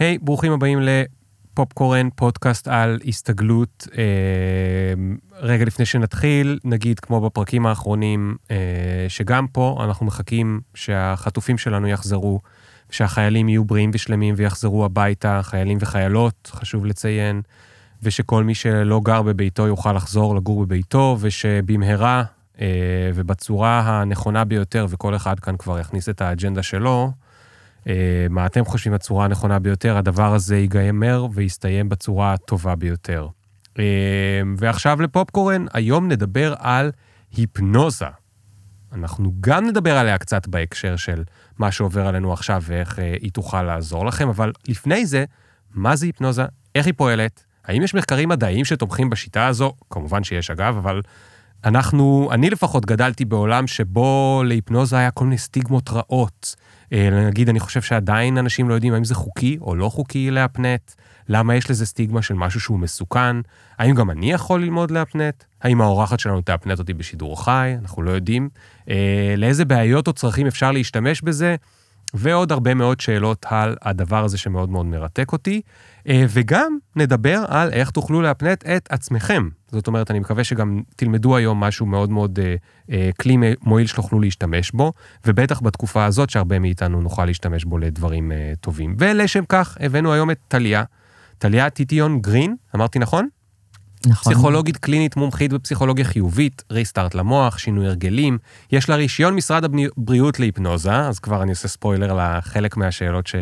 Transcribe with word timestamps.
היי, 0.00 0.16
hey, 0.16 0.24
ברוכים 0.24 0.52
הבאים 0.52 0.78
לפופקורן, 0.82 2.08
פודקאסט 2.14 2.68
על 2.68 2.98
הסתגלות. 3.06 3.88
אה, 3.98 4.04
רגע 5.40 5.64
לפני 5.64 5.86
שנתחיל, 5.86 6.58
נגיד 6.64 7.00
כמו 7.00 7.20
בפרקים 7.20 7.66
האחרונים, 7.66 8.36
אה, 8.50 8.56
שגם 9.08 9.46
פה 9.46 9.80
אנחנו 9.84 10.06
מחכים 10.06 10.60
שהחטופים 10.74 11.58
שלנו 11.58 11.88
יחזרו, 11.88 12.40
שהחיילים 12.90 13.48
יהיו 13.48 13.64
בריאים 13.64 13.90
ושלמים 13.94 14.34
ויחזרו 14.38 14.84
הביתה, 14.84 15.40
חיילים 15.42 15.78
וחיילות, 15.80 16.50
חשוב 16.54 16.86
לציין, 16.86 17.42
ושכל 18.02 18.44
מי 18.44 18.54
שלא 18.54 19.00
גר 19.04 19.22
בביתו 19.22 19.66
יוכל 19.66 19.92
לחזור 19.92 20.36
לגור 20.36 20.66
בביתו, 20.66 21.16
ושבמהרה 21.20 22.24
אה, 22.60 22.66
ובצורה 23.14 23.80
הנכונה 23.80 24.44
ביותר, 24.44 24.86
וכל 24.88 25.16
אחד 25.16 25.40
כאן 25.40 25.56
כבר 25.56 25.78
יכניס 25.80 26.08
את 26.08 26.20
האג'נדה 26.20 26.62
שלו, 26.62 27.12
מה 28.30 28.46
אתם 28.46 28.64
חושבים 28.64 28.94
הצורה 28.94 29.24
הנכונה 29.24 29.58
ביותר, 29.58 29.96
הדבר 29.96 30.34
הזה 30.34 30.56
ייגמר 30.56 31.26
ויסתיים 31.34 31.88
בצורה 31.88 32.32
הטובה 32.32 32.74
ביותר. 32.74 33.28
אה, 33.78 34.42
ועכשיו 34.56 35.02
לפופקורן, 35.02 35.66
היום 35.72 36.08
נדבר 36.08 36.54
על 36.58 36.90
היפנוזה. 37.36 38.06
אנחנו 38.92 39.32
גם 39.40 39.66
נדבר 39.66 39.96
עליה 39.96 40.18
קצת 40.18 40.46
בהקשר 40.46 40.96
של 40.96 41.24
מה 41.58 41.72
שעובר 41.72 42.06
עלינו 42.06 42.32
עכשיו 42.32 42.62
ואיך 42.66 42.98
אה, 42.98 43.16
היא 43.20 43.32
תוכל 43.32 43.62
לעזור 43.62 44.06
לכם, 44.06 44.28
אבל 44.28 44.52
לפני 44.68 45.06
זה, 45.06 45.24
מה 45.74 45.96
זה 45.96 46.06
היפנוזה, 46.06 46.44
איך 46.74 46.86
היא 46.86 46.94
פועלת, 46.96 47.44
האם 47.64 47.82
יש 47.82 47.94
מחקרים 47.94 48.28
מדעיים 48.28 48.64
שתומכים 48.64 49.10
בשיטה 49.10 49.46
הזו? 49.46 49.74
כמובן 49.90 50.24
שיש 50.24 50.50
אגב, 50.50 50.76
אבל 50.76 51.02
אנחנו, 51.64 52.28
אני 52.32 52.50
לפחות 52.50 52.86
גדלתי 52.86 53.24
בעולם 53.24 53.66
שבו 53.66 54.42
להיפנוזה 54.46 54.98
היה 54.98 55.10
כל 55.10 55.24
מיני 55.24 55.38
סטיגמות 55.38 55.90
רעות. 55.90 56.56
אה, 56.92 57.26
נגיד, 57.26 57.48
אני 57.48 57.60
חושב 57.60 57.82
שעדיין 57.82 58.38
אנשים 58.38 58.68
לא 58.68 58.74
יודעים 58.74 58.94
האם 58.94 59.04
זה 59.04 59.14
חוקי 59.14 59.58
או 59.60 59.74
לא 59.74 59.88
חוקי 59.88 60.30
להפנט, 60.30 60.92
למה 61.28 61.54
יש 61.54 61.70
לזה 61.70 61.86
סטיגמה 61.86 62.22
של 62.22 62.34
משהו 62.34 62.60
שהוא 62.60 62.78
מסוכן, 62.78 63.36
האם 63.78 63.94
גם 63.94 64.10
אני 64.10 64.32
יכול 64.32 64.62
ללמוד 64.62 64.90
להפנט, 64.90 65.44
האם 65.62 65.80
האורחת 65.80 66.20
שלנו 66.20 66.40
תאפנט 66.40 66.78
אותי 66.78 66.94
בשידור 66.94 67.44
חי, 67.44 67.74
אנחנו 67.82 68.02
לא 68.02 68.10
יודעים, 68.10 68.48
אה, 68.90 69.34
לאיזה 69.36 69.64
בעיות 69.64 70.08
או 70.08 70.12
צרכים 70.12 70.46
אפשר 70.46 70.72
להשתמש 70.72 71.22
בזה, 71.22 71.56
ועוד 72.14 72.52
הרבה 72.52 72.74
מאוד 72.74 73.00
שאלות 73.00 73.46
על 73.48 73.76
הדבר 73.82 74.24
הזה 74.24 74.38
שמאוד 74.38 74.70
מאוד 74.70 74.86
מרתק 74.86 75.32
אותי. 75.32 75.60
אה, 76.10 76.24
וגם 76.28 76.78
נדבר 76.96 77.44
על 77.48 77.72
איך 77.72 77.90
תוכלו 77.90 78.22
להפנט 78.22 78.66
את 78.66 78.88
עצמכם. 78.90 79.48
זאת 79.72 79.86
אומרת, 79.86 80.10
אני 80.10 80.18
מקווה 80.18 80.44
שגם 80.44 80.82
תלמדו 80.96 81.36
היום 81.36 81.60
משהו 81.60 81.86
מאוד 81.86 82.10
מאוד 82.10 82.38
אה, 82.38 82.54
אה, 82.90 83.10
כלי 83.20 83.36
מועיל 83.62 83.86
שתוכלו 83.86 84.20
להשתמש 84.20 84.70
בו, 84.70 84.92
ובטח 85.26 85.60
בתקופה 85.60 86.04
הזאת 86.04 86.30
שהרבה 86.30 86.58
מאיתנו 86.58 87.00
נוכל 87.00 87.24
להשתמש 87.24 87.64
בו 87.64 87.78
לדברים 87.78 88.32
טובים. 88.60 88.96
ולשם 88.98 89.44
כך 89.48 89.76
הבאנו 89.80 90.12
היום 90.12 90.30
את 90.30 90.38
טליה, 90.48 90.84
טליה 91.38 91.70
טיטיון 91.70 92.20
גרין, 92.20 92.56
אמרתי 92.74 92.98
נכון? 92.98 93.28
נכון. 94.06 94.32
פסיכולוגית 94.32 94.76
קלינית 94.76 95.16
מומחית 95.16 95.52
בפסיכולוגיה 95.52 96.04
חיובית, 96.04 96.62
ריסטארט 96.70 97.14
למוח, 97.14 97.58
שינוי 97.58 97.86
הרגלים. 97.86 98.38
יש 98.72 98.88
לה 98.88 98.96
רישיון 98.96 99.34
משרד 99.34 99.64
הבריאות 99.64 100.40
להיפנוזה, 100.40 100.96
אז 100.96 101.18
כבר 101.18 101.42
אני 101.42 101.50
עושה 101.50 101.68
ספוילר 101.68 102.12
לחלק 102.12 102.76
מהשאלות 102.76 103.26
ש... 103.26 103.34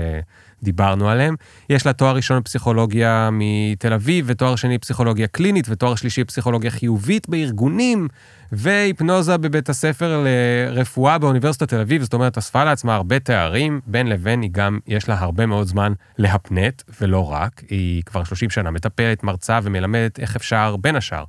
דיברנו 0.63 1.09
עליהם. 1.09 1.37
יש 1.71 1.87
לה 1.87 1.93
תואר 1.93 2.17
ראשון 2.17 2.41
בפסיכולוגיה 2.41 3.29
מתל 3.33 3.93
אביב, 3.93 4.25
ותואר 4.29 4.57
שני 4.57 4.79
בפסיכולוגיה 4.79 5.27
קלינית, 5.27 5.67
ותואר 5.69 5.95
שלישי 5.95 6.25
בפסיכולוגיה 6.25 6.71
חיובית 6.71 7.29
בארגונים, 7.29 8.09
והיפנוזה 8.53 9.37
בבית 9.37 9.69
הספר 9.69 10.25
לרפואה 10.25 11.19
באוניברסיטת 11.19 11.69
תל 11.69 11.81
אביב, 11.81 12.03
זאת 12.03 12.15
אומרת, 12.15 12.39
אספה 12.39 12.65
לעצמה 12.65 12.95
הרבה 12.95 13.19
תארים, 13.19 13.81
בין 13.87 14.07
לבין 14.07 14.43
היא 14.43 14.51
גם, 14.53 14.79
יש 14.87 15.09
לה 15.09 15.19
הרבה 15.19 15.47
מאוד 15.47 15.67
זמן 15.67 15.93
להפנט, 16.19 16.83
ולא 17.01 17.33
רק, 17.33 17.63
היא 17.71 18.03
כבר 18.03 18.25
30 18.25 18.51
שנה 18.51 18.71
מטפלת, 18.71 19.25
מרצה 19.25 19.59
ומלמדת 19.63 20.19
איך 20.19 20.37
אפשר, 20.37 20.77
בין 20.77 20.97
השאר, 20.97 21.25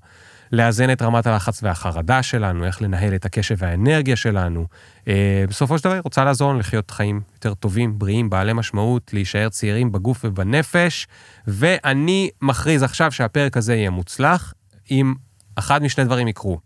לאזן 0.51 0.91
את 0.91 1.01
רמת 1.01 1.27
הלחץ 1.27 1.63
והחרדה 1.63 2.23
שלנו, 2.23 2.65
איך 2.65 2.81
לנהל 2.81 3.15
את 3.15 3.25
הקשב 3.25 3.55
והאנרגיה 3.57 4.15
שלנו. 4.15 4.67
אה, 5.07 5.43
בסופו 5.49 5.77
של 5.77 5.83
דבר 5.83 5.93
היא 5.93 6.01
רוצה 6.03 6.23
לעזור 6.23 6.49
לנו 6.49 6.59
לחיות 6.59 6.91
חיים 6.91 7.21
יותר 7.33 7.53
טובים, 7.53 7.99
בריאים, 7.99 8.29
בעלי 8.29 8.53
משמעות, 8.53 9.13
להישאר 9.13 9.49
צעירים 9.49 9.91
בגוף 9.91 10.25
ובנפש, 10.25 11.07
ואני 11.47 12.29
מכריז 12.41 12.83
עכשיו 12.83 13.11
שהפרק 13.11 13.57
הזה 13.57 13.75
יהיה 13.75 13.89
מוצלח, 13.89 14.53
אם 14.91 15.13
אחד 15.55 15.83
משני 15.83 16.03
דברים 16.03 16.27
יקרו. 16.27 16.59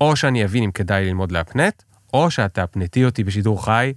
או 0.00 0.16
שאני 0.16 0.44
אבין 0.44 0.62
אם 0.62 0.70
כדאי 0.70 1.04
ללמוד 1.04 1.32
להפנט, 1.32 1.82
או 2.12 2.30
שאת 2.30 2.54
תאפנטי 2.54 3.04
אותי 3.04 3.24
בשידור 3.24 3.64
חי, 3.64 3.92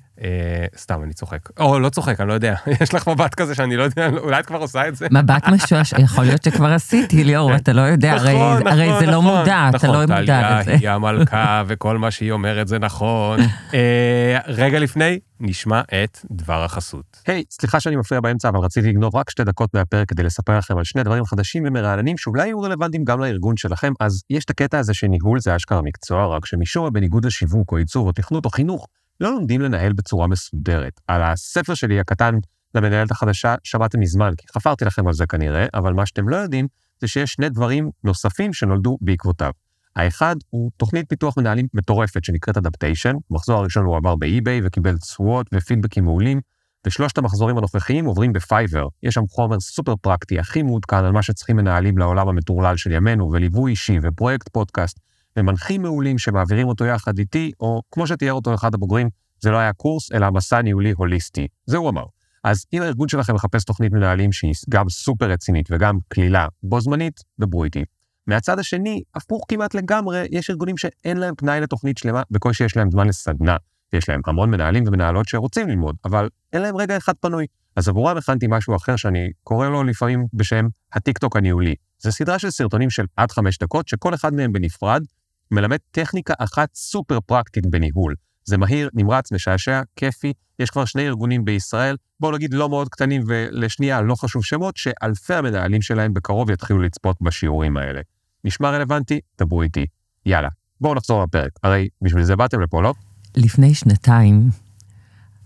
סתם, 0.77 1.03
אני 1.03 1.13
צוחק. 1.13 1.39
או, 1.59 1.79
לא 1.79 1.89
צוחק, 1.89 2.21
אני 2.21 2.29
לא 2.29 2.33
יודע. 2.33 2.55
יש 2.81 2.93
לך 2.93 3.07
מבט 3.07 3.35
כזה 3.35 3.55
שאני 3.55 3.77
לא 3.77 3.83
יודע, 3.83 4.09
אולי 4.17 4.39
את 4.39 4.45
כבר 4.45 4.57
עושה 4.57 4.87
את 4.87 4.95
זה? 4.95 5.07
מבט 5.11 5.47
משועש, 5.47 5.93
יכול 5.93 6.23
להיות 6.23 6.43
שכבר 6.43 6.73
עשיתי, 6.73 7.23
ליאור, 7.23 7.51
כן. 7.51 7.55
אתה 7.55 7.73
לא 7.73 7.81
יודע, 7.81 8.15
נכון, 8.15 8.27
הרי, 8.27 8.55
נכון, 8.55 8.67
הרי 8.67 8.99
זה 8.99 9.05
לא 9.05 9.11
נכון, 9.11 9.37
מודע, 9.37 9.69
נכון, 9.73 9.75
אתה 9.75 9.87
לא 9.87 10.01
מודע 10.01 10.21
לזה. 10.21 10.31
נכון, 10.31 10.63
טליה 10.63 10.77
היא 10.77 10.89
המלכה, 10.89 11.63
וכל 11.67 11.97
מה 11.97 12.11
שהיא 12.11 12.31
אומרת 12.31 12.67
זה 12.67 12.79
נכון. 12.79 13.39
אה, 13.73 14.39
רגע 14.47 14.79
לפני, 14.79 15.19
נשמע 15.39 15.81
את 15.81 16.19
דבר 16.31 16.63
החסות. 16.63 17.21
היי, 17.27 17.41
hey, 17.41 17.43
סליחה 17.51 17.79
שאני 17.79 17.95
מפריע 17.95 18.21
באמצע, 18.21 18.49
אבל 18.49 18.59
רציתי 18.59 18.87
לגנוב 18.87 19.15
רק 19.15 19.29
שתי 19.29 19.43
דקות 19.43 19.73
מהפרק 19.73 20.09
כדי 20.09 20.23
לספר 20.23 20.57
לכם 20.57 20.77
על 20.77 20.83
שני 20.83 21.03
דברים 21.03 21.25
חדשים 21.25 21.63
ומרעננים 21.67 22.17
שאולי 22.17 22.45
יהיו 22.45 22.61
רלוונטיים 22.61 23.03
גם 23.03 23.19
לארגון 23.19 23.57
שלכם. 23.57 23.93
אז 23.99 24.23
יש 24.29 24.45
את 24.45 24.49
הקטע 24.49 24.79
הזה 24.79 24.93
שניהול 24.93 25.39
זה 25.39 25.55
אשכרה 25.55 25.81
מקצוע, 25.81 26.35
רק 26.35 26.45
שמישור 26.45 26.89
בניגוד 26.89 27.25
לשיווק 27.25 27.71
או 27.71 27.79
ייצור 27.79 28.07
או 28.07 28.11
תכנות 28.11 28.45
או 28.45 28.49
חינוך, 28.49 28.87
לא 29.19 29.31
לומדים 29.31 29.61
לנהל 29.61 29.93
בצורה 29.93 30.27
מסודרת. 30.27 30.99
על 31.07 31.21
הספר 31.23 31.73
שלי 31.73 31.99
הקטן 31.99 32.35
למנהלת 32.75 33.11
החדשה 33.11 33.55
שמעתם 33.63 33.99
מזמן, 33.99 34.31
כי 34.37 34.47
חפרתי 34.55 34.85
לכם 34.85 35.07
על 35.07 35.13
זה 35.13 35.25
כנראה, 35.25 35.65
אבל 35.73 35.93
מה 35.93 36.05
שאתם 36.05 36.29
לא 36.29 36.35
יודעים 36.35 36.67
זה 37.01 37.07
שיש 37.07 37.33
שני 37.33 37.49
דברים 37.49 37.89
נוספים 38.03 38.53
שנולדו 38.53 38.97
בעקבותיו. 39.01 39.51
האחד 39.95 40.35
הוא 40.49 40.71
תוכנית 40.77 41.09
פיתוח 41.09 41.37
מנהלים 41.37 41.67
מטורפת 41.73 42.23
שנקראת 42.23 42.57
Adaptation. 42.57 43.13
במחזור 43.29 43.59
הראשון 43.59 43.85
הוא 43.85 43.97
עבר 43.97 44.15
ב 44.15 44.24
eBay 44.24 44.61
וקיבל 44.63 44.97
תשואות 44.97 45.47
ופידבקים 45.53 46.03
מעולים, 46.03 46.41
ושלושת 46.87 47.17
המחזורים 47.17 47.57
הנוכחיים 47.57 48.05
עוברים 48.05 48.33
ב 48.33 48.40
Fiverr. 48.40 48.87
יש 49.03 49.13
שם 49.13 49.27
חומר 49.29 49.59
סופר 49.59 49.95
פרקטי, 49.95 50.39
הכי 50.39 50.63
מעודכן 50.63 51.05
על 51.05 51.11
מה 51.11 51.23
שצריכים 51.23 51.55
מנהלים 51.55 51.97
לעולם 51.97 52.27
המטורלל 52.27 52.77
של 52.77 52.91
ימינו, 52.91 53.31
וליווי 53.31 53.71
אישי 53.71 53.99
ופרויקט 54.01 54.49
פודקאסט, 54.49 54.99
ומנחים 55.37 55.81
מעולים 55.81 56.17
שמעבירים 56.17 56.67
אותו 56.67 56.85
יחד 56.85 57.19
איתי, 57.19 57.51
או 57.59 57.81
כמו 57.91 58.07
שתיאר 58.07 58.33
אותו 58.33 58.53
אחד 58.53 58.73
הבוגרים, 58.73 59.09
זה 59.39 59.51
לא 59.51 59.57
היה 59.57 59.73
קורס, 59.73 60.11
אלא 60.11 60.31
מסע 60.31 60.61
ניהולי 60.61 60.93
הוליסטי. 60.97 61.47
זה 61.65 61.77
הוא 61.77 61.89
אמר. 61.89 62.03
אז 62.43 62.65
אם 62.73 62.81
הארגון 62.81 63.07
שלכם 63.07 63.35
מחפש 63.35 63.63
תוכנית 63.63 63.91
מנהלים 63.91 64.31
שהיא 64.31 64.53
גם 64.69 64.89
סופר 64.89 65.25
רצינית 65.25 65.67
וגם 65.71 65.97
קלילה, 66.07 66.47
בו 66.63 66.81
זמנית, 66.81 67.19
דברו 67.39 67.63
איתי. 67.63 67.83
מהצד 68.27 68.59
השני, 68.59 69.01
הפוך 69.15 69.45
כמעט 69.47 69.73
לגמרי, 69.73 70.25
יש 70.31 70.49
ארגונים 70.49 70.77
שאין 70.77 71.17
להם 71.17 71.35
פנאי 71.35 71.61
לתוכנית 71.61 71.97
שלמה, 71.97 72.21
בקושי 72.31 72.63
יש 72.63 72.77
להם 72.77 72.91
זמן 72.91 73.07
לסדנה. 73.07 73.57
יש 73.93 74.09
להם 74.09 74.21
המון 74.27 74.51
מנהלים 74.51 74.83
ומנהלות 74.87 75.27
שרוצים 75.27 75.67
ללמוד, 75.67 75.95
אבל 76.05 76.29
אין 76.53 76.61
להם 76.61 76.77
רגע 76.77 76.97
אחד 76.97 77.13
פנוי. 77.19 77.45
אז 77.75 77.87
עבורם 77.87 78.17
הכנתי 78.17 78.45
משהו 78.49 78.75
אחר 78.75 78.95
שאני 78.95 79.29
קורא 79.43 79.69
לו 79.69 79.83
לפעמים 79.83 80.25
בשם 80.33 80.67
הטיקטוק 80.93 81.35
הניהולי. 81.35 81.75
זו 81.99 82.11
סדרה 82.11 82.39
של 82.39 82.49
סרטונים 82.49 82.89
של 82.89 83.05
עד 83.15 83.31
חמש 83.31 83.57
דקות, 83.57 83.87
שכל 83.87 84.13
אחד 84.13 84.33
מהם 84.33 84.51
בנפרד 84.51 85.03
מלמד 85.51 85.77
טכניקה 85.91 86.33
אחת 86.37 86.69
סופר 86.75 87.19
פרקטית 87.19 87.65
בניהול. 87.65 88.15
זה 88.45 88.57
מהיר, 88.57 88.89
נמרץ, 88.93 89.31
משעשע, 89.31 89.81
כיפי, 89.95 90.33
יש 90.59 90.69
כבר 90.69 90.85
שני 90.85 91.07
ארגונים 91.07 91.45
בישראל, 91.45 91.95
בואו 92.19 92.31
נגיד 92.31 92.53
לא 92.53 92.69
מאוד 92.69 92.89
קטנים 92.89 93.21
ולשנייה 93.27 94.01
לא 94.01 94.15
חשוב 94.15 94.43
שמות, 94.43 94.77
שאלפי 94.77 95.33
המנהלים 95.33 95.81
שלהם 95.81 96.13
בקרוב 96.13 96.49
יתחילו 96.49 96.81
לצפות 96.81 97.17
בשיעורים 97.21 97.77
האלה. 97.77 98.01
נשמע 98.43 98.69
רלוונטי? 98.69 99.19
דברו 99.39 99.61
איתי. 99.61 99.85
יאללה, 100.25 100.49
בואו 100.81 100.95
נחזור 100.95 101.23
לפרק. 101.23 101.51
הרי 101.63 101.87
בשביל 102.01 102.23
זה 102.23 102.35
באתם 102.35 102.61
לפה, 102.61 102.81
לא? 102.81 102.93
לפני 103.35 103.73
שנתיים 103.73 104.49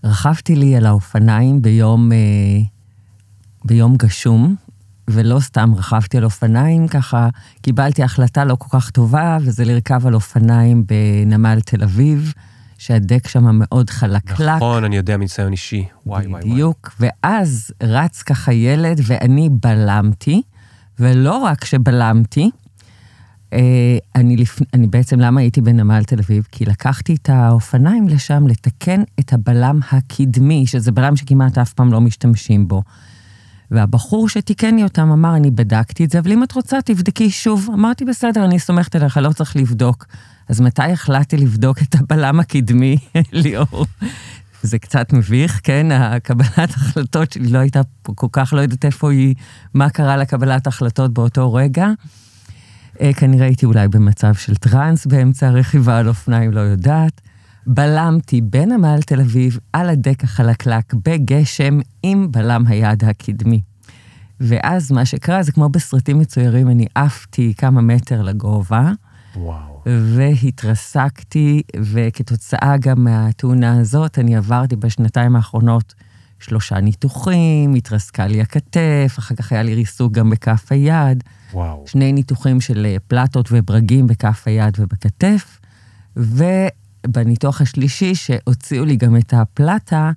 רכבתי 0.04 0.56
לי 0.56 0.76
על 0.76 0.86
האופניים 0.86 1.62
ביום, 1.62 2.12
אה, 2.12 2.18
ביום 3.66 3.96
גשום, 3.98 4.56
ולא 5.10 5.40
סתם 5.40 5.74
רכבתי 5.76 6.18
על 6.18 6.24
אופניים, 6.24 6.88
ככה 6.88 7.30
קיבלתי 7.62 8.04
החלטה 8.04 8.46
לא 8.46 8.56
כל 8.56 8.80
כך 8.80 8.90
טובה, 8.90 9.38
וזה 9.42 9.66
לרכב 9.66 10.08
על 10.08 10.14
אופניים 10.14 10.84
בנמל 10.86 11.60
תל 11.66 11.84
אביב, 11.84 12.34
שהדק 12.78 13.28
שם 13.28 13.60
מאוד 13.60 13.90
חלקלק. 13.90 14.42
נכון, 14.56 14.84
אני 14.84 14.98
יודע 14.98 15.18
מניסיון 15.18 15.52
אישי. 15.52 15.86
וואי, 16.06 16.28
וואי, 16.28 16.42
וואי. 16.42 16.52
בדיוק, 16.52 16.96
ואז 17.00 17.72
רץ 17.84 18.22
ככה 18.22 18.54
ילד, 18.54 19.02
ואני 19.04 19.50
בלמתי, 19.52 20.42
ולא 21.00 21.38
רק 21.38 21.66
שבלמתי, 21.66 22.50
אה, 23.54 23.98
אני, 24.16 24.38
לפ... 24.38 24.60
אני 24.74 24.88
בעצם, 24.88 25.20
למה 25.20 25.42
הייתי 25.42 25.62
בנמל 25.62 26.04
תל 26.04 26.20
אביב? 26.20 26.48
כי 26.52 26.66
לקחתי 26.66 27.16
את 27.16 27.30
האופניים 27.30 28.08
לשם 28.08 28.48
לתקן 28.48 29.02
את 29.20 29.34
הבלם 29.34 29.80
הקדמי, 29.92 30.68
שזה 30.68 30.92
בלם 30.92 31.16
שכמעט 31.16 31.58
אף 31.58 31.74
פעם 31.74 31.92
לא 31.92 32.02
משתמשים 32.02 32.68
בו. 32.68 32.84
והבחור 33.72 34.30
שתיקן 34.30 34.76
לי 34.76 34.84
אותם 34.84 35.12
אמר, 35.12 35.36
אני 35.36 35.52
בדקתי 35.52 36.06
את 36.06 36.10
זה, 36.10 36.20
אבל 36.20 36.32
אם 36.32 36.44
את 36.44 36.52
רוצה, 36.52 36.82
תבדקי 36.82 37.30
שוב. 37.30 37.70
אמרתי, 37.74 38.06
בסדר, 38.06 38.46
אני 38.46 38.60
סומכת 38.60 38.96
עליך, 38.96 39.18
לא 39.18 39.32
צריך 39.32 39.56
לבדוק. 39.56 40.06
אז 40.50 40.62
מתי 40.62 40.82
החלטתי 40.82 41.38
לבדוק 41.38 41.82
את 41.82 41.96
הבלם 41.96 42.40
הקדמי, 42.40 42.98
ליאור? 43.32 43.86
זה 44.62 44.80
קצת 44.80 45.14
מביך, 45.14 45.60
כן? 45.64 45.92
הקבלת 45.92 46.70
החלטות 46.70 47.32
שלי 47.32 47.48
לא 47.48 47.60
הייתה 47.60 47.82
כל 48.04 48.28
כך 48.32 48.54
לא 48.54 48.62
יודעת 48.62 48.86
איפה 48.86 49.12
היא, 49.12 49.36
מה 49.74 49.90
קרה 49.90 50.18
לקבלת 50.18 50.68
החלטות 50.68 51.14
באותו 51.14 51.54
רגע. 51.54 51.88
אה, 53.02 53.14
כנראה 53.14 53.46
הייתי 53.46 53.66
אולי 53.66 53.88
במצב 53.88 54.34
של 54.34 54.56
טראנס 54.56 55.06
באמצע 55.06 55.48
הרכיבה 55.48 55.98
על 55.98 56.08
אופניים, 56.08 56.52
לא 56.52 56.60
יודעת. 56.60 57.22
בלמתי 57.72 58.42
בין 58.42 58.72
נמל 58.72 59.02
תל 59.06 59.20
אביב 59.22 59.60
על 59.74 59.90
הדק 59.90 60.24
החלקלק 60.24 60.94
בגשם 60.94 61.80
עם 62.04 62.32
בלם 62.32 62.68
היד 62.68 63.04
הקדמי. 63.04 63.62
ואז 64.40 64.92
מה 64.92 65.06
שקרה 65.06 65.44
זה 65.44 65.52
כמו 65.52 65.70
בסרטים 65.70 66.20
מצוירים, 66.20 66.70
אני 66.70 66.86
עפתי 66.96 67.54
כמה 67.58 67.82
מטר 67.82 68.22
לגובה. 68.22 68.92
וואו. 69.36 69.82
והתרסקתי, 69.86 71.62
וכתוצאה 71.76 72.78
גם 72.80 73.04
מהתאונה 73.04 73.80
הזאת, 73.80 74.20
אני 74.20 74.36
עברתי 74.36 74.76
בשנתיים 74.76 75.36
האחרונות 75.36 75.94
שלושה 76.40 76.80
ניתוחים, 76.80 77.74
התרסקה 77.74 78.28
לי 78.28 78.42
הכתף, 78.42 79.16
אחר 79.20 79.36
כך 79.36 79.52
היה 79.52 79.64
לי 79.64 79.76
ריסוק 79.76 80.12
גם 80.12 80.30
בכף 80.30 80.72
היד. 80.72 81.24
וואו. 81.54 81.84
שני 81.88 82.14
ניתוחים 82.14 82.62
של 82.62 82.86
אה, 82.86 82.96
פלטות 83.08 83.50
וברגים 83.52 84.08
בכף 84.08 84.44
היד 84.46 84.78
ובכתף, 84.80 85.60
ובניתוח 87.08 87.62
השלישי, 87.62 88.16
שהוציאו 88.16 88.86
לי 88.86 88.96
גם 88.96 89.18
את 89.18 89.34
הפלטה, 89.34 90.12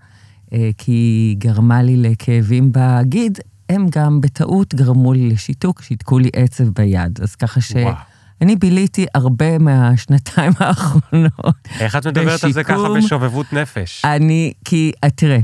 אה, 0.52 0.70
כי 0.79 0.93
היא 0.93 1.37
גרמה 1.37 1.82
לי 1.82 1.96
לכאבים 1.96 2.70
בגיד, 2.73 3.38
הם 3.69 3.87
גם 3.90 4.20
בטעות 4.20 4.75
גרמו 4.75 5.12
לי 5.12 5.31
לשיתוק, 5.31 5.82
שיתקו 5.82 6.19
לי 6.19 6.31
עצב 6.37 6.69
ביד. 6.69 7.19
אז 7.23 7.34
ככה 7.34 7.61
ש... 7.61 7.73
וואו. 7.73 7.94
אני 8.43 8.56
ביליתי 8.56 9.06
הרבה 9.14 9.58
מהשנתיים 9.58 10.52
האחרונות. 10.61 11.69
איך 11.81 11.96
את 11.96 12.06
מדברת 12.06 12.44
על 12.44 12.52
זה 12.52 12.64
ככה 12.64 12.75
בשיקום. 12.75 12.99
בשובבות 12.99 13.52
נפש? 13.52 14.02
אני, 14.05 14.52
כי, 14.64 14.93
אה, 15.05 15.11
תראה, 15.11 15.38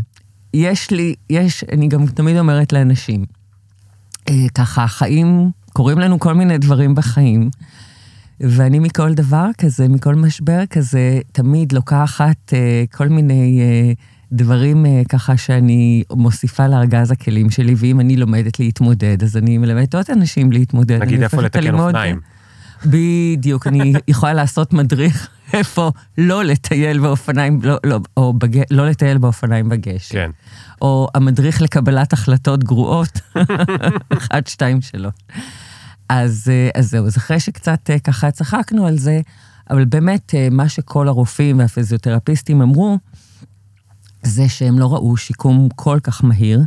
יש 0.55 0.91
לי, 0.91 1.15
יש, 1.31 1.65
אני 1.73 1.89
גם 1.89 2.07
תמיד 2.07 2.37
אומרת 2.37 2.73
לאנשים, 2.73 3.25
אה, 4.29 4.35
ככה, 4.55 4.85
החיים, 4.85 5.51
קורים 5.73 5.99
לנו 5.99 6.19
כל 6.19 6.35
מיני 6.35 6.59
דברים 6.59 6.95
בחיים, 6.95 7.51
ואני 8.41 8.79
מכל 8.79 9.15
דבר 9.15 9.47
כזה, 9.59 9.89
מכל 9.89 10.15
משבר 10.15 10.67
כזה, 10.71 11.21
תמיד 11.33 11.73
לוקחת 11.73 12.53
אה, 12.53 12.85
כל 12.93 13.09
מיני 13.09 13.61
אה, 13.61 13.93
דברים 14.33 14.87
אה, 14.87 15.03
ככה 15.09 15.37
שאני 15.37 16.03
מוסיפה 16.13 16.67
לארגז 16.67 17.11
הכלים 17.11 17.51
שלי, 17.51 17.75
ואם 17.79 18.01
אני 18.01 18.17
לומדת 18.17 18.61
להתמודד, 18.61 19.23
אז 19.23 19.37
אני 19.37 19.59
מלמדת 19.59 19.95
עוד 19.95 20.05
אנשים 20.13 20.53
להתמודד. 20.53 21.03
נגיד 21.03 21.23
איפה 21.23 21.43
לתקן 21.43 21.63
ללמוד- 21.65 21.85
אופניים. 21.95 22.21
בדיוק, 22.87 23.67
אני 23.67 23.93
יכולה 24.09 24.35
לעשות 24.35 24.73
מדריך 24.73 25.29
איפה 25.53 25.93
לא 26.19 26.45
לטייל 26.45 26.99
באופניים, 26.99 27.61
לא, 27.63 27.77
לא, 27.87 27.99
או 28.17 28.33
בג... 28.33 28.61
לא 28.71 28.89
לטייל 28.89 29.19
באופניים 29.19 29.69
בגשם. 29.69 30.13
כן. 30.15 30.31
או 30.83 31.09
המדריך 31.15 31.63
לקבלת 31.63 32.13
החלטות 32.13 32.65
גרועות, 32.65 33.21
אחד, 34.19 34.47
שתיים, 34.47 34.81
שלוש. 34.81 35.13
אז, 36.09 36.45
אה, 36.49 36.71
אז 36.75 36.91
זהו, 36.91 37.07
אז 37.07 37.17
אחרי 37.17 37.41
שקצת 37.41 37.91
אה, 37.91 37.99
ככה 37.99 38.31
צחקנו 38.31 38.87
על 38.87 38.99
זה, 38.99 39.21
אבל 39.71 39.85
באמת, 39.85 40.35
אה, 40.35 40.49
מה 40.51 40.69
שכל 40.69 41.09
הרופאים 41.09 41.59
והפיזיותרפיסטים 41.59 42.63
אמרו, 42.63 42.99
זה 44.23 44.49
שהם 44.49 44.79
לא 44.79 44.95
ראו 44.95 45.17
שיקום 45.17 45.69
כל 45.77 45.99
כך 46.03 46.25
מהיר, 46.25 46.61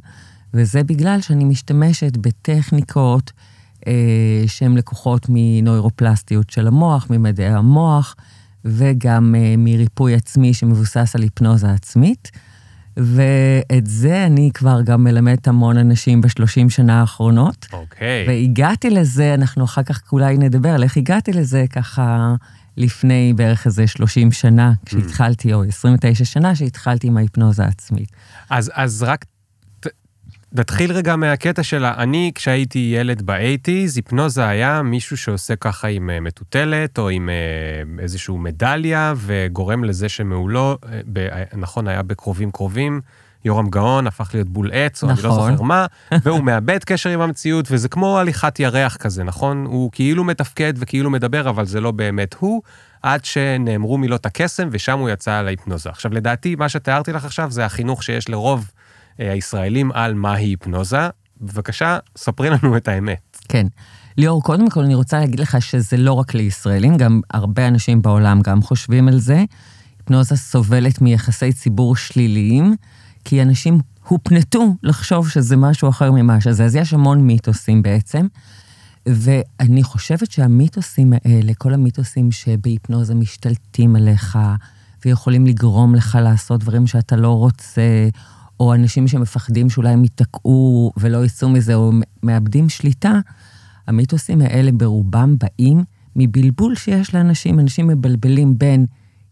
וזה 0.54 0.84
בגלל 0.84 1.22
שאני 1.22 1.44
משתמשת 1.44 2.18
בטכניקות 2.18 3.32
אה, 3.88 4.44
שהן 4.48 4.78
לקוחות 4.78 5.26
מנוירופלסטיות 5.30 6.50
של 6.50 6.68
המוח, 6.68 7.08
ממדעי 7.10 7.48
המוח, 7.48 8.16
וגם 8.66 9.36
אה, 9.36 9.56
מריפוי 9.58 10.16
עצמי 10.16 10.54
שמבוסס 10.54 11.16
על 11.16 11.22
היפנוזה 11.22 11.72
עצמית. 11.72 12.32
ואת 12.98 13.88
זה 13.88 14.26
אני 14.26 14.50
כבר 14.54 14.82
גם 14.82 15.04
מלמדת 15.04 15.48
המון 15.48 15.78
אנשים 15.78 16.22
בשלושים 16.22 16.70
שנה 16.70 17.00
האחרונות. 17.00 17.68
אוקיי. 17.74 18.26
והגעתי 18.28 18.90
לזה, 18.90 19.34
אנחנו 19.34 19.64
אחר 19.64 19.84
כך 19.84 20.02
אולי 20.12 20.38
נדבר 20.38 20.70
על 20.70 20.84
איך 20.84 20.98
הגעתי 20.98 21.34
לזה 21.34 21.66
ככה 21.70 22.36
לפני 22.78 23.34
בערך 23.36 23.66
איזה 23.66 23.88
30 23.88 24.32
שנה, 24.32 24.74
כשהתחלתי, 24.86 25.54
או 25.54 25.64
29 25.64 26.26
שנה, 26.26 26.56
שהתחלתי 26.56 27.08
עם 27.08 27.18
ההיפנוזה 27.18 27.64
העצמית. 27.66 28.10
אז, 28.50 28.72
אז 28.74 29.04
רק 29.04 29.26
נתחיל 30.54 30.92
רגע 30.92 31.16
מהקטע 31.16 31.64
של 31.64 31.86
אני, 31.86 32.32
כשהייתי 32.36 32.94
ילד 32.98 33.22
באייטיז, 33.22 33.98
היפנוזה 33.98 34.48
היה 34.48 34.82
מישהו 34.82 35.18
שעושה 35.18 35.56
ככה 35.56 35.88
עם 35.88 36.10
אה, 36.10 36.20
מטוטלת, 36.20 37.00
או 37.00 37.10
עם 37.10 37.30
אה, 37.30 38.04
איזושהי 38.04 38.36
מדליה, 38.38 39.14
וגורם 39.18 39.84
לזה 39.84 40.10
שמעולו, 40.10 40.78
אה, 40.86 41.00
ב, 41.14 41.28
נכון, 41.54 41.88
היה 41.88 42.04
בקרובים 42.04 42.52
קרובים, 42.52 43.02
יורם 43.46 43.70
גאון 43.70 44.08
הפך 44.08 44.30
להיות 44.34 44.48
בול 44.48 44.70
עץ, 44.74 45.04
או 45.04 45.10
אני 45.10 45.22
לא 45.22 45.30
נכון. 45.30 45.52
זוכר 45.52 45.64
מה, 45.64 45.86
והוא 46.24 46.44
מאבד 46.44 46.84
קשר 46.84 47.10
עם 47.10 47.22
המציאות, 47.22 47.68
וזה 47.72 47.90
כמו 47.90 48.20
הליכת 48.20 48.60
ירח 48.60 48.96
כזה, 48.96 49.24
נכון? 49.24 49.66
הוא 49.66 49.90
כאילו 49.94 50.24
מתפקד 50.24 50.74
וכאילו 50.78 51.10
מדבר, 51.10 51.50
אבל 51.50 51.66
זה 51.66 51.82
לא 51.82 51.92
באמת 51.92 52.36
הוא, 52.40 52.62
עד 53.02 53.26
שנאמרו 53.26 53.98
מילות 53.98 54.26
הקסם, 54.26 54.70
ושם 54.72 55.00
הוא 55.00 55.10
יצא 55.10 55.34
על 55.34 55.48
ההיפנוזה. 55.48 55.90
עכשיו, 55.90 56.14
לדעתי, 56.14 56.56
מה 56.56 56.70
שתיארתי 56.70 57.14
לך 57.14 57.26
עכשיו 57.26 57.52
זה 57.52 57.66
החינוך 57.66 58.04
שיש 58.04 58.30
לרוב 58.30 58.72
הישראלים 59.30 59.92
על 59.92 60.14
מהי 60.14 60.46
היפנוזה. 60.46 61.10
בבקשה, 61.42 61.98
ספרי 62.18 62.50
לנו 62.50 62.78
את 62.78 62.88
האמת. 62.88 63.38
כן. 63.50 63.68
ליאור, 64.18 64.44
קודם 64.44 64.70
כל 64.70 64.84
אני 64.84 64.96
רוצה 64.96 65.20
להגיד 65.20 65.40
לך 65.40 65.62
שזה 65.62 65.98
לא 65.98 66.14
רק 66.14 66.34
לישראלים, 66.34 66.98
גם 66.98 67.22
הרבה 67.32 67.68
אנשים 67.68 68.02
בעולם 68.02 68.42
גם 68.42 68.62
חושבים 68.62 69.08
על 69.08 69.20
זה. 69.20 69.44
היפנוזה 70.00 70.36
סובלת 70.36 71.02
מיחסי 71.02 71.54
ציבור 71.54 71.96
שליליים, 71.96 72.76
כי 73.26 73.42
אנשים 73.42 73.80
הופנטו 74.08 74.76
לחשוב 74.84 75.30
שזה 75.30 75.58
משהו 75.58 75.90
אחר 75.90 76.12
ממה 76.12 76.42
שזה. 76.42 76.66
אז 76.66 76.76
יש 76.76 76.94
המון 76.94 77.22
מיתוסים 77.22 77.82
בעצם. 77.82 78.28
ואני 79.06 79.84
חושבת 79.84 80.32
שהמיתוסים 80.32 81.14
האלה, 81.14 81.54
כל 81.58 81.74
המיתוסים 81.74 82.32
שבהיפנוזה 82.32 83.16
משתלטים 83.16 83.96
עליך, 83.96 84.40
ויכולים 85.06 85.48
לגרום 85.48 85.96
לך 85.96 86.18
לעשות 86.22 86.60
דברים 86.60 86.88
שאתה 86.88 87.16
לא 87.16 87.38
רוצה, 87.38 88.10
או 88.62 88.74
אנשים 88.74 89.08
שמפחדים 89.08 89.70
שאולי 89.70 89.90
הם 89.90 90.04
ייתקעו 90.04 90.92
ולא 90.98 91.26
יצאו 91.26 91.50
מזה, 91.50 91.76
או 91.76 91.92
מאבדים 92.24 92.70
שליטה, 92.70 93.20
המיתוסים 93.88 94.42
האלה 94.42 94.72
ברובם 94.72 95.36
באים 95.38 95.84
מבלבול 96.16 96.76
שיש 96.76 97.16
לאנשים. 97.16 97.60
אנשים 97.60 97.88
מבלבלים 97.88 98.58
בין 98.58 98.86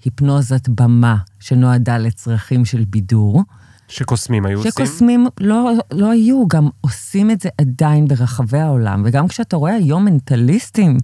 היפנוזת 0.06 0.70
במה 0.70 1.18
שנועדה 1.40 1.98
לצרכים 1.98 2.66
של 2.66 2.84
בידור, 2.90 3.44
שקוסמים 3.88 4.46
היו 4.46 4.58
עושים. 4.58 4.72
שקוסמים 4.72 5.28
לא, 5.40 5.72
לא 5.92 6.12
היו, 6.12 6.48
גם 6.48 6.70
עושים 6.82 7.32
את 7.32 7.42
זה 7.42 7.50
עדיין 7.58 8.08
ברחבי 8.08 8.60
העולם. 8.60 9.04
וגם 9.06 9.28
כשאתה 9.28 9.56
רואה 9.56 9.74
היום 9.74 10.06
מנטליסטים, 10.06 10.98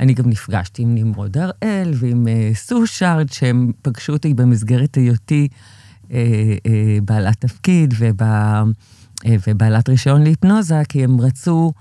אני 0.00 0.14
גם 0.14 0.28
נפגשתי 0.28 0.82
עם 0.82 0.94
נמרוד 0.94 1.36
הראל 1.38 1.92
ועם 1.94 2.26
uh, 2.26 2.56
סושארד, 2.56 3.32
שהם 3.32 3.72
פגשו 3.82 4.12
אותי 4.12 4.34
במסגרת 4.34 4.94
היותי 4.94 5.48
בעלת 7.02 7.40
תפקיד 7.40 7.94
ובע, 7.98 8.62
uh, 9.24 9.28
ובעלת 9.48 9.88
רישיון 9.88 10.22
להיפנוזה, 10.22 10.82
כי 10.88 11.04
הם 11.04 11.20
רצו 11.20 11.72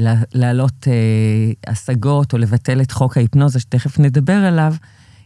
לה- 0.00 0.22
להעלות 0.34 0.86
השגות 1.66 2.32
או 2.32 2.38
לבטל 2.38 2.80
את 2.80 2.92
חוק 2.92 3.16
ההיפנוזה, 3.16 3.60
שתכף 3.60 3.98
נדבר 3.98 4.32
עליו. 4.32 4.74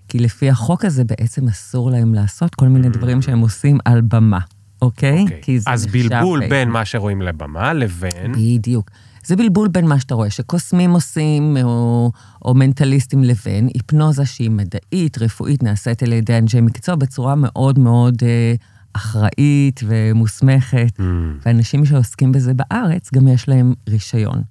כי 0.09 0.19
לפי 0.19 0.51
החוק 0.51 0.85
הזה 0.85 1.05
בעצם 1.05 1.49
אסור 1.49 1.91
להם 1.91 2.15
לעשות 2.15 2.55
כל 2.55 2.69
מיני 2.69 2.89
דברים 2.89 3.23
שהם 3.23 3.41
עושים 3.41 3.79
על 3.85 4.01
במה, 4.01 4.39
אוקיי? 4.83 5.23
אוקיי. 5.23 5.39
כי 5.43 5.61
זה 5.61 5.71
אז 5.71 5.87
בלבול 5.87 6.49
בין 6.49 6.69
מה 6.69 6.85
שרואים 6.85 7.23
לבמה 7.23 7.73
לבין... 7.73 8.33
בדיוק. 8.33 8.91
זה 9.31 9.37
בלבול 9.37 9.69
בין 9.69 9.87
מה 9.87 10.01
שאתה 10.01 10.15
רואה, 10.15 10.31
שקוסמים 10.31 10.91
עושים, 10.91 11.57
או, 11.63 12.11
או 12.45 12.55
מנטליסטים, 12.55 13.25
לבין 13.25 13.69
היפנוזה 13.75 14.27
שהיא 14.27 14.51
מדעית, 14.51 15.19
רפואית, 15.19 15.63
נעשית 15.63 16.03
על 16.03 16.13
ידי 16.13 16.39
אנשי 16.39 16.61
מקצוע 16.61 16.95
בצורה 16.95 17.35
מאוד 17.35 17.79
מאוד 17.79 18.15
אה, 18.23 18.55
אחראית 18.93 19.81
ומוסמכת. 19.87 20.93
Mm, 20.99 21.03
ואנשים 21.47 21.85
שעוסקים 21.85 22.33
בזה 22.33 22.53
בארץ, 22.55 23.11
גם 23.15 23.29
יש 23.29 23.49
להם 23.49 23.75
רישיון. 23.89 24.43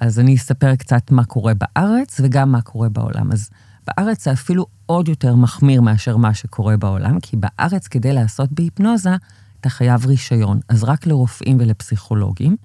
אז 0.00 0.18
אני 0.18 0.34
אספר 0.34 0.74
קצת 0.74 1.10
מה 1.10 1.24
קורה 1.24 1.52
בארץ 1.54 2.20
וגם 2.24 2.52
מה 2.52 2.62
קורה 2.62 2.88
בעולם. 2.88 3.32
אז 3.32 3.50
בארץ 3.86 4.24
זה 4.24 4.32
אפילו 4.32 4.66
עוד 4.86 5.08
יותר 5.08 5.34
מחמיר 5.34 5.80
מאשר 5.80 6.16
מה 6.16 6.34
שקורה 6.34 6.76
בעולם, 6.76 7.20
כי 7.20 7.36
בארץ 7.36 7.88
כדי 7.88 8.12
לעשות 8.12 8.52
בהיפנוזה, 8.52 9.16
אתה 9.60 9.68
חייב 9.68 10.06
רישיון. 10.06 10.60
אז 10.68 10.84
רק 10.84 11.06
לרופאים 11.06 11.56
ולפסיכולוגים 11.60 12.56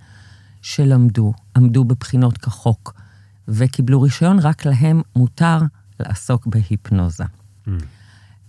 שלמדו, 0.61 1.33
עמדו 1.55 1.83
בבחינות 1.83 2.37
כחוק 2.37 2.93
וקיבלו 3.47 4.01
רישיון, 4.01 4.39
רק 4.39 4.65
להם 4.65 5.01
מותר 5.15 5.57
לעסוק 5.99 6.47
בהיפנוזה. 6.47 7.23
mm. 7.67 7.69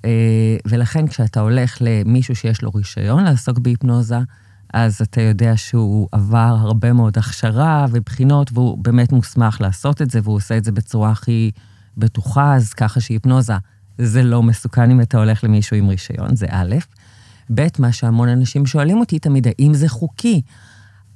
אה, 0.05 0.57
ולכן 0.67 1.07
כשאתה 1.07 1.41
הולך 1.41 1.77
למישהו 1.81 2.37
שיש 2.37 2.63
לו 2.63 2.71
רישיון 2.75 3.25
לעסוק 3.25 3.59
בהיפנוזה, 3.59 4.19
אז 4.75 5.01
אתה 5.03 5.21
יודע 5.21 5.57
שהוא 5.57 6.09
עבר 6.13 6.57
הרבה 6.61 6.93
מאוד 6.93 7.19
הכשרה 7.19 7.87
ובחינות, 7.91 8.51
והוא 8.53 8.79
באמת 8.79 9.13
מוסמך 9.13 9.61
לעשות 9.61 10.03
את 10.03 10.11
זה, 10.11 10.21
והוא 10.23 10.37
עושה 10.37 10.57
את 10.57 10.65
זה 10.65 10.73
בצורה 10.73 11.11
הכי 11.11 11.51
בטוחה, 11.97 12.55
אז 12.55 12.73
ככה 12.73 13.01
שהיפנוזה 13.01 13.53
זה 13.99 14.23
לא 14.23 14.43
מסוכן 14.43 14.91
אם 14.91 15.01
אתה 15.01 15.19
הולך 15.19 15.45
למישהו 15.45 15.77
עם 15.77 15.89
רישיון, 15.89 16.37
זה 16.37 16.47
א', 16.51 16.77
ב', 17.55 17.67
מה 17.79 17.93
שהמון 17.93 18.29
אנשים 18.29 18.67
שואלים 18.67 18.99
אותי 18.99 19.19
תמיד, 19.19 19.47
האם 19.47 19.75
זה 19.75 19.89
חוקי? 19.89 20.43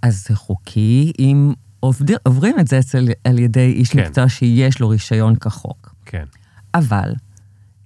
אז 0.07 0.25
זה 0.29 0.37
חוקי 0.37 1.13
אם 1.19 1.53
עובד, 1.81 2.11
עוברים 2.23 2.59
את 2.61 2.69
זה 2.69 2.79
אצל, 2.79 3.09
על 3.25 3.39
ידי 3.39 3.73
איש 3.73 3.93
כן. 3.93 4.01
מקצוע 4.01 4.29
שיש 4.29 4.81
לו 4.81 4.89
רישיון 4.89 5.37
כחוק. 5.37 5.95
כן. 6.05 6.25
אבל 6.75 7.13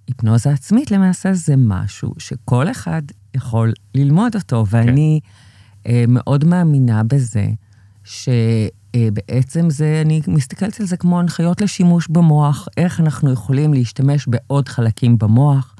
היפנוזה 0.08 0.50
עצמית 0.50 0.90
למעשה 0.90 1.34
זה 1.34 1.54
משהו 1.56 2.14
שכל 2.18 2.70
אחד 2.70 3.02
יכול 3.34 3.72
ללמוד 3.94 4.34
אותו, 4.34 4.64
ואני 4.70 5.20
אה, 5.86 6.04
מאוד 6.08 6.44
מאמינה 6.44 7.02
בזה, 7.02 7.46
שבעצם 8.04 9.70
זה, 9.70 10.02
אני 10.04 10.20
מסתכלת 10.28 10.80
על 10.80 10.86
זה 10.86 10.96
כמו 10.96 11.20
הנחיות 11.20 11.60
לשימוש 11.60 12.08
במוח, 12.08 12.68
איך 12.76 13.00
אנחנו 13.00 13.32
יכולים 13.32 13.74
להשתמש 13.74 14.26
בעוד 14.26 14.68
חלקים 14.68 15.18
במוח, 15.18 15.74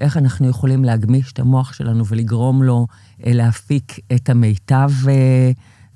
איך 0.00 0.16
אנחנו 0.16 0.48
יכולים 0.48 0.84
להגמיש 0.84 1.32
את 1.32 1.38
המוח 1.38 1.72
שלנו 1.72 2.06
ולגרום 2.06 2.62
לו 2.62 2.86
אה, 3.26 3.32
להפיק 3.32 3.98
את 4.14 4.30
המיטב. 4.30 4.90
אה, 5.08 5.50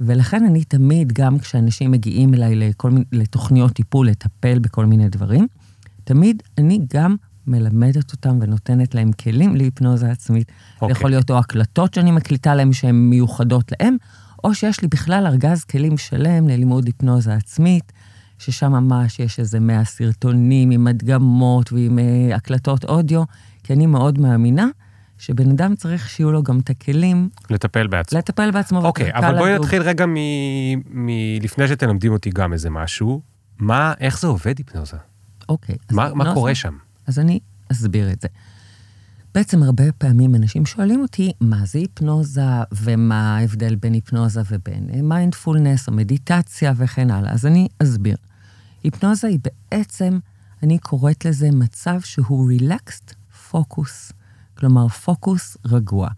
ולכן 0.06 0.44
אני 0.44 0.64
תמיד, 0.64 1.12
גם 1.12 1.38
כשאנשים 1.38 1.90
מגיעים 1.90 2.34
אליי 2.34 2.54
לכל 2.56 2.90
מיני, 2.90 3.04
לתוכניות 3.12 3.72
טיפול, 3.72 4.08
לטפל 4.08 4.58
בכל 4.58 4.86
מיני 4.86 5.08
דברים, 5.08 5.46
תמיד 6.04 6.42
אני 6.58 6.80
גם 6.94 7.16
מלמדת 7.46 8.12
אותם 8.12 8.38
ונותנת 8.40 8.94
להם 8.94 9.12
כלים 9.12 9.56
להיפנוזה 9.56 10.10
עצמית. 10.10 10.48
Okay. 10.48 10.52
זה 10.52 10.76
אוקיי. 10.80 10.92
יכול 10.92 11.10
להיות 11.10 11.30
או 11.30 11.38
הקלטות 11.38 11.94
שאני 11.94 12.10
מקליטה 12.10 12.54
להם 12.54 12.72
שהן 12.72 12.94
מיוחדות 12.94 13.72
להם, 13.72 13.96
או 14.44 14.54
שיש 14.54 14.82
לי 14.82 14.88
בכלל 14.88 15.26
ארגז 15.26 15.64
כלים 15.64 15.98
שלם 15.98 16.48
ללימוד 16.48 16.86
היפנוזה 16.86 17.34
עצמית, 17.34 17.92
ששם 18.38 18.72
ממש 18.72 19.18
יש 19.18 19.38
איזה 19.38 19.60
100 19.60 19.84
סרטונים 19.84 20.70
עם 20.70 20.86
הדגמות 20.86 21.72
ועם 21.72 21.98
uh, 21.98 22.34
הקלטות 22.34 22.84
אודיו, 22.84 23.22
כי 23.62 23.72
אני 23.72 23.86
מאוד 23.86 24.18
מאמינה 24.18 24.66
שבן 25.22 25.50
אדם 25.50 25.74
צריך 25.76 26.10
שיהיו 26.10 26.32
לו 26.32 26.42
גם 26.42 26.58
את 26.58 26.70
הכלים 26.70 27.28
לטפל 27.50 27.86
בעצמו. 27.86 28.18
לטפל 28.18 28.50
בעצמו. 28.50 28.84
אוקיי, 28.84 29.08
וקל 29.08 29.18
אבל 29.18 29.38
בואי 29.38 29.52
לדוג. 29.52 29.64
נתחיל 29.64 29.82
רגע 29.82 30.06
מ... 30.06 30.14
מ... 30.90 31.08
לפני 31.42 31.68
שתלמדים 31.68 32.12
אותי 32.12 32.30
גם 32.30 32.52
איזה 32.52 32.70
משהו. 32.70 33.22
מה, 33.58 33.94
איך 34.00 34.20
זה 34.20 34.26
עובד 34.26 34.58
היפנוזה? 34.58 34.96
אוקיי. 35.48 35.76
אז 35.88 35.96
מה, 35.96 36.14
מה 36.14 36.34
קורה 36.34 36.54
שם? 36.54 36.76
אז 37.06 37.18
אני 37.18 37.40
אסביר 37.72 38.12
את 38.12 38.20
זה. 38.20 38.28
בעצם 39.34 39.62
הרבה 39.62 39.92
פעמים 39.92 40.34
אנשים 40.34 40.66
שואלים 40.66 41.00
אותי, 41.00 41.32
מה 41.40 41.64
זה 41.64 41.78
היפנוזה, 41.78 42.42
ומה 42.72 43.36
ההבדל 43.36 43.74
בין 43.74 43.92
היפנוזה 43.92 44.40
ובין 44.50 45.08
מיינדפולנס 45.08 45.88
או 45.88 45.92
מדיטציה 45.92 46.72
וכן 46.76 47.10
הלאה. 47.10 47.32
אז 47.32 47.46
אני 47.46 47.68
אסביר. 47.82 48.16
היפנוזה 48.84 49.28
היא 49.28 49.38
בעצם, 49.70 50.18
אני 50.62 50.78
קוראת 50.78 51.24
לזה 51.24 51.48
מצב 51.52 52.00
שהוא 52.00 52.52
relaxed 52.52 53.14
focus, 53.50 54.12
כלומר 54.62 54.88
פוקוס 54.88 55.56
רגוע. 55.64 56.08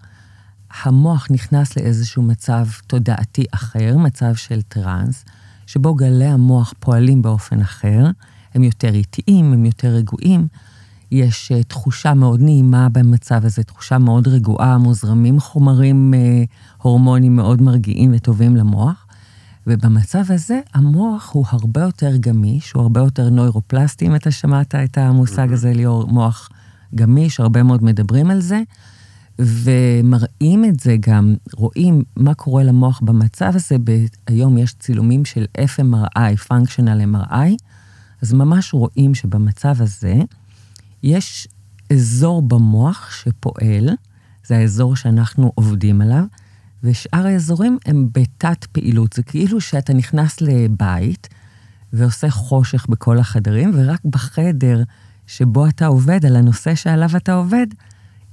המוח 0.82 1.26
נכנס 1.30 1.76
לאיזשהו 1.76 2.22
מצב 2.22 2.66
תודעתי 2.86 3.44
אחר, 3.50 3.96
מצב 3.98 4.34
של 4.34 4.62
טראנס, 4.62 5.24
שבו 5.66 5.94
גלי 5.94 6.26
המוח 6.26 6.74
פועלים 6.78 7.22
באופן 7.22 7.60
אחר, 7.60 8.06
הם 8.54 8.62
יותר 8.62 8.94
איטיים, 8.94 9.52
הם 9.52 9.64
יותר 9.64 9.88
רגועים. 9.88 10.48
יש 11.10 11.52
uh, 11.52 11.64
תחושה 11.64 12.14
מאוד 12.14 12.40
נעימה 12.40 12.88
במצב 12.88 13.44
הזה, 13.44 13.62
תחושה 13.62 13.98
מאוד 13.98 14.28
רגועה, 14.28 14.78
מוזרמים 14.78 15.40
חומרים, 15.40 16.14
uh, 16.14 16.82
הורמונים 16.82 17.36
מאוד 17.36 17.62
מרגיעים 17.62 18.12
וטובים 18.14 18.56
למוח. 18.56 19.06
ובמצב 19.66 20.32
הזה 20.32 20.60
המוח 20.74 21.30
הוא 21.32 21.44
הרבה 21.48 21.80
יותר 21.80 22.16
גמיש, 22.16 22.72
הוא 22.72 22.82
הרבה 22.82 23.00
יותר 23.00 23.30
נוירופלסטי, 23.30 24.06
אם 24.06 24.14
אתה 24.16 24.30
שמעת 24.30 24.74
את 24.74 24.98
המושג 24.98 25.52
הזה, 25.52 25.72
ליאור, 25.72 26.06
מוח 26.06 26.50
גמיש, 26.94 27.40
הרבה 27.40 27.62
מאוד 27.62 27.84
מדברים 27.84 28.30
על 28.30 28.40
זה. 28.40 28.62
ומראים 29.38 30.64
את 30.64 30.80
זה 30.80 30.96
גם, 31.00 31.34
רואים 31.54 32.02
מה 32.16 32.34
קורה 32.34 32.62
למוח 32.62 33.00
במצב 33.04 33.52
הזה, 33.54 33.76
היום 34.26 34.58
יש 34.58 34.74
צילומים 34.74 35.24
של 35.24 35.44
FMRI, 35.58 36.50
functional 36.50 37.14
MRI, 37.14 37.54
אז 38.22 38.32
ממש 38.32 38.74
רואים 38.74 39.14
שבמצב 39.14 39.82
הזה 39.82 40.14
יש 41.02 41.48
אזור 41.92 42.42
במוח 42.42 43.10
שפועל, 43.10 43.88
זה 44.46 44.56
האזור 44.56 44.96
שאנחנו 44.96 45.52
עובדים 45.54 46.00
עליו, 46.00 46.24
ושאר 46.84 47.26
האזורים 47.26 47.78
הם 47.86 48.08
בתת 48.12 48.64
פעילות. 48.64 49.12
זה 49.12 49.22
כאילו 49.22 49.60
שאתה 49.60 49.94
נכנס 49.94 50.40
לבית 50.40 51.28
ועושה 51.92 52.30
חושך 52.30 52.86
בכל 52.88 53.18
החדרים, 53.18 53.70
ורק 53.74 54.00
בחדר 54.04 54.82
שבו 55.26 55.66
אתה 55.66 55.86
עובד, 55.86 56.26
על 56.26 56.36
הנושא 56.36 56.74
שעליו 56.74 57.16
אתה 57.16 57.34
עובד, 57.34 57.66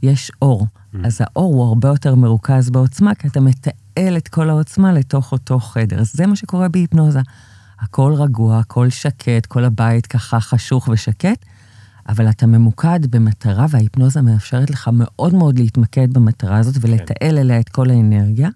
יש 0.04 0.32
אור. 0.42 0.68
Mm. 0.68 0.98
אז 1.04 1.18
האור 1.22 1.54
הוא 1.54 1.68
הרבה 1.68 1.88
יותר 1.88 2.16
מרוכז 2.16 2.70
בעוצמה, 2.70 3.16
כי 3.16 3.28
אתה 3.28 3.40
מתעל 3.40 4.18
את 4.18 4.28
כל 4.28 4.50
העוצמה 4.50 4.94
לתוך 4.94 5.32
אותו 5.32 5.60
חדר. 5.60 6.00
אז 6.00 6.12
זה 6.14 6.28
מה 6.28 6.36
שקורה 6.36 6.68
בהיפנוזה. 6.68 7.20
הכל 7.80 8.14
רגוע, 8.18 8.60
הכל 8.60 8.90
שקט, 8.90 9.46
כל 9.46 9.66
הבית 9.66 10.08
ככה 10.08 10.40
חשוך 10.40 10.88
ושקט, 10.88 11.46
אבל 12.10 12.30
אתה 12.30 12.48
ממוקד 12.48 13.06
במטרה, 13.16 13.66
וההיפנוזה 13.70 14.22
מאפשרת 14.22 14.70
לך 14.70 14.90
מאוד 14.94 15.34
מאוד 15.34 15.60
להתמקד 15.60 16.14
במטרה 16.14 16.58
הזאת 16.58 16.76
ולתעל 16.82 17.38
אליה 17.38 17.60
את 17.60 17.70
כל 17.70 17.90
האנרגיה, 17.90 18.50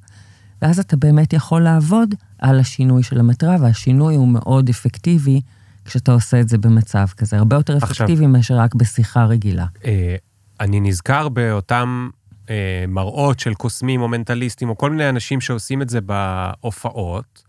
ואז 0.62 0.80
אתה 0.80 0.98
באמת 0.98 1.34
יכול 1.34 1.62
לעבוד 1.62 2.16
על 2.40 2.60
השינוי 2.60 3.04
של 3.04 3.20
המטרה, 3.20 3.58
והשינוי 3.60 4.16
הוא 4.16 4.28
מאוד 4.28 4.70
אפקטיבי 4.70 5.42
כשאתה 5.86 6.12
עושה 6.12 6.40
את 6.40 6.50
זה 6.50 6.58
במצב 6.58 7.06
כזה, 7.18 7.38
הרבה 7.38 7.56
יותר 7.56 7.78
אפקטיבי 7.78 8.28
מאשר 8.28 8.58
רק 8.58 8.76
בשיחה 8.76 9.26
רגילה. 9.26 9.66
אה, 9.86 10.16
אני 10.60 10.80
נזכר 10.80 11.30
באותם 11.30 12.10
אה, 12.50 12.86
מראות 12.88 13.40
של 13.40 13.54
קוסמים 13.54 14.02
או 14.02 14.08
מנטליסטים, 14.08 14.70
או 14.70 14.78
כל 14.78 14.90
מיני 14.90 15.10
אנשים 15.10 15.42
שעושים 15.42 15.82
את 15.82 15.90
זה 15.90 16.00
בהופעות, 16.02 17.44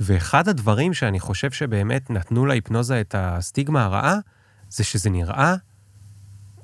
ואחד 0.00 0.48
הדברים 0.48 0.94
שאני 0.94 1.20
חושב 1.20 1.50
שבאמת 1.50 2.10
נתנו 2.10 2.46
להיפנוזה 2.46 3.00
את 3.00 3.14
הסטיגמה 3.18 3.84
הרעה, 3.84 4.18
זה 4.70 4.84
שזה 4.84 5.10
נראה 5.10 5.54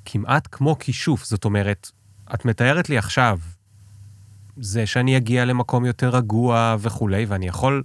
כמעט 0.04 0.48
כמו 0.50 0.78
כישוף. 0.78 1.24
זאת 1.24 1.44
אומרת, 1.44 1.90
את 2.34 2.44
מתארת 2.44 2.88
לי 2.88 2.98
עכשיו, 2.98 3.38
זה 4.56 4.86
שאני 4.86 5.16
אגיע 5.16 5.44
למקום 5.44 5.84
יותר 5.84 6.08
רגוע 6.08 6.76
וכולי, 6.78 7.24
ואני 7.24 7.46
יכול 7.46 7.82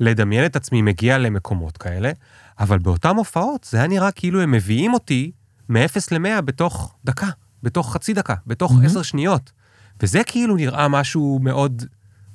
לדמיין 0.00 0.46
את 0.46 0.56
עצמי 0.56 0.82
מגיע 0.82 1.18
למקומות 1.18 1.76
כאלה, 1.76 2.10
אבל 2.58 2.78
באותן 2.78 3.16
הופעות 3.16 3.66
זה 3.70 3.78
היה 3.78 3.86
נראה 3.86 4.10
כאילו 4.10 4.40
הם 4.40 4.50
מביאים 4.50 4.94
אותי 4.94 5.32
מ-0 5.68 5.78
ל-100 6.10 6.40
בתוך 6.40 6.94
דקה, 7.04 7.28
בתוך 7.62 7.92
חצי 7.92 8.14
דקה, 8.14 8.34
בתוך 8.46 8.72
מהמם. 8.72 8.86
10 8.86 9.02
שניות. 9.02 9.52
וזה 10.00 10.24
כאילו 10.26 10.56
נראה 10.56 10.88
משהו 10.88 11.38
מאוד 11.42 11.82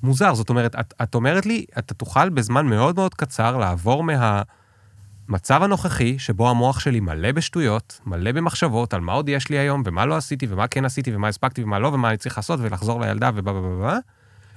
מוזר. 0.03 0.33
זאת 0.33 0.49
אומרת, 0.49 0.75
את, 0.79 0.93
את 1.03 1.15
אומרת 1.15 1.45
לי, 1.45 1.65
אתה 1.77 1.93
תוכל 1.93 2.29
בזמן 2.29 2.65
מאוד 2.65 2.95
מאוד 2.95 3.13
קצר 3.13 3.57
לעבור 3.57 4.03
מהמצב 4.03 5.63
הנוכחי, 5.63 6.19
שבו 6.19 6.49
המוח 6.49 6.79
שלי 6.79 6.99
מלא 6.99 7.31
בשטויות, 7.31 7.99
מלא 8.05 8.31
במחשבות 8.31 8.93
על 8.93 9.01
מה 9.01 9.13
עוד 9.13 9.29
יש 9.29 9.49
לי 9.49 9.57
היום, 9.57 9.83
ומה 9.85 10.05
לא 10.05 10.17
עשיתי, 10.17 10.47
ומה 10.49 10.67
כן 10.67 10.85
עשיתי, 10.85 11.15
ומה 11.15 11.27
הספקתי, 11.27 11.63
ומה 11.63 11.79
לא, 11.79 11.87
ומה 11.87 12.09
אני 12.09 12.17
צריך 12.17 12.37
לעשות, 12.37 12.59
ולחזור 12.63 13.01
לילדה, 13.01 13.29
ובא 13.35 13.53
בא 13.53 13.61
בא 13.61 13.79
בא, 13.81 13.97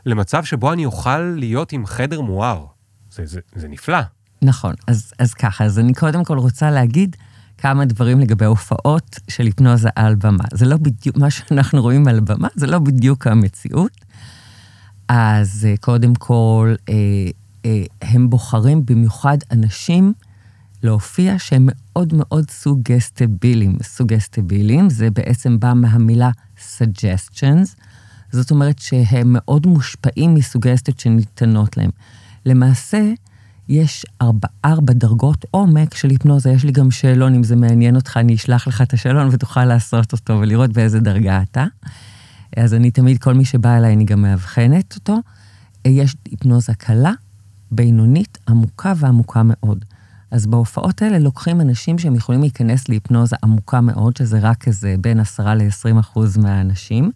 למצב 0.06 0.44
שבו 0.44 0.72
אני 0.72 0.84
אוכל 0.84 1.18
להיות 1.18 1.72
עם 1.72 1.86
חדר 1.86 2.20
מואר. 2.20 2.66
זה, 3.10 3.26
זה, 3.26 3.40
זה 3.54 3.68
נפלא. 3.68 3.98
נכון, 4.42 4.74
אז, 4.86 5.12
אז 5.18 5.34
ככה, 5.34 5.64
אז 5.64 5.78
אני 5.78 5.94
קודם 5.94 6.24
כל 6.24 6.38
רוצה 6.38 6.70
להגיד 6.70 7.16
כמה 7.58 7.84
דברים 7.84 8.20
לגבי 8.20 8.44
הופעות 8.44 9.18
של 9.28 9.44
היפנוזה 9.44 9.88
על 9.96 10.14
במה. 10.14 10.44
זה 10.52 10.66
לא 10.66 10.76
בדיוק, 10.76 11.16
מה 11.16 11.30
שאנחנו 11.30 11.82
רואים 11.82 12.08
על 12.08 12.20
במה, 12.20 12.48
זה 12.54 12.66
לא 12.66 12.78
בדיוק 12.78 13.26
המציאות. 13.26 13.90
אז 15.08 15.66
אה, 15.68 15.74
קודם 15.80 16.14
כל, 16.14 16.74
אה, 16.88 16.94
אה, 17.64 17.82
הם 18.02 18.30
בוחרים 18.30 18.86
במיוחד 18.86 19.38
אנשים 19.50 20.12
להופיע 20.82 21.38
שהם 21.38 21.68
מאוד 21.70 22.14
מאוד 22.14 22.50
סוגסטביליים. 22.50 23.76
סוגסטביליים, 23.82 24.90
זה 24.90 25.10
בעצם 25.10 25.60
בא 25.60 25.72
מהמילה 25.72 26.30
suggestions, 26.78 27.76
זאת 28.32 28.50
אומרת 28.50 28.78
שהם 28.78 29.26
מאוד 29.32 29.66
מושפעים 29.66 30.34
מסוגסטיות 30.34 31.00
שניתנות 31.00 31.76
להם. 31.76 31.90
למעשה, 32.46 33.12
יש 33.68 34.06
ארבע, 34.22 34.48
ארבע 34.64 34.92
דרגות 34.92 35.44
עומק 35.50 35.94
של 35.94 36.10
היפנוזה. 36.10 36.50
יש 36.50 36.64
לי 36.64 36.72
גם 36.72 36.90
שאלון, 36.90 37.34
אם 37.34 37.42
זה 37.42 37.56
מעניין 37.56 37.96
אותך, 37.96 38.16
אני 38.16 38.34
אשלח 38.34 38.68
לך 38.68 38.82
את 38.82 38.92
השאלון 38.92 39.28
ותוכל 39.32 39.64
לעשות 39.64 40.12
אותו 40.12 40.38
ולראות 40.40 40.72
באיזה 40.72 41.00
דרגה 41.00 41.42
אתה. 41.42 41.66
אז 42.56 42.74
אני 42.74 42.90
תמיד, 42.90 43.18
כל 43.18 43.34
מי 43.34 43.44
שבא 43.44 43.76
אליי, 43.76 43.94
אני 43.94 44.04
גם 44.04 44.22
מאבחנת 44.22 44.94
אותו. 44.94 45.16
יש 45.84 46.16
היפנוזה 46.30 46.74
קלה, 46.74 47.12
בינונית, 47.72 48.38
עמוקה 48.48 48.92
ועמוקה 48.96 49.42
מאוד. 49.44 49.84
אז 50.30 50.46
בהופעות 50.46 51.02
האלה 51.02 51.18
לוקחים 51.18 51.60
אנשים 51.60 51.98
שהם 51.98 52.14
יכולים 52.14 52.40
להיכנס 52.40 52.88
להיפנוזה 52.88 53.36
עמוקה 53.42 53.80
מאוד, 53.80 54.16
שזה 54.16 54.38
רק 54.38 54.68
איזה 54.68 54.94
בין 55.00 55.20
10 55.20 55.54
ל-20 55.54 56.00
אחוז 56.00 56.36
מהאנשים, 56.36 57.10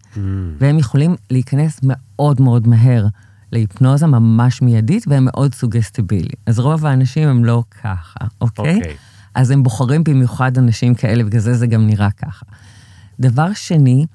והם 0.59 0.79
יכולים 0.79 1.15
להיכנס 1.31 1.79
מאוד 1.83 2.41
מאוד 2.41 2.67
מהר 2.67 3.07
להיפנוזה 3.55 4.07
ממש 4.07 4.61
מיידית, 4.61 5.05
והם 5.07 5.25
מאוד 5.25 5.53
סוגסטיביליים. 5.53 6.35
אז 6.45 6.59
רוב 6.59 6.85
האנשים 6.85 7.27
הם 7.29 7.45
לא 7.45 7.63
ככה, 7.83 8.19
אוקיי? 8.41 8.75
אוקיי. 8.75 8.95
אז 9.35 9.51
הם 9.51 9.63
בוחרים 9.63 10.03
במיוחד 10.03 10.57
אנשים 10.57 10.95
כאלה, 10.95 11.23
בגלל 11.23 11.41
זה 11.41 11.53
זה 11.53 11.67
גם 11.67 11.87
נראה 11.87 12.11
ככה. 12.11 12.45
דבר 13.19 13.53
שני, 13.53 14.05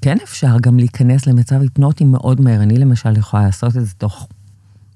כן 0.00 0.16
אפשר 0.22 0.56
גם 0.60 0.78
להיכנס 0.78 1.26
למצב 1.26 1.60
היפנוטי 1.60 2.04
מאוד 2.04 2.40
מהר. 2.40 2.62
אני 2.62 2.78
למשל 2.78 3.16
יכולה 3.16 3.42
לעשות 3.42 3.76
את 3.76 3.86
זה 3.86 3.92
תוך 3.98 4.28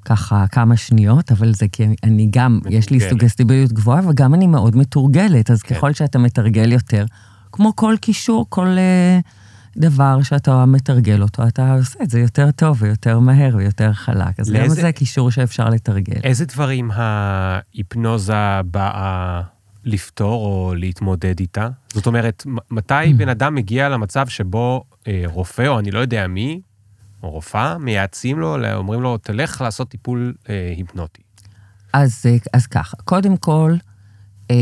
ככה 0.05 0.47
כמה 0.47 0.77
שניות, 0.77 1.33
אבל 1.33 1.55
זה 1.55 1.69
כי 1.69 1.87
אני 2.05 2.29
גם, 2.31 2.57
מתורגלת. 2.57 2.79
יש 2.79 2.91
לי 2.91 3.11
סוגסטיביליות 3.11 3.73
גבוהה, 3.73 4.09
וגם 4.09 4.35
אני 4.35 4.47
מאוד 4.47 4.77
מתורגלת, 4.77 5.51
אז 5.51 5.63
כן. 5.63 5.75
ככל 5.75 5.93
שאתה 5.93 6.19
מתרגל 6.19 6.73
יותר, 6.73 7.05
כמו 7.53 7.77
כל 7.77 7.95
קישור, 8.01 8.47
כל 8.49 8.67
uh, 8.67 9.29
דבר 9.77 10.23
שאתה 10.23 10.65
מתרגל 10.65 11.23
אותו, 11.23 11.49
אתה 11.49 11.75
עושה 11.75 12.03
את 12.03 12.11
זה 12.11 12.21
יותר 12.21 12.51
טוב 12.51 12.83
ויותר 12.83 13.19
מהר 13.19 13.57
ויותר 13.57 13.93
חלק. 13.93 14.41
אז 14.41 14.51
לאיזה... 14.51 14.77
גם 14.77 14.83
זה 14.83 14.93
קישור 14.93 15.31
שאפשר 15.31 15.69
לתרגל. 15.69 16.21
איזה 16.25 16.45
דברים 16.45 16.91
ההיפנוזה 16.95 18.61
באה 18.65 19.43
לפתור 19.85 20.45
או 20.47 20.75
להתמודד 20.75 21.41
איתה? 21.41 21.69
זאת 21.93 22.07
אומרת, 22.07 22.47
מתי 22.71 22.95
mm. 22.95 23.17
בן 23.17 23.29
אדם 23.29 23.55
מגיע 23.55 23.89
למצב 23.89 24.29
שבו 24.29 24.85
אה, 25.09 25.23
רופא, 25.25 25.67
או 25.67 25.79
אני 25.79 25.91
לא 25.91 25.99
יודע 25.99 26.27
מי, 26.27 26.61
או 27.23 27.31
רופאה, 27.31 27.79
מייעצים 27.79 28.39
לו, 28.39 28.57
אומרים 28.75 29.01
לו, 29.01 29.19
תלך 29.19 29.61
לעשות 29.61 29.89
טיפול 29.89 30.35
אה, 30.49 30.75
היפנוטי. 30.77 31.23
אז, 31.93 32.23
אה, 32.27 32.37
אז 32.53 32.67
ככה, 32.67 32.97
קודם 32.97 33.37
כל, 33.37 33.75
אה, 34.51 34.57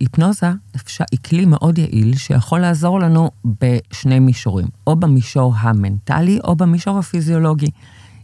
היפנוזה 0.00 0.50
אפשר, 0.76 1.04
היא 1.10 1.18
כלי 1.26 1.44
מאוד 1.44 1.78
יעיל 1.78 2.16
שיכול 2.16 2.60
לעזור 2.60 3.00
לנו 3.00 3.30
בשני 3.62 4.18
מישורים, 4.18 4.66
או 4.86 4.96
במישור 4.96 5.54
המנטלי 5.56 6.38
או 6.44 6.56
במישור 6.56 6.98
הפיזיולוגי. 6.98 7.70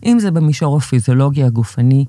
אם 0.05 0.19
זה 0.19 0.31
במישור 0.31 0.77
הפיזיולוגי 0.77 1.45
הגופני, 1.45 2.05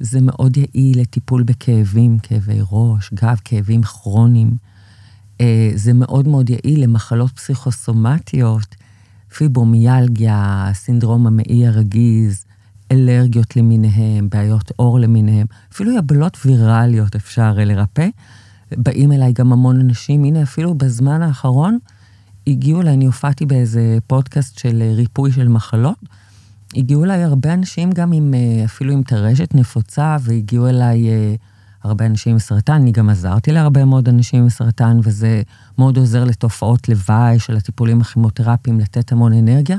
זה 0.00 0.20
מאוד 0.20 0.56
יעיל 0.56 1.00
לטיפול 1.00 1.42
בכאבים, 1.42 2.18
כאבי 2.18 2.58
ראש, 2.70 3.10
גב, 3.14 3.36
כאבים 3.44 3.82
כרוניים. 3.82 4.56
אה, 5.40 5.70
זה 5.74 5.92
מאוד 5.92 6.28
מאוד 6.28 6.50
יעיל 6.50 6.82
למחלות 6.82 7.30
פסיכוסומטיות, 7.30 8.76
פיברומיאלגיה, 9.36 10.70
סינדרום 10.72 11.26
המעי 11.26 11.66
הרגיז, 11.66 12.44
אלרגיות 12.92 13.56
למיניהם, 13.56 14.28
בעיות 14.30 14.72
עור 14.76 15.00
למיניהם, 15.00 15.46
אפילו 15.72 15.92
יבלות 15.98 16.38
ויראליות 16.44 17.14
אפשר 17.16 17.52
לרפא. 17.56 18.08
באים 18.76 19.12
אליי 19.12 19.32
גם 19.32 19.52
המון 19.52 19.80
אנשים, 19.80 20.24
הנה 20.24 20.42
אפילו 20.42 20.74
בזמן 20.74 21.22
האחרון 21.22 21.78
הגיעו 22.46 22.80
אליי, 22.80 22.94
אני 22.94 23.06
הופעתי 23.06 23.46
באיזה 23.46 23.98
פודקאסט 24.06 24.58
של 24.58 24.82
ריפוי 24.96 25.32
של 25.32 25.48
מחלות, 25.48 25.98
הגיעו 26.76 27.04
אליי 27.04 27.22
הרבה 27.22 27.54
אנשים 27.54 27.92
גם 27.92 28.12
עם, 28.12 28.34
אה, 28.34 28.64
אפילו 28.64 28.92
עם 28.92 29.02
טרשת 29.02 29.54
נפוצה, 29.54 30.16
והגיעו 30.20 30.68
אליי 30.68 31.08
אה, 31.08 31.34
הרבה 31.82 32.06
אנשים 32.06 32.32
עם 32.32 32.38
סרטן, 32.38 32.72
אני 32.72 32.92
גם 32.92 33.10
עזרתי 33.10 33.52
להרבה 33.52 33.84
מאוד 33.84 34.08
אנשים 34.08 34.42
עם 34.42 34.48
סרטן, 34.48 35.00
וזה 35.02 35.42
מאוד 35.78 35.96
עוזר 35.96 36.24
לתופעות 36.24 36.88
לוואי 36.88 37.38
של 37.38 37.56
הטיפולים 37.56 38.00
הכימותרפיים, 38.00 38.80
לתת 38.80 39.12
המון 39.12 39.32
אנרגיה. 39.32 39.76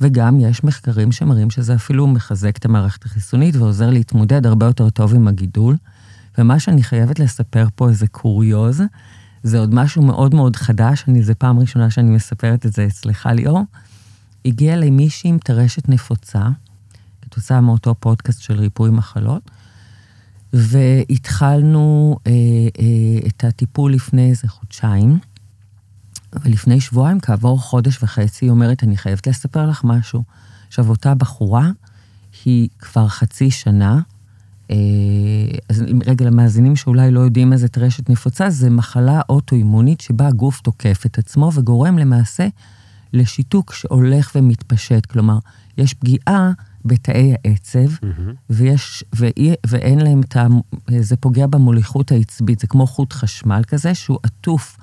וגם 0.00 0.40
יש 0.40 0.64
מחקרים 0.64 1.12
שמראים 1.12 1.50
שזה 1.50 1.74
אפילו 1.74 2.06
מחזק 2.06 2.56
את 2.56 2.64
המערכת 2.64 3.04
החיסונית 3.04 3.56
ועוזר 3.56 3.90
להתמודד 3.90 4.46
הרבה 4.46 4.66
יותר 4.66 4.90
טוב 4.90 5.14
עם 5.14 5.28
הגידול. 5.28 5.76
ומה 6.38 6.60
שאני 6.60 6.82
חייבת 6.82 7.18
לספר 7.18 7.66
פה 7.74 7.88
איזה 7.88 8.06
קוריוז, 8.06 8.82
זה 9.42 9.58
עוד 9.58 9.74
משהו 9.74 10.02
מאוד 10.02 10.34
מאוד 10.34 10.56
חדש, 10.56 11.04
אני, 11.08 11.22
זו 11.22 11.32
פעם 11.38 11.58
ראשונה 11.58 11.90
שאני 11.90 12.10
מספרת 12.10 12.66
את 12.66 12.72
זה 12.72 12.86
אצלך, 12.86 13.28
ליאור. 13.32 13.62
הגיעה 14.44 14.74
אליי 14.74 14.90
מישהי 14.90 15.30
עם 15.30 15.38
טרשת 15.38 15.88
נפוצה, 15.88 16.42
כתוצאה 17.22 17.60
מאותו 17.60 17.94
פודקאסט 17.94 18.42
של 18.42 18.60
ריפוי 18.60 18.90
מחלות, 18.90 19.50
והתחלנו 20.52 22.16
אה, 22.26 22.32
אה, 22.80 23.28
את 23.28 23.44
הטיפול 23.44 23.92
לפני 23.92 24.30
איזה 24.30 24.48
חודשיים, 24.48 25.18
ולפני 26.44 26.80
שבועיים, 26.80 27.20
כעבור 27.20 27.60
חודש 27.60 28.02
וחצי, 28.02 28.44
היא 28.44 28.50
אומרת, 28.50 28.84
אני 28.84 28.96
חייבת 28.96 29.26
לספר 29.26 29.66
לך 29.66 29.84
משהו. 29.84 30.22
עכשיו, 30.68 30.88
אותה 30.88 31.14
בחורה, 31.14 31.70
היא 32.44 32.68
כבר 32.78 33.08
חצי 33.08 33.50
שנה, 33.50 34.00
אז 35.68 35.84
רגע, 36.06 36.24
למאזינים 36.24 36.76
שאולי 36.76 37.10
לא 37.10 37.20
יודעים 37.20 37.52
איזה 37.52 37.68
טרשת 37.68 38.10
נפוצה, 38.10 38.50
זה 38.50 38.70
מחלה 38.70 39.20
אוטואימונית 39.28 40.00
שבה 40.00 40.26
הגוף 40.26 40.60
תוקף 40.60 41.02
את 41.06 41.18
עצמו 41.18 41.50
וגורם 41.54 41.98
למעשה 41.98 42.48
לשיתוק 43.12 43.72
שהולך 43.72 44.32
ומתפשט. 44.34 45.06
כלומר, 45.06 45.38
יש 45.78 45.94
פגיעה 45.94 46.52
בתאי 46.84 47.34
העצב, 47.44 47.78
mm-hmm. 47.78 48.30
ויש, 48.50 49.04
ואי, 49.12 49.54
ואין 49.66 49.98
להם 49.98 50.20
את 50.20 50.36
ה... 50.36 50.46
זה 50.98 51.16
פוגע 51.16 51.46
במוליכות 51.46 52.12
העצבית, 52.12 52.60
זה 52.60 52.66
כמו 52.66 52.86
חוט 52.86 53.12
חשמל 53.12 53.62
כזה, 53.66 53.94
שהוא 53.94 54.18
עטוף 54.22 54.76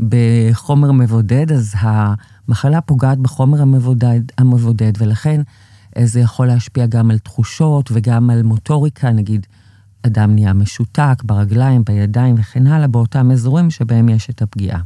בחומר 0.00 0.92
מבודד, 0.92 1.52
אז 1.52 1.74
המחלה 1.78 2.80
פוגעת 2.80 3.18
בחומר 3.18 3.62
המבודד, 3.62 4.20
המבודד 4.38 4.92
ולכן 4.98 5.40
זה 6.04 6.20
יכול 6.20 6.46
להשפיע 6.46 6.86
גם 6.86 7.10
על 7.10 7.18
תחושות 7.18 7.90
וגם 7.92 8.30
על 8.30 8.42
מוטוריקה, 8.42 9.10
נגיד, 9.10 9.46
אדם 10.02 10.34
נהיה 10.34 10.52
משותק 10.52 11.22
ברגליים, 11.24 11.82
בידיים 11.84 12.34
וכן 12.38 12.66
הלאה, 12.66 12.86
באותם 12.86 13.30
אזורים 13.30 13.70
שבהם 13.70 14.08
יש 14.08 14.30
את 14.30 14.42
הפגיעה. 14.42 14.80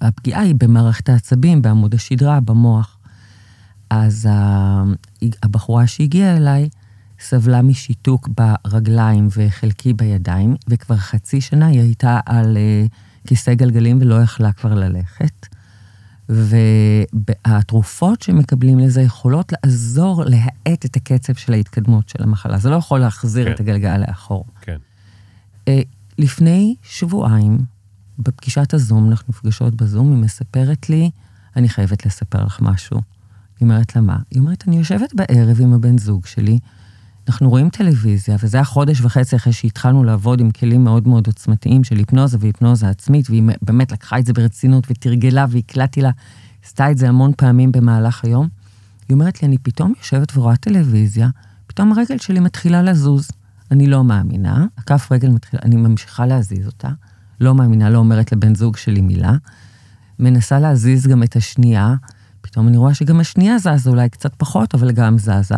והפגיעה 0.00 0.40
היא 0.40 0.54
במערכת 0.58 1.08
העצבים, 1.08 1.62
בעמוד 1.62 1.94
השדרה, 1.94 2.40
במוח. 2.40 2.98
אז 3.90 4.28
הבחורה 5.42 5.86
שהגיעה 5.86 6.36
אליי 6.36 6.68
סבלה 7.20 7.62
משיתוק 7.62 8.28
ברגליים 8.28 9.28
וחלקי 9.36 9.92
בידיים, 9.92 10.56
וכבר 10.68 10.96
חצי 10.96 11.40
שנה 11.40 11.66
היא 11.66 11.80
הייתה 11.80 12.20
על 12.26 12.56
uh, 12.56 13.28
כיסא 13.28 13.54
גלגלים 13.54 13.98
ולא 14.00 14.22
יכלה 14.22 14.52
כבר 14.52 14.74
ללכת. 14.74 15.47
והתרופות 16.28 18.22
שמקבלים 18.22 18.78
לזה 18.78 19.02
יכולות 19.02 19.52
לעזור 19.52 20.24
להאט 20.24 20.84
את 20.84 20.96
הקצב 20.96 21.34
של 21.34 21.52
ההתקדמות 21.52 22.08
של 22.08 22.22
המחלה. 22.22 22.58
זה 22.58 22.70
לא 22.70 22.76
יכול 22.76 23.00
להחזיר 23.00 23.44
כן. 23.44 23.52
את 23.52 23.60
הגלגל 23.60 23.96
לאחור. 23.96 24.44
כן. 24.60 24.76
Uh, 25.64 25.70
לפני 26.18 26.74
שבועיים, 26.82 27.58
בפגישת 28.18 28.74
הזום, 28.74 29.10
אנחנו 29.10 29.26
נפגשות 29.28 29.74
בזום, 29.74 30.12
היא 30.12 30.22
מספרת 30.22 30.90
לי, 30.90 31.10
אני 31.56 31.68
חייבת 31.68 32.06
לספר 32.06 32.44
לך 32.44 32.60
משהו. 32.62 33.00
היא 33.60 33.68
אומרת 33.68 33.96
לה, 33.96 34.02
מה? 34.02 34.18
היא 34.30 34.40
אומרת, 34.40 34.64
אני 34.68 34.78
יושבת 34.78 35.14
בערב 35.14 35.60
עם 35.60 35.72
הבן 35.72 35.98
זוג 35.98 36.26
שלי, 36.26 36.58
אנחנו 37.28 37.50
רואים 37.50 37.70
טלוויזיה, 37.70 38.36
וזה 38.42 38.56
היה 38.56 38.64
חודש 38.64 39.00
וחצי 39.00 39.36
אחרי 39.36 39.52
שהתחלנו 39.52 40.04
לעבוד 40.04 40.40
עם 40.40 40.50
כלים 40.50 40.84
מאוד 40.84 41.08
מאוד 41.08 41.26
עוצמתיים 41.26 41.84
של 41.84 41.96
היפנוזה 41.96 42.36
והיפנוזה 42.40 42.88
עצמית, 42.88 43.30
והיא 43.30 43.42
באמת 43.62 43.92
לקחה 43.92 44.18
את 44.18 44.26
זה 44.26 44.32
ברצינות 44.32 44.86
ותרגלה 44.90 45.46
והקלטתי 45.48 46.02
לה, 46.02 46.10
עשתה 46.64 46.90
את 46.90 46.98
זה 46.98 47.08
המון 47.08 47.32
פעמים 47.36 47.72
במהלך 47.72 48.24
היום. 48.24 48.48
היא 49.08 49.14
אומרת 49.14 49.42
לי, 49.42 49.48
אני 49.48 49.58
פתאום 49.58 49.92
יושבת 49.98 50.36
ורואה 50.36 50.56
טלוויזיה, 50.56 51.28
פתאום 51.66 51.92
הרגל 51.92 52.18
שלי 52.18 52.40
מתחילה 52.40 52.82
לזוז. 52.82 53.28
אני 53.70 53.86
לא 53.86 54.04
מאמינה, 54.04 54.66
הכף 54.78 55.08
רגל 55.12 55.28
מתחילה, 55.28 55.62
אני 55.64 55.76
ממשיכה 55.76 56.26
להזיז 56.26 56.66
אותה. 56.66 56.88
לא 57.40 57.54
מאמינה, 57.54 57.90
לא 57.90 57.98
אומרת 57.98 58.32
לבן 58.32 58.54
זוג 58.54 58.76
שלי 58.76 59.00
מילה. 59.00 59.32
מנסה 60.18 60.58
להזיז 60.58 61.06
גם 61.06 61.22
את 61.22 61.36
השנייה, 61.36 61.94
פתאום 62.40 62.68
אני 62.68 62.76
רואה 62.76 62.94
שגם 62.94 63.20
השנייה 63.20 63.58
זזה, 63.58 63.90
אולי 63.90 64.08
קצת 64.08 64.34
פחות, 64.36 64.74
אבל 64.74 64.92
גם 64.92 65.18
זזה. 65.18 65.54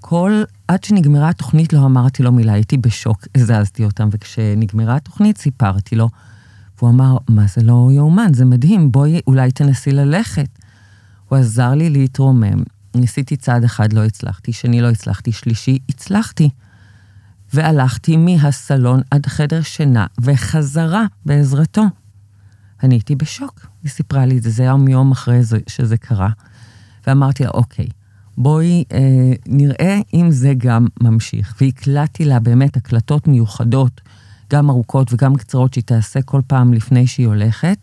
כל, 0.00 0.42
עד 0.70 0.84
שנגמרה 0.84 1.28
התוכנית 1.28 1.72
לא 1.72 1.86
אמרתי 1.86 2.22
לו 2.22 2.32
מילה, 2.32 2.52
הייתי 2.52 2.76
בשוק, 2.76 3.26
הזזתי 3.34 3.84
אותם, 3.84 4.08
וכשנגמרה 4.12 4.96
התוכנית 4.96 5.38
סיפרתי 5.38 5.96
לו. 5.96 6.08
והוא 6.78 6.90
אמר, 6.90 7.16
מה 7.28 7.46
זה 7.46 7.62
לא 7.62 7.88
יאומן, 7.92 8.34
זה 8.34 8.44
מדהים, 8.44 8.92
בואי, 8.92 9.20
אולי 9.26 9.52
תנסי 9.52 9.92
ללכת. 9.92 10.48
הוא 11.28 11.38
עזר 11.38 11.74
לי 11.74 11.90
להתרומם. 11.90 12.62
ניסיתי 12.94 13.36
צעד 13.36 13.64
אחד, 13.64 13.92
לא 13.92 14.04
הצלחתי, 14.04 14.52
שני 14.52 14.80
לא 14.80 14.90
הצלחתי, 14.90 15.32
שלישי, 15.32 15.78
הצלחתי. 15.88 16.50
והלכתי 17.54 18.16
מהסלון 18.16 19.00
עד 19.10 19.26
חדר 19.26 19.62
שינה, 19.62 20.06
וחזרה 20.20 21.04
בעזרתו. 21.26 21.84
אני 22.82 22.94
הייתי 22.94 23.16
בשוק, 23.16 23.66
היא 23.82 23.90
סיפרה 23.90 24.26
לי 24.26 24.38
את 24.38 24.42
זה, 24.42 24.50
זה 24.50 24.62
היה 24.62 24.74
יום 24.88 25.12
אחרי 25.12 25.42
זה, 25.42 25.58
שזה 25.66 25.96
קרה. 25.96 26.30
ואמרתי 27.06 27.44
לה, 27.44 27.50
אוקיי, 27.50 27.88
בואי 28.42 28.84
אה, 28.92 29.32
נראה 29.46 29.98
אם 30.14 30.30
זה 30.30 30.52
גם 30.58 30.86
ממשיך. 31.00 31.54
והקלטתי 31.60 32.24
לה 32.24 32.40
באמת 32.40 32.76
הקלטות 32.76 33.28
מיוחדות, 33.28 34.00
גם 34.52 34.70
ארוכות 34.70 35.12
וגם 35.12 35.36
קצרות, 35.36 35.74
שהיא 35.74 35.84
תעשה 35.84 36.22
כל 36.22 36.40
פעם 36.46 36.74
לפני 36.74 37.06
שהיא 37.06 37.26
הולכת. 37.26 37.78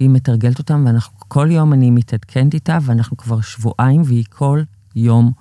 והיא 0.00 0.10
מתרגלת 0.10 0.58
אותן, 0.58 0.86
ואנחנו, 0.86 1.14
כל 1.18 1.48
יום 1.50 1.72
אני 1.72 1.90
מתעדכנת 1.90 2.54
איתה, 2.54 2.78
ואנחנו 2.82 3.16
כבר 3.16 3.40
שבועיים, 3.40 4.02
והיא 4.04 4.24
כל 4.28 4.62
יום 4.96 5.32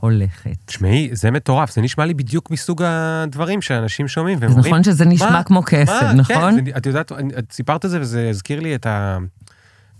הולכת. 0.00 0.56
תשמעי, 0.64 1.10
זה 1.12 1.30
מטורף, 1.30 1.74
זה 1.74 1.80
נשמע 1.80 2.06
לי 2.06 2.14
בדיוק 2.14 2.50
מסוג 2.50 2.82
הדברים 2.82 3.62
שאנשים 3.62 4.08
שומעים 4.08 4.38
והם 4.40 4.50
אומרים... 4.50 4.66
נכון 4.66 4.84
שזה 4.84 5.04
נשמע 5.04 5.30
מה, 5.30 5.42
כמו 5.42 5.62
קסם, 5.66 6.12
נכון? 6.16 6.58
כן, 6.58 6.64
זה, 6.64 6.70
את 6.76 6.86
יודעת, 6.86 7.12
את 7.38 7.52
סיפרת 7.52 7.84
את 7.84 7.90
זה 7.90 8.00
וזה 8.00 8.28
הזכיר 8.30 8.60
לי 8.60 8.74
את 8.74 8.86
ה... 8.86 9.18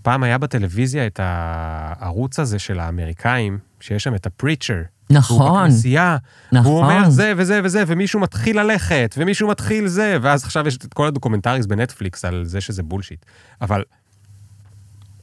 פעם 0.03 0.23
היה 0.23 0.39
בטלוויזיה 0.39 1.07
את 1.07 1.21
הערוץ 1.23 2.39
הזה 2.39 2.59
של 2.59 2.81
האמריקאים, 2.81 3.59
שיש 3.81 4.05
שם 4.05 4.15
את 4.15 4.27
הפריצ'ר, 4.27 4.83
נכון, 5.11 5.49
הוא 5.49 5.61
בכנסייה, 5.61 6.17
נכון. 6.53 6.73
הוא 6.73 6.81
אומר 6.81 7.11
זה 7.11 7.33
וזה 7.37 7.61
וזה, 7.65 7.85
ומישהו 7.87 8.21
מתחיל 8.21 8.61
ללכת, 8.61 9.15
ומישהו 9.19 9.49
מתחיל 9.49 9.89
זה, 9.89 10.19
ואז 10.23 10.45
עכשיו 10.45 10.69
יש 10.69 10.77
את 10.77 10.95
כל 10.95 11.07
ה 11.07 11.11
documentaries 11.11 11.67
בנטפליקס 11.67 12.25
על 12.25 12.45
זה 12.45 12.61
שזה 12.61 12.83
bullshit. 12.83 13.25
אבל 13.61 13.83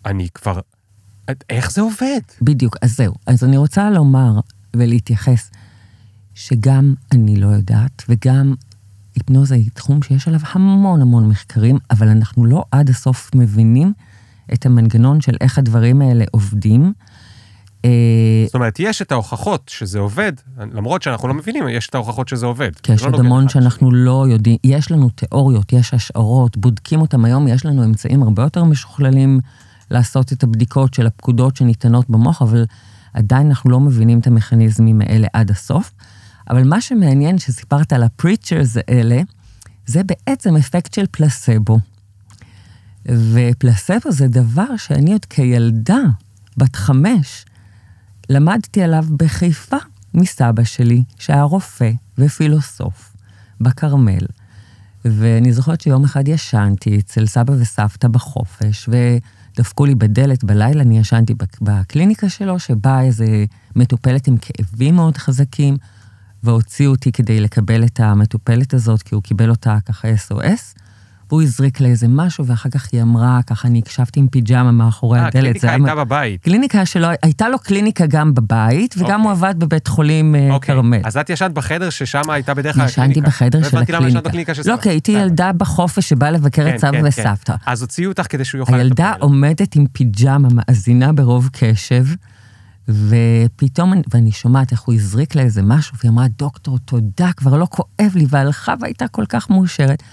אני 0.06 0.30
כבר... 0.34 0.60
איך 1.50 1.72
זה 1.72 1.82
עובד? 1.82 2.20
בדיוק, 2.42 2.78
אז 2.82 2.96
זהו. 2.96 3.14
אז 3.26 3.44
אני 3.44 3.58
רוצה 3.58 3.90
לומר 3.90 4.40
ולהתייחס 4.76 5.52
שגם 6.34 6.94
אני 7.12 7.36
לא 7.36 7.48
יודעת, 7.48 8.04
וגם 8.10 8.54
היפנוזה 9.16 9.56
היא 9.56 9.70
תחום 9.74 10.02
שיש 10.02 10.28
עליו 10.28 10.40
המון 10.52 11.02
המון 11.02 11.30
מחקרים, 11.30 11.78
אבל 11.92 12.08
אנחנו 12.08 12.46
לא 12.46 12.64
עד 12.72 12.90
הסוף 12.90 13.32
מבינים 13.36 13.94
את 14.54 14.66
המנגנון 14.66 15.22
של 15.22 15.34
איך 15.42 15.58
הדברים 15.58 16.02
האלה 16.02 16.26
עובדים. 16.32 16.94
אה, 17.86 17.90
זאת 18.46 18.56
אומרת, 18.56 18.80
יש 18.80 19.02
את 19.02 19.12
ההוכחות 19.12 19.70
שזה 19.70 20.00
עובד, 20.00 20.32
למרות 20.58 21.02
שאנחנו 21.02 21.28
לא 21.28 21.34
מבינים, 21.34 21.70
יש 21.70 21.90
את 21.90 21.96
ההוכחות 21.96 22.28
שזה 22.28 22.46
עובד. 22.46 22.72
כי 22.84 22.94
יש 22.94 23.02
לא 23.02 23.08
עוד 23.08 23.16
נוגד 23.16 23.26
המון. 23.26 23.50
שאנחנו 23.50 23.92
לא 23.92 24.26
יודעים, 24.30 24.58
יש 24.64 24.92
לנו 24.92 25.10
תיאוריות, 25.10 25.74
יש 25.74 25.94
השערות, 25.94 26.58
בודקים 26.58 27.02
אותם 27.02 27.26
היום, 27.26 27.48
יש 27.48 27.66
לנו 27.66 27.84
אמצעים 27.84 28.24
הרבה 28.24 28.44
יותר 28.44 28.64
משוכללים 28.64 29.40
לעשות 29.92 30.34
את 30.34 30.44
הבדיקות 30.44 30.94
של 30.94 31.08
הפקודות 31.08 31.56
שניתנות 31.56 32.10
במוח, 32.10 32.42
אבל 32.42 32.66
עדיין 33.14 33.48
אנחנו 33.48 33.70
לא 33.70 33.80
מבינים 33.80 34.20
את 34.20 34.28
המכניזמים 34.28 35.02
האלה 35.02 35.28
עד 35.34 35.52
הסוף. 35.52 35.92
אבל 36.50 36.64
מה 36.64 36.82
שמעניין 36.82 37.38
שסיפרת 37.38 37.94
על 37.94 38.04
הפריצ'רס 38.04 38.78
האלה, 38.78 39.22
זה 39.86 40.02
בעצם 40.04 40.56
אפקט 40.56 40.94
של 40.94 41.06
פלסבו. 41.12 41.80
ופלסבו 43.10 44.12
זה 44.12 44.28
דבר 44.28 44.78
שאני 44.78 45.14
עוד 45.14 45.26
כילדה, 45.26 46.00
בת 46.58 46.76
חמש, 46.76 47.46
למדתי 48.30 48.84
עליו 48.84 49.06
בחיפה 49.18 49.78
מסבא 50.14 50.64
שלי, 50.64 51.04
שהיה 51.20 51.44
רופא 51.44 51.92
ופילוסוף 52.18 53.14
בכרמל. 53.62 54.26
ואני 55.06 55.54
זוכרת 55.54 55.82
שיום 55.82 56.04
אחד 56.04 56.28
ישנתי 56.28 57.00
אצל 57.00 57.26
סבא 57.26 57.54
וסבתא 57.60 58.08
בחופש, 58.08 58.90
ודפקו 58.90 59.86
לי 59.86 59.96
בדלת 59.96 60.44
בלילה, 60.44 60.82
אני 60.82 61.00
ישנתי 61.00 61.34
בק- 61.34 61.62
בקליניקה 61.62 62.30
שלו, 62.30 62.60
שבאה 62.60 63.02
איזה 63.02 63.46
מטופלת 63.76 64.28
עם 64.28 64.38
כאבים 64.38 64.96
מאוד 64.96 65.18
חזקים, 65.18 65.78
והוציאו 66.44 66.92
אותי 66.92 67.12
כדי 67.12 67.40
לקבל 67.40 67.86
את 67.86 68.00
המטופלת 68.00 68.74
הזאת, 68.74 69.02
כי 69.04 69.16
הוא 69.16 69.24
קיבל 69.24 69.50
אותה 69.50 69.78
ככה 69.86 70.08
SOS, 70.08 70.80
והוא 71.30 71.42
הזריק 71.42 71.80
לה 71.82 71.88
איזה 71.88 72.08
משהו, 72.08 72.46
ואחר 72.46 72.70
כך 72.70 72.88
היא 72.92 73.02
אמרה, 73.02 73.40
ככה 73.48 73.68
אני 73.68 73.80
הקשבתי 73.80 74.20
עם 74.20 74.28
פיג'מה 74.28 74.72
מאחורי 74.72 75.20
אה, 75.20 75.28
הדלת. 75.28 75.56
הקליניקה 75.56 75.72
הייתה 75.72 75.96
בבית. 75.96 76.44
קליניקה 76.44 76.86
שלו, 76.86 77.08
הייתה 77.24 77.50
לו 77.50 77.60
קליניקה 77.60 78.06
גם 78.06 78.34
בבית, 78.34 78.96
וגם 78.98 79.06
אוקיי. 79.06 79.24
הוא 79.24 79.32
עבד 79.32 79.56
בבית 79.60 79.88
חולים 79.88 80.36
אה, 80.36 80.50
אוקיי, 80.52 80.76
כרמל. 80.76 81.02
אז 81.04 81.18
את 81.18 81.30
ישנת 81.30 81.52
בחדר 81.54 81.90
ששם 81.90 82.30
הייתה 82.30 82.54
בדרך 82.54 82.76
כלל 82.76 82.86
ישנתי 82.86 83.02
הקליניקה. 83.10 83.28
בחדר 83.30 83.60
לא 83.60 83.70
של 83.70 83.78
הקליניקה. 83.78 84.52
לא. 84.66 84.78
כי 84.78 84.90
הייתי 84.90 85.12
בסדר. 85.12 85.24
ילדה 85.24 85.52
בחופש 85.54 86.10
שבאה 86.10 86.32
לבקר 86.32 86.64
כן, 86.64 86.76
את 86.76 86.80
סבא 86.80 86.92
כן, 86.92 86.98
כן. 87.02 87.08
וסבתא. 87.08 87.56
אז 87.66 87.82
הוציאו 87.82 88.12
אותך 88.12 88.26
כדי 88.30 88.46
שהוא 88.46 88.60
יוכל 88.60 88.74
הילדה. 88.74 89.14
עומדת 89.20 89.76
עם 89.76 89.86
פיג'מה, 89.94 90.48
מאזינה 90.52 91.14
ברוב 91.14 91.50
קשב, 91.54 92.06
ופתאום, 92.90 93.94
אני- 93.94 94.02
ואני 94.14 94.32
שומעת 94.32 94.72
איך 94.72 94.82
הוא 94.82 94.96
הזריק 94.96 95.36
לה 95.36 95.42
איזה 95.42 95.62
משהו, 95.62 95.96
והיא 96.00 96.12
אמרה, 96.12 96.26
דוקטור, 96.38 96.78
תודה, 96.80 97.32
כבר 97.38 97.58
לא 97.58 97.68
כואב 97.70 98.12
לי, 98.16 98.26
והלכה 98.30 98.74
והייתה 98.80 99.08
כל 99.08 99.26
כך 99.30 99.50
מאושרת. 99.50 100.04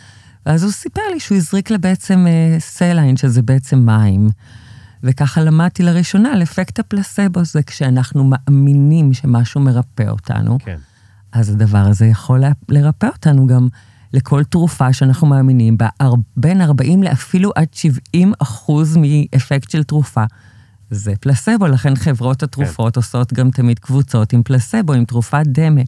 ואז 0.46 0.62
הוא 0.62 0.72
סיפר 0.72 1.00
לי 1.12 1.20
שהוא 1.20 1.36
הזריק 1.36 1.70
לה 1.70 1.78
בעצם 1.78 2.26
אה, 2.26 2.56
סליין, 2.60 3.16
שזה 3.16 3.42
בעצם 3.42 3.78
מים. 3.86 4.28
וככה 5.02 5.40
למדתי 5.42 5.82
לראשונה 5.82 6.32
על 6.32 6.42
אפקט 6.42 6.78
הפלסבו, 6.78 7.44
זה 7.44 7.62
כשאנחנו 7.62 8.30
מאמינים 8.30 9.12
שמשהו 9.12 9.60
מרפא 9.60 10.08
אותנו, 10.08 10.58
כן. 10.64 10.76
אז 11.32 11.50
הדבר 11.50 11.78
הזה 11.78 12.06
יכול 12.06 12.42
לרפא 12.68 13.06
אותנו 13.06 13.46
גם 13.46 13.68
לכל 14.12 14.44
תרופה 14.44 14.92
שאנחנו 14.92 15.26
מאמינים 15.26 15.78
בה, 15.78 15.88
בין 16.36 16.60
40 16.60 17.02
לאפילו 17.02 17.52
עד 17.54 17.68
70 17.72 18.32
אחוז 18.38 18.96
מאפקט 18.96 19.70
של 19.70 19.82
תרופה. 19.82 20.24
זה 20.90 21.12
פלסבו, 21.20 21.66
לכן 21.66 21.96
חברות 21.96 22.42
התרופות 22.42 22.96
עושות 22.96 23.32
גם 23.32 23.50
תמיד 23.50 23.78
קבוצות 23.78 24.32
עם 24.32 24.42
פלסבו, 24.42 24.92
עם 24.92 25.04
תרופת 25.04 25.42
דמה. 25.46 25.80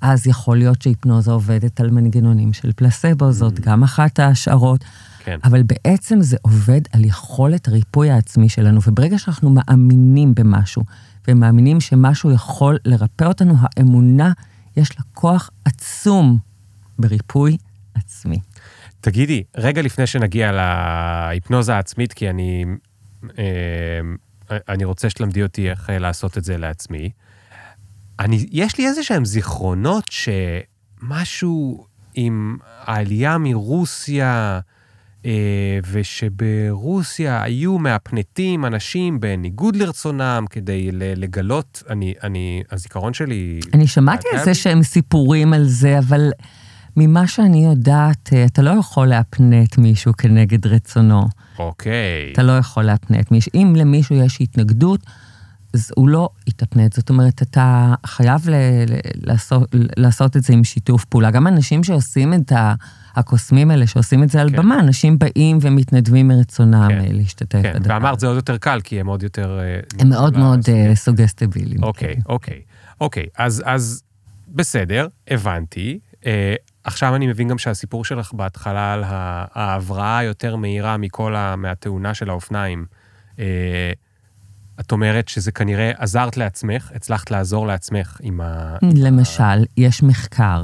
אז 0.00 0.26
יכול 0.26 0.58
להיות 0.58 0.82
שהיפנוזה 0.82 1.30
עובדת 1.30 1.80
על 1.80 1.90
מנגנונים 1.90 2.52
של 2.52 2.72
פלסבו, 2.72 3.32
זאת 3.32 3.60
גם 3.60 3.82
אחת 3.82 4.18
ההשערות. 4.18 4.84
כן. 5.18 5.38
אבל 5.44 5.62
בעצם 5.62 6.20
זה 6.20 6.36
עובד 6.42 6.80
על 6.92 7.04
יכולת 7.04 7.68
הריפוי 7.68 8.10
העצמי 8.10 8.48
שלנו, 8.48 8.80
וברגע 8.86 9.18
שאנחנו 9.18 9.50
מאמינים 9.50 10.34
במשהו, 10.34 10.82
ומאמינים 11.28 11.80
שמשהו 11.80 12.30
יכול 12.30 12.78
לרפא 12.84 13.24
אותנו, 13.24 13.54
האמונה, 13.60 14.32
יש 14.76 14.98
לה 14.98 15.04
כוח 15.14 15.50
עצום 15.64 16.38
בריפוי 16.98 17.56
עצמי. 17.94 18.38
תגידי, 19.00 19.42
רגע 19.56 19.82
לפני 19.82 20.06
שנגיע 20.06 20.52
להיפנוזה 20.52 21.74
העצמית, 21.74 22.12
כי 22.12 22.30
אני, 22.30 22.64
אה, 23.38 24.00
אני 24.68 24.84
רוצה 24.84 25.10
שתלמדי 25.10 25.42
אותי 25.42 25.70
איך 25.70 25.90
אה, 25.90 25.98
לעשות 25.98 26.38
את 26.38 26.44
זה 26.44 26.58
לעצמי, 26.58 27.10
אני, 28.20 28.46
יש 28.50 28.78
לי 28.78 28.86
איזה 28.86 29.02
שהם 29.02 29.24
זיכרונות 29.24 30.04
שמשהו 30.10 31.86
עם 32.14 32.56
העלייה 32.84 33.38
מרוסיה, 33.38 34.60
אה, 35.26 35.78
ושברוסיה 35.90 37.42
היו 37.42 37.78
מהפנטים 37.78 38.64
אנשים 38.64 39.20
בניגוד 39.20 39.76
לרצונם 39.76 40.44
כדי 40.50 40.88
לגלות, 40.92 41.82
אני, 41.90 42.14
אני, 42.22 42.62
הזיכרון 42.70 43.14
שלי... 43.14 43.60
אני 43.74 43.86
שמעתי 43.86 44.28
על 44.32 44.44
זה 44.44 44.54
שהם 44.54 44.82
סיפורים 44.82 45.52
על 45.52 45.64
זה, 45.64 45.98
אבל 45.98 46.30
ממה 46.96 47.26
שאני 47.26 47.64
יודעת, 47.64 48.30
אה, 48.32 48.44
אתה 48.44 48.62
לא 48.62 48.70
יכול 48.70 49.06
להפנט 49.06 49.78
מישהו 49.78 50.12
כנגד 50.18 50.66
רצונו. 50.66 51.22
אוקיי. 51.58 52.32
אתה 52.32 52.42
לא 52.42 52.52
יכול 52.58 52.82
להפנט 52.82 53.30
מישהו. 53.30 53.52
אם 53.54 53.72
למישהו 53.76 54.16
יש 54.16 54.40
התנגדות, 54.40 55.00
אז 55.74 55.92
הוא 55.96 56.08
לא 56.08 56.28
יתפנט. 56.46 56.92
זאת 56.92 57.10
אומרת, 57.10 57.42
אתה 57.42 57.94
חייב 58.06 58.48
ל- 58.48 58.54
ל- 58.88 58.98
לעשות, 59.14 59.68
לעשות 59.72 60.36
את 60.36 60.42
זה 60.42 60.52
עם 60.52 60.64
שיתוף 60.64 61.04
פעולה. 61.04 61.30
גם 61.30 61.46
אנשים 61.46 61.84
שעושים 61.84 62.34
את 62.34 62.52
ה... 62.52 62.74
הקוסמים 63.18 63.70
האלה 63.70 63.86
שעושים 63.86 64.22
את 64.22 64.28
זה 64.28 64.40
על 64.40 64.50
כן. 64.50 64.56
במה, 64.56 64.80
אנשים 64.80 65.18
באים 65.18 65.58
ומתנדבים 65.60 66.28
מרצונם 66.28 66.88
כן. 66.88 67.14
להשתתף 67.16 67.62
כן, 67.62 67.72
בדבר. 67.74 67.94
ואמרת 67.94 68.20
זה 68.20 68.26
עוד 68.26 68.36
יותר 68.36 68.56
קל, 68.56 68.80
כי 68.84 69.00
הם 69.00 69.06
עוד 69.06 69.22
יותר... 69.22 69.58
אה, 69.60 69.80
הם 69.98 70.08
מאוד 70.08 70.36
מאוד. 70.36 70.60
אה, 70.68 70.94
סוגסטיביליים. 70.94 71.82
אוקיי, 71.82 72.14
כן. 72.14 72.20
אוקיי, 72.28 72.60
אוקיי. 73.00 73.26
אז, 73.38 73.62
אז 73.66 74.02
בסדר, 74.48 75.06
הבנתי. 75.28 75.98
אה, 76.26 76.54
עכשיו 76.84 77.14
אני 77.16 77.26
מבין 77.26 77.48
גם 77.48 77.58
שהסיפור 77.58 78.04
שלך 78.04 78.32
בהתחלה 78.32 78.92
על 78.92 79.04
ההבראה 79.06 80.18
היותר 80.18 80.56
מהירה 80.56 80.96
מכל 80.96 81.36
ה... 81.36 81.56
מהתאונה 81.56 82.14
של 82.14 82.30
האופניים. 82.30 82.86
אה, 83.38 83.92
את 84.80 84.92
אומרת 84.92 85.28
שזה 85.28 85.52
כנראה 85.52 85.90
עזרת 85.96 86.36
לעצמך, 86.36 86.90
הצלחת 86.94 87.30
לעזור 87.30 87.66
לעצמך 87.66 88.16
עם 88.22 88.40
ה... 88.40 88.76
למשל, 88.82 89.64
יש 89.76 90.02
מחקר 90.02 90.62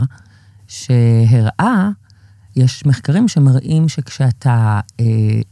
שהראה, 0.68 1.88
יש 2.57 2.87
מחקרים 2.87 3.29
שמראים 3.29 3.88
שכשאתה 3.88 4.81
אה, 5.00 5.05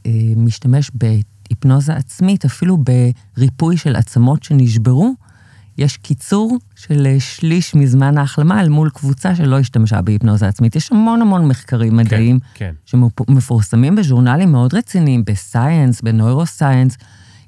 אה, 0.06 0.10
משתמש 0.36 0.90
בהיפנוזה 0.94 1.94
עצמית, 1.94 2.44
אפילו 2.44 2.78
בריפוי 3.36 3.76
של 3.76 3.96
עצמות 3.96 4.42
שנשברו, 4.42 5.14
יש 5.78 5.96
קיצור 5.96 6.58
של 6.76 7.06
אה, 7.06 7.20
שליש 7.20 7.74
מזמן 7.74 8.18
ההחלמה 8.18 8.60
אל 8.60 8.68
מול 8.68 8.90
קבוצה 8.90 9.34
שלא 9.34 9.58
השתמשה 9.58 10.02
בהיפנוזה 10.02 10.48
עצמית. 10.48 10.76
יש 10.76 10.92
המון 10.92 11.22
המון 11.22 11.48
מחקרים 11.48 11.96
מדעיים 11.96 12.38
כן, 12.54 12.72
שמפורסמים 12.84 13.94
בז'ורנלים 13.94 14.52
מאוד 14.52 14.74
רציניים, 14.74 15.24
בסייאנס, 15.26 16.00
בנוירוסייאנס. 16.00 16.96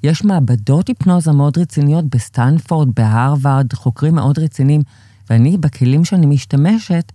יש 0.05 0.25
מעבדות 0.25 0.89
היפנוזה 0.89 1.33
מאוד 1.33 1.59
רציניות 1.59 2.05
בסטנפורד, 2.05 2.89
בהרווארד, 2.97 3.73
חוקרים 3.73 4.15
מאוד 4.15 4.39
רציניים, 4.39 4.83
ואני, 5.31 5.57
בכלים 5.57 6.05
שאני 6.05 6.27
משתמשת, 6.27 7.13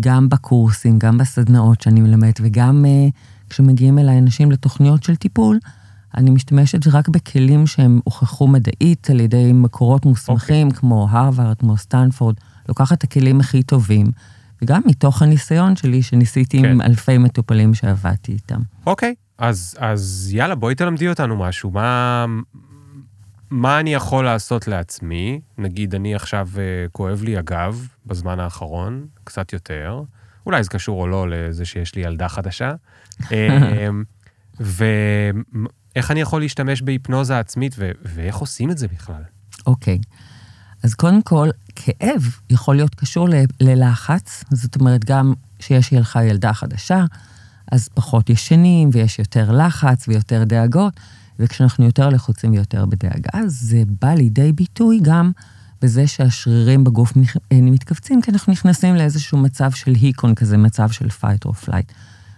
גם 0.00 0.28
בקורסים, 0.28 0.98
גם 0.98 1.18
בסדנאות 1.18 1.80
שאני 1.80 2.00
מלמדת, 2.00 2.40
וגם 2.42 2.84
uh, 2.84 3.12
כשמגיעים 3.50 3.98
אליי 3.98 4.18
אנשים 4.18 4.50
לתוכניות 4.50 5.02
של 5.02 5.16
טיפול, 5.16 5.58
אני 6.16 6.30
משתמשת 6.30 6.86
רק 6.86 7.08
בכלים 7.08 7.66
שהם 7.66 8.00
הוכחו 8.04 8.48
מדעית 8.48 9.10
על 9.10 9.20
ידי 9.20 9.52
מקורות 9.52 10.06
מוסמכים, 10.06 10.68
okay. 10.68 10.74
כמו 10.74 11.08
הרווארד, 11.10 11.58
כמו 11.58 11.76
סטנפורד, 11.76 12.34
לוקחת 12.68 12.98
את 12.98 13.04
הכלים 13.04 13.40
הכי 13.40 13.62
טובים, 13.62 14.06
וגם 14.62 14.82
מתוך 14.86 15.22
הניסיון 15.22 15.76
שלי, 15.76 16.02
שניסיתי 16.02 16.62
כן. 16.62 16.70
עם 16.70 16.80
אלפי 16.80 17.18
מטופלים 17.18 17.74
שעבדתי 17.74 18.32
איתם. 18.32 18.60
אוקיי. 18.86 19.14
אז, 19.38 19.74
אז 19.78 20.30
יאללה, 20.32 20.54
בואי 20.54 20.74
תלמדי 20.74 21.08
אותנו 21.08 21.36
משהו. 21.36 21.70
מה, 21.70 22.26
מה 23.50 23.80
אני 23.80 23.94
יכול 23.94 24.24
לעשות 24.24 24.68
לעצמי? 24.68 25.40
נגיד, 25.58 25.94
אני 25.94 26.14
עכשיו, 26.14 26.48
אה, 26.58 26.62
כואב 26.92 27.22
לי 27.22 27.36
הגב 27.36 27.88
בזמן 28.06 28.40
האחרון, 28.40 29.06
קצת 29.24 29.52
יותר. 29.52 30.02
אולי 30.46 30.64
זה 30.64 30.70
קשור 30.70 31.00
או 31.02 31.06
לא 31.06 31.26
לזה 31.30 31.64
שיש 31.64 31.94
לי 31.94 32.02
ילדה 32.02 32.28
חדשה. 32.28 32.74
אה, 33.32 33.88
ואיך 34.60 36.10
אני 36.10 36.20
יכול 36.20 36.40
להשתמש 36.40 36.82
בהיפנוזה 36.82 37.38
עצמית, 37.38 37.74
ו- 37.78 37.90
ואיך 38.04 38.36
עושים 38.36 38.70
את 38.70 38.78
זה 38.78 38.88
בכלל? 38.88 39.22
אוקיי. 39.66 39.98
אז 40.82 40.94
קודם 40.94 41.22
כל, 41.22 41.48
כאב 41.76 42.36
יכול 42.50 42.76
להיות 42.76 42.94
קשור 42.94 43.28
ל- 43.28 43.34
ללחץ, 43.60 44.44
זאת 44.50 44.76
אומרת, 44.76 45.04
גם 45.04 45.34
שיש 45.60 45.92
לך 45.92 46.18
ילדה 46.22 46.52
חדשה, 46.52 47.04
אז 47.72 47.88
פחות 47.94 48.30
ישנים 48.30 48.90
ויש 48.92 49.18
יותר 49.18 49.52
לחץ 49.52 50.08
ויותר 50.08 50.44
דאגות, 50.44 51.00
וכשאנחנו 51.38 51.84
יותר 51.84 52.08
לחוצים 52.08 52.52
ויותר 52.52 52.86
בדאגה, 52.86 53.40
זה 53.46 53.82
בא 54.00 54.14
לידי 54.14 54.52
ביטוי 54.52 55.00
גם 55.02 55.30
בזה 55.82 56.06
שהשרירים 56.06 56.84
בגוף 56.84 57.12
אה, 57.52 57.58
מתכווצים, 57.60 58.22
כי 58.22 58.30
אנחנו 58.30 58.52
נכנסים 58.52 58.94
לאיזשהו 58.94 59.38
מצב 59.38 59.70
של 59.70 59.94
היקון 59.94 60.34
כזה, 60.34 60.56
מצב 60.56 60.90
של 60.90 61.06
fight 61.06 61.48
or 61.48 61.68
flight. 61.68 61.92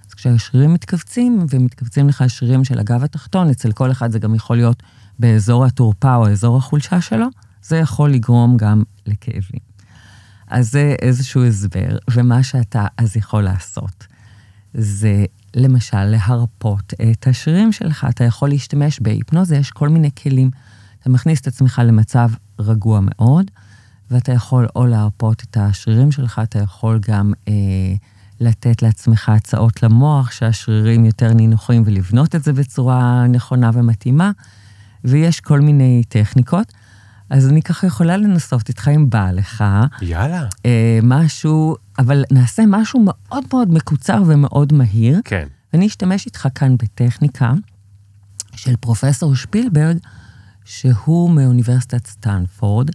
אז 0.08 0.14
כשהשרירים 0.14 0.74
מתכווצים, 0.74 1.46
ומתכווצים 1.50 2.08
לך 2.08 2.22
השרירים 2.22 2.64
של 2.64 2.78
הגב 2.78 3.04
התחתון, 3.04 3.50
אצל 3.50 3.72
כל 3.72 3.90
אחד 3.90 4.10
זה 4.10 4.18
גם 4.18 4.34
יכול 4.34 4.56
להיות 4.56 4.82
באזור 5.18 5.64
התורפה 5.64 6.14
או 6.14 6.28
אזור 6.28 6.56
החולשה 6.56 7.00
שלו, 7.00 7.26
זה 7.64 7.76
יכול 7.76 8.10
לגרום 8.10 8.56
גם 8.56 8.82
לכאבים. 9.06 9.60
אז 10.48 10.70
זה 10.70 10.94
איזשהו 11.02 11.44
הסבר, 11.44 11.98
ומה 12.10 12.42
שאתה 12.42 12.86
אז 12.98 13.16
יכול 13.16 13.42
לעשות, 13.42 14.06
זה 14.74 15.24
למשל 15.56 16.04
להרפות 16.04 16.94
את 17.12 17.26
השרירים 17.26 17.72
שלך. 17.72 18.06
אתה 18.10 18.24
יכול 18.24 18.48
להשתמש 18.48 19.00
בהיפנוזה, 19.00 19.56
יש 19.56 19.70
כל 19.70 19.88
מיני 19.88 20.10
כלים. 20.22 20.50
אתה 21.00 21.10
מכניס 21.10 21.40
את 21.40 21.46
עצמך 21.46 21.82
למצב 21.84 22.30
רגוע 22.58 23.00
מאוד, 23.02 23.50
ואתה 24.10 24.32
יכול 24.32 24.66
או 24.76 24.86
להרפות 24.86 25.42
את 25.42 25.56
השרירים 25.56 26.12
שלך, 26.12 26.40
אתה 26.42 26.58
יכול 26.58 27.00
גם 27.08 27.32
אה, 27.48 27.52
לתת 28.40 28.82
לעצמך 28.82 29.28
הצעות 29.28 29.82
למוח, 29.82 30.30
שהשרירים 30.30 31.04
יותר 31.04 31.32
נינוחים, 31.32 31.82
ולבנות 31.86 32.34
את 32.34 32.44
זה 32.44 32.52
בצורה 32.52 33.26
נכונה 33.26 33.70
ומתאימה, 33.74 34.30
ויש 35.04 35.40
כל 35.40 35.60
מיני 35.60 36.02
טכניקות. 36.08 36.72
אז 37.34 37.48
אני 37.48 37.62
ככה 37.62 37.86
יכולה 37.86 38.16
לנסות 38.16 38.68
איתך 38.68 38.88
אם 38.88 39.10
בא 39.10 39.30
לך. 39.30 39.64
יאללה. 40.02 40.46
אה, 40.66 40.98
משהו, 41.02 41.76
אבל 41.98 42.24
נעשה 42.30 42.62
משהו 42.66 43.04
מאוד 43.04 43.44
מאוד 43.52 43.72
מקוצר 43.72 44.22
ומאוד 44.26 44.72
מהיר. 44.72 45.20
כן. 45.24 45.46
אני 45.74 45.86
אשתמש 45.86 46.26
איתך 46.26 46.48
כאן 46.54 46.76
בטכניקה 46.76 47.52
של 48.56 48.76
פרופסור 48.76 49.34
שפילברג, 49.34 49.96
שהוא 50.64 51.30
מאוניברסיטת 51.30 52.06
סטנפורד, 52.06 52.90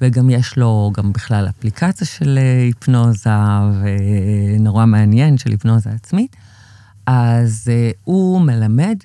וגם 0.00 0.30
יש 0.30 0.56
לו 0.56 0.92
גם 0.94 1.12
בכלל 1.12 1.48
אפליקציה 1.48 2.06
של 2.06 2.38
אה, 2.38 2.62
היפנוזה, 2.62 3.30
ונורא 3.80 4.86
מעניין, 4.86 5.38
של 5.38 5.50
היפנוזה 5.50 5.90
עצמית. 5.90 6.36
אז 7.06 7.68
אה, 7.70 7.90
הוא 8.04 8.40
מלמד 8.40 8.96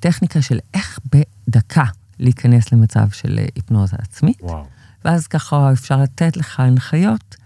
טכניקה 0.00 0.42
של 0.42 0.58
איך 0.74 0.98
בדקה 1.12 1.84
להיכנס 2.22 2.72
למצב 2.72 3.10
של 3.10 3.38
אה, 3.38 3.44
היפנוזה 3.54 3.96
עצמית. 4.02 4.38
וואו. 4.42 4.64
ואז 5.04 5.26
ככה 5.26 5.72
אפשר 5.72 5.96
לתת 6.02 6.36
לך 6.36 6.60
הנחיות 6.60 7.36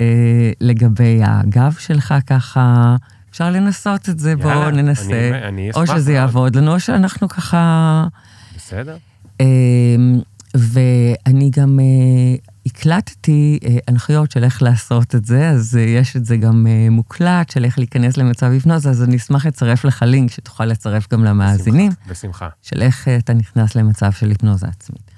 אה, 0.00 0.06
לגבי 0.60 1.20
הגב 1.24 1.74
שלך, 1.78 2.14
ככה 2.26 2.96
אפשר 3.30 3.50
לנסות 3.50 4.08
את 4.08 4.18
זה, 4.18 4.36
בואו 4.36 4.70
ננסה. 4.70 5.04
אני- 5.30 5.48
אני 5.48 5.70
או 5.74 5.86
שזה. 5.86 6.12
יעבוד 6.12 6.56
לנו, 6.56 6.74
או 6.74 6.80
שאנחנו 6.80 7.28
ככה... 7.28 8.04
בסדר? 8.56 8.96
אה, 9.40 9.46
ואני 10.54 11.50
גם 11.50 11.80
אה, 11.80 12.36
הקלטתי 12.72 13.58
אה, 13.64 13.76
הנחיות 13.88 14.30
של 14.30 14.44
איך 14.44 14.62
לעשות 14.62 15.14
את 15.14 15.24
זה, 15.24 15.48
אז 15.50 15.76
אה, 15.76 15.82
יש 15.82 16.16
את 16.16 16.24
זה 16.24 16.36
גם 16.36 16.66
אה, 16.66 16.90
מוקלט, 16.90 17.50
של 17.50 17.64
איך 17.64 17.78
להיכנס 17.78 18.16
למצב 18.16 18.46
היפנוזה, 18.46 18.90
אז 18.90 19.02
אני 19.02 19.16
אשמח 19.16 19.46
לצרף 19.46 19.84
לך 19.84 20.02
לינק 20.06 20.30
שתוכל 20.30 20.64
לצרף 20.64 21.12
גם 21.12 21.24
למאזינים. 21.24 21.90
בשמחה, 21.90 22.12
בשמחה. 22.12 22.48
של 22.62 22.82
איך 22.82 23.08
אה, 23.08 23.16
אתה 23.16 23.32
נכנס 23.34 23.74
למצב 23.74 24.12
של 24.12 24.28
היפנוזה 24.28 24.66
עצמית. 24.66 25.10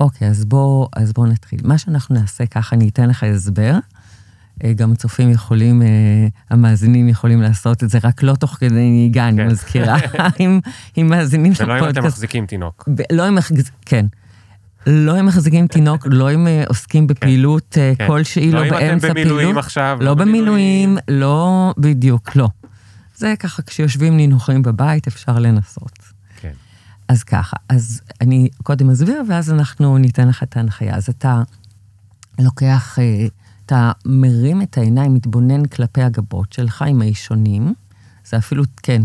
אוקיי, 0.00 0.28
אז 0.28 0.44
בואו 0.44 0.88
אז 0.96 1.12
בוא 1.12 1.26
נתחיל. 1.26 1.60
מה 1.64 1.78
שאנחנו 1.78 2.14
נעשה 2.14 2.46
ככה, 2.46 2.76
אני 2.76 2.88
אתן 2.88 3.08
לך 3.08 3.22
הסבר. 3.22 3.74
אה, 4.64 4.72
גם 4.72 4.92
הצופים 4.92 5.30
יכולים, 5.30 5.82
אה, 5.82 5.86
המאזינים 6.50 7.08
יכולים 7.08 7.42
לעשות 7.42 7.84
את 7.84 7.90
זה, 7.90 7.98
רק 8.04 8.22
לא 8.22 8.34
תוך 8.34 8.50
כדי 8.50 8.90
נהיגה, 8.90 9.28
אני 9.28 9.36
כן. 9.36 9.46
מזכירה, 9.46 9.96
אם, 10.40 10.60
אם 10.98 11.06
מאזינים 11.10 11.54
של 11.54 11.64
ולא 11.64 11.84
אם 11.84 11.90
אתם. 11.90 12.04
מחזיקים 12.04 12.46
תינוק. 12.46 12.88
ב- 12.94 13.12
לא 13.12 13.28
אם 13.28 13.34
מחזיקים, 13.34 13.74
כן. 13.86 14.06
לא 14.86 15.20
אם 15.20 15.26
מחזיקים 15.26 15.66
תינוק, 15.66 16.06
לא 16.10 16.34
אם 16.34 16.46
אה, 16.46 16.64
עוסקים 16.68 17.06
בפעילות 17.06 17.78
אה, 17.78 17.92
כן. 17.98 18.06
כלשהי, 18.06 18.50
לא 18.50 18.60
לא 18.60 18.64
אם 18.64 18.74
אתם 18.74 18.86
באמצע 18.86 19.08
במילואים 19.08 19.46
פעילות. 19.46 19.64
עכשיו, 19.64 19.98
לא 20.00 20.14
במילואים, 20.14 20.98
לא, 21.08 21.74
בדיוק, 21.78 22.36
לא. 22.36 22.48
זה 23.16 23.34
ככה, 23.38 23.62
כשיושבים 23.62 24.16
נינוחים 24.16 24.62
בבית, 24.62 25.06
אפשר 25.06 25.38
לנסות. 25.38 25.98
כן. 26.40 26.52
אז 27.08 27.24
ככה, 27.24 27.56
אז 27.68 28.00
אני 28.20 28.48
קודם 28.62 28.90
אסביר, 28.90 29.22
ואז 29.28 29.50
אנחנו 29.50 29.98
ניתן 29.98 30.28
לך 30.28 30.42
את 30.42 30.56
ההנחיה. 30.56 30.96
אז 30.96 31.08
אתה 31.08 31.42
לוקח, 32.38 32.98
אה, 32.98 33.26
אתה 33.66 33.92
מרים 34.04 34.62
את 34.62 34.78
העיניים, 34.78 35.14
מתבונן 35.14 35.66
כלפי 35.66 36.02
הגבות 36.02 36.52
שלך 36.52 36.82
עם 36.82 37.02
האישונים. 37.02 37.74
זה 38.24 38.36
אפילו, 38.36 38.64
כן, 38.82 39.02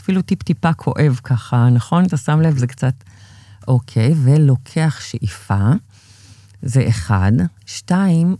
אפילו 0.00 0.22
טיפ-טיפה 0.22 0.72
כואב 0.72 1.20
ככה, 1.24 1.68
נכון? 1.70 2.04
אתה 2.04 2.16
שם 2.16 2.40
לב, 2.40 2.58
זה 2.58 2.66
קצת... 2.66 2.94
אוקיי, 3.68 4.14
ולוקח 4.24 5.00
שאיפה, 5.00 5.70
זה 6.62 6.84
אחד. 6.88 7.32
שתיים, 7.66 8.36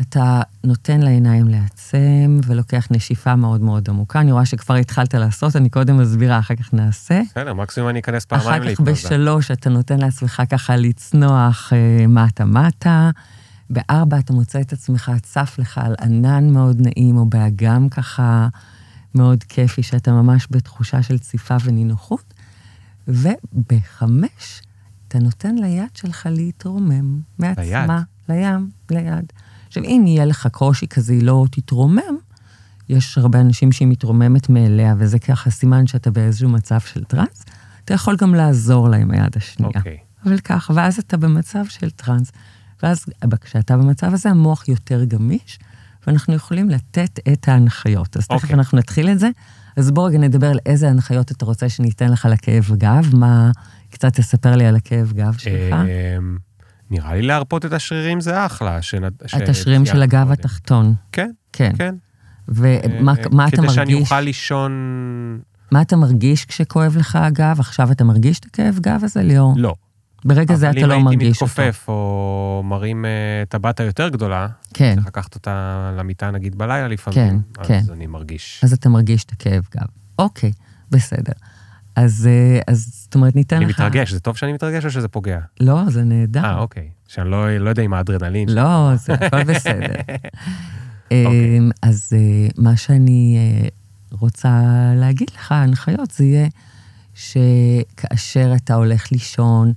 אתה 0.00 0.40
נותן 0.64 1.00
לעיניים 1.00 1.48
לעצם, 1.48 2.40
ולוקח 2.46 2.86
נשיפה 2.90 3.36
מאוד 3.36 3.60
מאוד 3.60 3.88
עמוקה. 3.88 4.20
אני 4.20 4.32
רואה 4.32 4.46
שכבר 4.46 4.74
התחלת 4.74 5.14
לעשות, 5.14 5.56
אני 5.56 5.68
קודם 5.68 5.98
מסבירה, 5.98 6.38
אחר 6.38 6.54
כך 6.54 6.74
נעשה. 6.74 7.20
בסדר, 7.30 7.54
מקסימום 7.54 7.90
אני 7.90 8.00
אכנס 8.00 8.24
פעמיים 8.24 8.62
אחר 8.62 8.74
כך. 8.74 8.80
בשלוש 8.80 9.50
אתה 9.50 9.70
נותן 9.70 9.98
לעצמך 9.98 10.42
ככה 10.50 10.76
לצנוח 10.76 11.72
אה, 11.72 12.06
מטה-מטה. 12.06 13.10
בארבע 13.70 14.18
אתה 14.18 14.32
מוצא 14.32 14.60
את 14.60 14.72
עצמך 14.72 15.12
צף 15.22 15.54
לך 15.58 15.78
על 15.78 15.94
ענן 16.00 16.50
מאוד 16.52 16.80
נעים, 16.80 17.16
או 17.16 17.26
באגם 17.26 17.88
ככה 17.88 18.48
מאוד 19.14 19.44
כיפי, 19.44 19.82
שאתה 19.82 20.12
ממש 20.12 20.46
בתחושה 20.50 21.02
של 21.02 21.18
ציפה 21.18 21.56
ונינוחות. 21.64 22.34
ובחמש 23.08 24.62
אתה 25.08 25.18
נותן 25.18 25.54
ליד 25.54 25.88
שלך 25.94 26.28
להתרומם 26.30 27.20
מעצמה. 27.38 28.02
לים, 28.28 28.70
ליד. 28.90 29.32
עכשיו, 29.66 29.84
אם 29.84 30.04
יהיה 30.06 30.24
לך 30.24 30.48
קושי 30.52 30.86
כזה, 30.86 31.12
היא 31.12 31.22
לא 31.22 31.44
תתרומם, 31.50 32.16
יש 32.88 33.18
הרבה 33.18 33.40
אנשים 33.40 33.72
שהיא 33.72 33.88
מתרוממת 33.88 34.48
מאליה, 34.48 34.94
וזה 34.98 35.18
ככה 35.18 35.50
סימן 35.50 35.86
שאתה 35.86 36.10
באיזשהו 36.10 36.48
מצב 36.48 36.80
של 36.80 37.04
טראנס, 37.04 37.44
אתה 37.84 37.94
יכול 37.94 38.16
גם 38.16 38.34
לעזור 38.34 38.88
לה 38.88 38.96
עם 38.96 39.10
היד 39.10 39.36
השנייה. 39.36 39.72
אוקיי. 39.76 39.98
אבל 40.26 40.38
ככה, 40.38 40.72
ואז 40.76 40.98
אתה 40.98 41.16
במצב 41.16 41.64
של 41.68 41.90
טראנס. 41.90 42.32
ואז 42.82 43.04
כשאתה 43.40 43.76
במצב 43.76 44.14
הזה, 44.14 44.30
המוח 44.30 44.68
יותר 44.68 45.04
גמיש, 45.04 45.58
ואנחנו 46.06 46.34
יכולים 46.34 46.70
לתת 46.70 47.18
את 47.32 47.48
ההנחיות. 47.48 48.16
אז 48.16 48.26
תכף 48.26 48.34
אוקיי. 48.34 48.54
אנחנו 48.54 48.78
נתחיל 48.78 49.08
את 49.08 49.18
זה. 49.18 49.28
אז 49.80 49.90
בואו 49.90 50.06
רגע 50.06 50.18
נדבר 50.18 50.46
על 50.46 50.58
איזה 50.66 50.88
הנחיות 50.88 51.30
אתה 51.32 51.44
רוצה 51.44 51.68
שניתן 51.68 52.12
לך 52.12 52.28
לכאב 52.30 52.70
גב, 52.78 53.16
מה... 53.16 53.50
קצת 53.90 54.14
תספר 54.14 54.56
לי 54.56 54.66
על 54.66 54.76
הכאב 54.76 55.12
גב 55.12 55.34
שלך. 55.38 55.74
אמ, 55.74 56.36
נראה 56.90 57.14
לי 57.14 57.22
להרפות 57.22 57.64
את 57.64 57.72
השרירים 57.72 58.20
זה 58.20 58.46
אחלה. 58.46 58.82
שנ- 58.82 59.36
את 59.42 59.48
השרירים 59.48 59.86
של 59.86 60.02
הגב. 60.02 60.30
התחתון. 60.30 60.94
כן, 61.12 61.30
כן. 61.52 61.72
כן. 61.78 61.94
ומה 62.48 63.12
אה, 63.12 63.22
מה 63.30 63.48
אתה 63.48 63.56
כדי 63.56 63.68
שאני 63.68 63.92
מרגיש? 63.92 64.10
אוכל 64.10 64.20
לישון... 64.20 64.72
מה 65.72 65.82
אתה 65.82 65.96
מרגיש 65.96 66.44
כשכואב 66.44 66.96
לך 66.96 67.16
הגב? 67.16 67.56
עכשיו 67.60 67.92
אתה 67.92 68.04
מרגיש 68.04 68.38
את 68.38 68.44
הכאב 68.44 68.78
גב 68.80 69.00
הזה, 69.02 69.22
ליאור? 69.22 69.54
לא. 69.56 69.74
ברגע 70.24 70.54
זה 70.54 70.70
אתה 70.70 70.80
לא 70.80 70.84
אבל 70.84 70.94
אם 70.94 71.04
מרגיש 71.04 71.20
הייתי 71.20 71.44
אותו. 71.44 71.44
מתכופף 71.44 71.88
או 71.88 72.62
מרים 72.64 73.04
אה, 73.04 73.10
טבעת 73.48 73.80
יותר 73.80 74.08
גדולה, 74.08 74.46
כן. 74.74 74.94
צריך 74.94 75.06
לקחת 75.06 75.34
אותה 75.34 75.92
למיטה 75.98 76.30
נגיד 76.30 76.58
בלילה 76.58 76.86
כן, 76.86 76.92
לפעמים, 76.92 77.40
כן. 77.62 77.78
אז 77.78 77.90
אני 77.90 78.06
מרגיש. 78.06 78.60
אז 78.64 78.72
אתה 78.72 78.88
מרגיש 78.88 79.24
את 79.24 79.32
הכאב 79.32 79.62
גב. 79.76 79.86
אוקיי, 80.18 80.52
בסדר. 80.90 81.32
אז, 81.96 82.28
אה, 82.30 82.60
אז 82.66 83.02
זאת 83.04 83.14
אומרת, 83.14 83.36
ניתן 83.36 83.56
אני 83.56 83.64
לך... 83.64 83.80
מתרגש, 83.80 84.12
זה 84.12 84.20
טוב 84.20 84.36
שאני 84.36 84.52
מתרגש 84.52 84.84
או 84.84 84.90
שזה 84.90 85.08
פוגע? 85.08 85.38
לא, 85.60 85.82
זה 85.88 86.02
נהדר. 86.02 86.44
אה, 86.44 86.58
אוקיי. 86.58 86.88
שאני 87.08 87.30
לא 87.30 87.58
לא 87.58 87.70
יודע 87.70 87.82
אם 87.82 87.94
האדרנלין... 87.94 88.48
לא, 88.48 88.90
זה 88.96 89.14
הכל 89.14 89.44
בסדר. 89.44 89.94
אוקיי. 91.10 91.58
אמ, 91.58 91.70
אז 91.82 92.12
אה, 92.12 92.48
מה 92.58 92.76
שאני 92.76 93.38
רוצה 94.10 94.62
להגיד 94.96 95.30
לך, 95.34 95.52
ההנחיות, 95.52 96.10
זה 96.10 96.24
יהיה 96.24 96.48
שכאשר 97.14 98.52
אתה 98.56 98.74
הולך 98.74 99.12
לישון, 99.12 99.72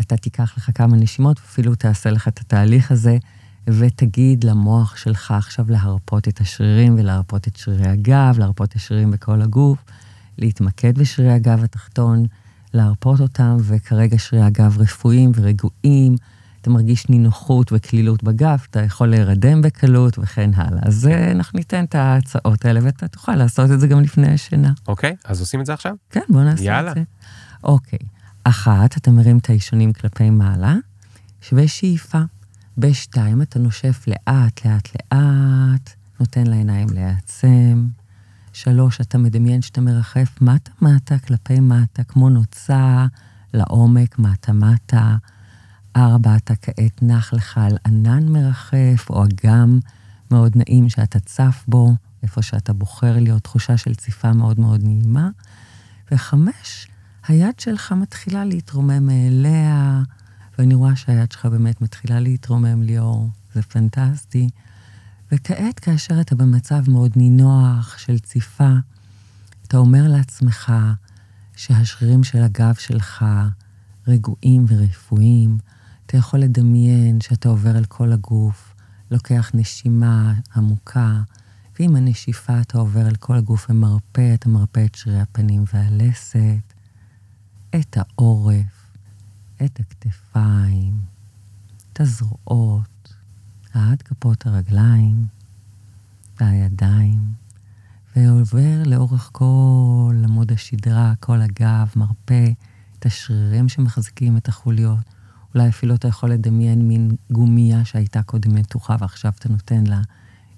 אתה 0.00 0.16
תיקח 0.16 0.54
לך 0.56 0.70
כמה 0.74 0.96
נשימות, 0.96 1.38
אפילו 1.38 1.74
תעשה 1.74 2.10
לך 2.10 2.28
את 2.28 2.40
התהליך 2.40 2.90
הזה, 2.90 3.18
ותגיד 3.66 4.44
למוח 4.44 4.96
שלך 4.96 5.30
עכשיו 5.30 5.64
להרפות 5.68 6.28
את 6.28 6.40
השרירים 6.40 6.94
ולהרפות 6.98 7.48
את 7.48 7.56
שרירי 7.56 7.88
הגב, 7.88 8.34
להרפות 8.38 8.68
את 8.68 8.74
השרירים 8.74 9.10
בכל 9.10 9.42
הגוף, 9.42 9.78
להתמקד 10.38 10.98
בשרירי 10.98 11.32
הגב 11.32 11.64
התחתון, 11.64 12.26
להרפות 12.74 13.20
אותם, 13.20 13.56
וכרגע 13.60 14.18
שרירי 14.18 14.44
הגב 14.44 14.78
רפואיים 14.78 15.32
ורגועים. 15.34 16.16
אתה 16.60 16.70
מרגיש 16.70 17.08
נינוחות 17.08 17.72
וקלילות 17.72 18.22
בגב, 18.22 18.66
אתה 18.70 18.80
יכול 18.82 19.08
להירדם 19.08 19.62
בקלות 19.62 20.18
וכן 20.18 20.50
הלאה. 20.54 20.82
אז 20.82 21.06
אה, 21.06 21.30
אנחנו 21.30 21.58
ניתן 21.58 21.84
את 21.84 21.94
ההצעות 21.94 22.64
האלה, 22.64 22.80
ואתה 22.82 23.08
תוכל 23.08 23.34
לעשות 23.34 23.70
את 23.70 23.80
זה 23.80 23.86
גם 23.86 24.00
לפני 24.00 24.28
השינה. 24.28 24.72
אוקיי, 24.88 25.16
אז 25.24 25.40
עושים 25.40 25.60
את 25.60 25.66
זה 25.66 25.72
עכשיו? 25.74 25.94
כן, 26.10 26.20
בוא 26.28 26.42
נעשה 26.42 26.64
יאללה. 26.64 26.90
את 26.90 26.96
זה. 26.96 27.02
אוקיי. 27.64 27.98
אחת, 28.48 28.96
אתה 28.96 29.10
מרים 29.10 29.38
את 29.38 29.50
האישונים 29.50 29.92
כלפי 29.92 30.30
מעלה, 30.30 30.74
שווה 31.40 31.68
שאיפה. 31.68 32.18
בשתיים 32.78 33.42
אתה 33.42 33.58
נושף 33.58 34.04
לאט, 34.06 34.66
לאט, 34.66 34.88
לאט, 34.94 35.90
נותן 36.20 36.46
לעיניים 36.46 36.88
להיעצם. 36.94 37.88
שלוש, 38.52 39.00
אתה 39.00 39.18
מדמיין 39.18 39.62
שאתה 39.62 39.80
מרחף 39.80 40.38
מטה-מטה 40.40 41.18
כלפי 41.18 41.60
מטה, 41.60 42.04
כמו 42.04 42.28
נוצה 42.28 43.06
לעומק, 43.54 44.18
מטה-מטה. 44.18 45.16
ארבע, 45.96 46.36
אתה 46.36 46.54
כעת 46.56 47.02
נח 47.02 47.32
לך 47.32 47.58
על 47.58 47.76
ענן 47.86 48.28
מרחף, 48.28 49.06
או 49.10 49.24
אגם 49.24 49.78
מאוד 50.30 50.52
נעים 50.56 50.88
שאתה 50.88 51.20
צף 51.20 51.64
בו, 51.68 51.94
איפה 52.22 52.42
שאתה 52.42 52.72
בוחר 52.72 53.20
להיות, 53.20 53.42
תחושה 53.42 53.76
של 53.76 53.94
ציפה 53.94 54.32
מאוד 54.32 54.60
מאוד 54.60 54.80
נעימה. 54.84 55.28
וחמש, 56.12 56.87
היד 57.28 57.60
שלך 57.60 57.92
מתחילה 57.92 58.44
להתרומם 58.44 59.06
מאליה, 59.06 60.02
ואני 60.58 60.74
רואה 60.74 60.96
שהיד 60.96 61.32
שלך 61.32 61.46
באמת 61.46 61.80
מתחילה 61.80 62.20
להתרומם, 62.20 62.82
ליאור, 62.82 63.28
זה 63.54 63.62
פנטסטי. 63.62 64.48
וכעת, 65.32 65.78
כאשר 65.78 66.20
אתה 66.20 66.34
במצב 66.34 66.90
מאוד 66.90 67.12
נינוח 67.16 67.98
של 67.98 68.18
ציפה, 68.18 68.72
אתה 69.66 69.76
אומר 69.76 70.08
לעצמך 70.08 70.72
שהשרירים 71.56 72.24
של 72.24 72.42
הגב 72.42 72.74
שלך 72.74 73.24
רגועים 74.06 74.64
ורפואיים. 74.68 75.58
אתה 76.06 76.16
יכול 76.16 76.40
לדמיין 76.40 77.20
שאתה 77.20 77.48
עובר 77.48 77.76
על 77.76 77.84
כל 77.84 78.12
הגוף, 78.12 78.74
לוקח 79.10 79.50
נשימה 79.54 80.34
עמוקה, 80.56 81.22
ועם 81.78 81.96
הנשיפה 81.96 82.60
אתה 82.60 82.78
עובר 82.78 83.06
על 83.06 83.16
כל 83.16 83.36
הגוף 83.36 83.66
ומרפא, 83.70 84.34
אתה 84.34 84.48
מרפא 84.48 84.84
את 84.84 84.94
שרירי 84.94 85.20
הפנים 85.20 85.64
והלסת, 85.72 86.67
את 87.74 87.96
העורף, 87.96 88.96
את 89.64 89.80
הכתפיים, 89.80 91.00
את 91.92 92.00
הזרועות, 92.00 93.14
עד 93.74 94.02
כפות 94.02 94.46
הרגליים 94.46 95.26
והידיים, 96.40 97.32
ועובר 98.16 98.82
לאורך 98.86 99.30
כל 99.32 100.14
עמוד 100.24 100.52
השדרה, 100.52 101.14
כל 101.20 101.40
הגב, 101.40 101.92
מרפא 101.96 102.50
את 102.98 103.06
השרירים 103.06 103.68
שמחזיקים 103.68 104.36
את 104.36 104.48
החוליות. 104.48 105.04
אולי 105.54 105.68
אפילו 105.68 105.94
אתה 105.94 106.08
יכול 106.08 106.30
לדמיין 106.30 106.88
מין 106.88 107.10
גומייה 107.32 107.84
שהייתה 107.84 108.22
קודם 108.22 108.54
מתוחה 108.54 108.96
ועכשיו 109.00 109.32
אתה 109.38 109.48
נותן 109.48 109.86
לה 109.86 110.00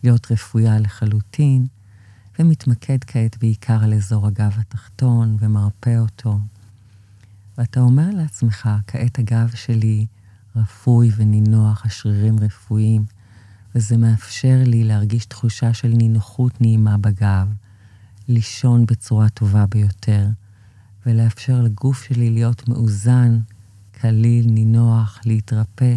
להיות 0.02 0.32
רפויה 0.32 0.78
לחלוטין, 0.78 1.66
ומתמקד 2.38 2.98
כעת 3.06 3.38
בעיקר 3.38 3.84
על 3.84 3.94
אזור 3.94 4.26
הגב 4.26 4.56
התחתון 4.58 5.36
ומרפא 5.40 5.98
אותו. 5.98 6.38
ואתה 7.60 7.80
אומר 7.80 8.10
לעצמך, 8.10 8.68
כעת 8.86 9.18
הגב 9.18 9.50
שלי 9.54 10.06
רפוי 10.56 11.10
ונינוח, 11.16 11.86
השרירים 11.86 12.38
רפואיים, 12.40 13.04
וזה 13.74 13.96
מאפשר 13.96 14.62
לי 14.66 14.84
להרגיש 14.84 15.24
תחושה 15.26 15.74
של 15.74 15.88
נינוחות 15.88 16.60
נעימה 16.60 16.98
בגב, 16.98 17.48
לישון 18.28 18.86
בצורה 18.86 19.28
טובה 19.28 19.66
ביותר, 19.66 20.26
ולאפשר 21.06 21.62
לגוף 21.62 22.02
שלי 22.02 22.30
להיות 22.30 22.68
מאוזן, 22.68 23.40
קליל, 23.92 24.50
נינוח, 24.50 25.20
להתרפא. 25.24 25.96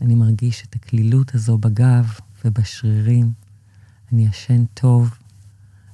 אני 0.00 0.14
מרגיש 0.14 0.64
את 0.64 0.74
הקלילות 0.74 1.34
הזו 1.34 1.58
בגב 1.58 2.12
ובשרירים. 2.44 3.32
אני 4.12 4.26
ישן 4.26 4.64
טוב. 4.64 5.18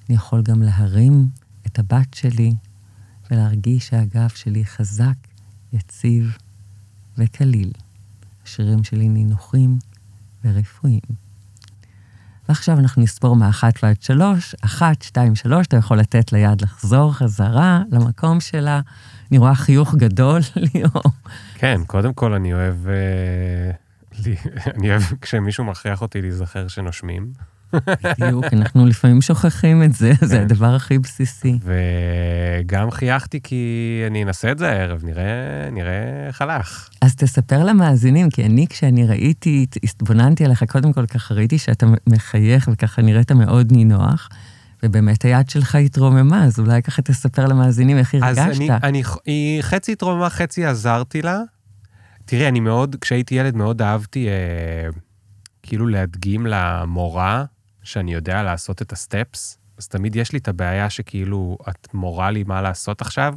אני 0.09 0.17
יכול 0.17 0.43
גם 0.43 0.63
להרים 0.63 1.29
את 1.67 1.79
הבת 1.79 2.15
שלי 2.15 2.55
ולהרגיש 3.31 3.87
שהגב 3.89 4.29
שלי 4.29 4.65
חזק, 4.65 5.15
יציב 5.73 6.37
וקליל. 7.19 7.73
השרירים 8.45 8.85
שלי 8.85 9.09
נינוחים 9.09 9.79
ורפואיים. 10.45 11.01
ועכשיו 12.49 12.79
אנחנו 12.79 13.03
נספור 13.03 13.37
מאחת 13.37 13.73
ועד 13.83 14.03
שלוש, 14.03 14.55
אחת, 14.61 15.03
שתיים, 15.03 15.35
שלוש, 15.35 15.67
אתה 15.67 15.77
יכול 15.77 15.99
לתת 15.99 16.33
ליד 16.33 16.61
לחזור 16.61 17.13
חזרה 17.13 17.83
למקום 17.91 18.41
שלה. 18.41 18.81
אני 19.31 19.39
רואה 19.39 19.55
חיוך 19.55 19.95
גדול, 19.95 20.41
ליאור. 20.75 21.13
כן, 21.55 21.81
קודם 21.87 22.15
כל 22.15 22.33
אני 22.33 22.55
אוהב, 22.55 22.89
אה, 22.89 23.71
אני 24.77 24.91
אוהב 24.91 25.03
כשמישהו 25.21 25.65
מכריח 25.65 26.03
אותי 26.03 26.23
להיזכר 26.23 26.69
שנושמים. 26.69 27.33
בדיוק, 28.03 28.45
אנחנו 28.53 28.87
לפעמים 28.87 29.23
שוכחים 29.23 29.83
את 29.83 29.93
זה, 29.93 30.13
זה 30.21 30.37
כן. 30.37 30.43
הדבר 30.43 30.75
הכי 30.75 30.99
בסיסי. 30.99 31.59
וגם 31.65 32.91
חייכתי 32.91 33.41
כי 33.43 34.05
אני 34.07 34.25
אנסה 34.25 34.53
את 34.53 34.59
זה 34.59 34.71
הערב, 34.71 35.05
נראה, 35.05 35.71
נראה 35.73 36.27
איך 36.27 36.43
הלך. 36.43 36.89
אז 37.01 37.15
תספר 37.15 37.65
למאזינים, 37.65 38.31
כי 38.31 38.45
אני, 38.45 38.67
כשאני 38.67 39.07
ראיתי, 39.07 39.67
התבוננתי 39.83 40.45
עליך, 40.45 40.65
קודם 40.69 40.93
כל 40.93 41.07
ככה 41.07 41.35
ראיתי 41.35 41.59
שאתה 41.59 41.87
מחייך 42.07 42.69
וככה 42.73 43.03
נראית 43.03 43.33
מאוד 43.33 43.73
נינוח, 43.73 44.29
ובאמת 44.83 45.23
היד 45.23 45.51
שלך 45.51 45.75
התרוממה, 45.75 46.45
אז 46.45 46.59
אולי 46.59 46.83
ככה 46.83 47.03
תספר 47.03 47.47
למאזינים 47.47 47.99
איך 47.99 48.15
אז 48.15 48.39
הרגשת. 48.39 48.61
אני, 48.61 48.71
אני, 48.83 49.03
היא 49.27 49.63
חצי 49.63 49.93
התרוממה, 49.93 50.31
חצי 50.31 50.65
עזרתי 50.65 51.23
לה. 51.23 51.41
תראי, 52.25 52.49
אני 52.49 52.61
מאוד, 52.61 52.97
כשהייתי 53.01 53.35
ילד 53.35 53.57
מאוד 53.57 53.83
אהבתי 53.83 54.29
אה, 54.29 54.89
כאילו 55.63 55.87
להדגים 55.87 56.47
למורה 56.47 57.45
שאני 57.85 58.15
יודע 58.15 58.43
לעשות 58.43 58.83
את 58.83 58.93
הסטפס, 58.93 59.59
אז 59.79 59.89
תמיד 59.89 60.17
יש 60.17 60.33
לי 60.33 60.39
את 60.39 60.49
הבעיה 60.49 60.91
שכאילו, 60.91 61.59
את 61.69 61.95
מורה 61.95 62.31
לי 62.31 62.45
מה 62.45 62.63
לעשות 62.63 63.01
עכשיו, 63.01 63.35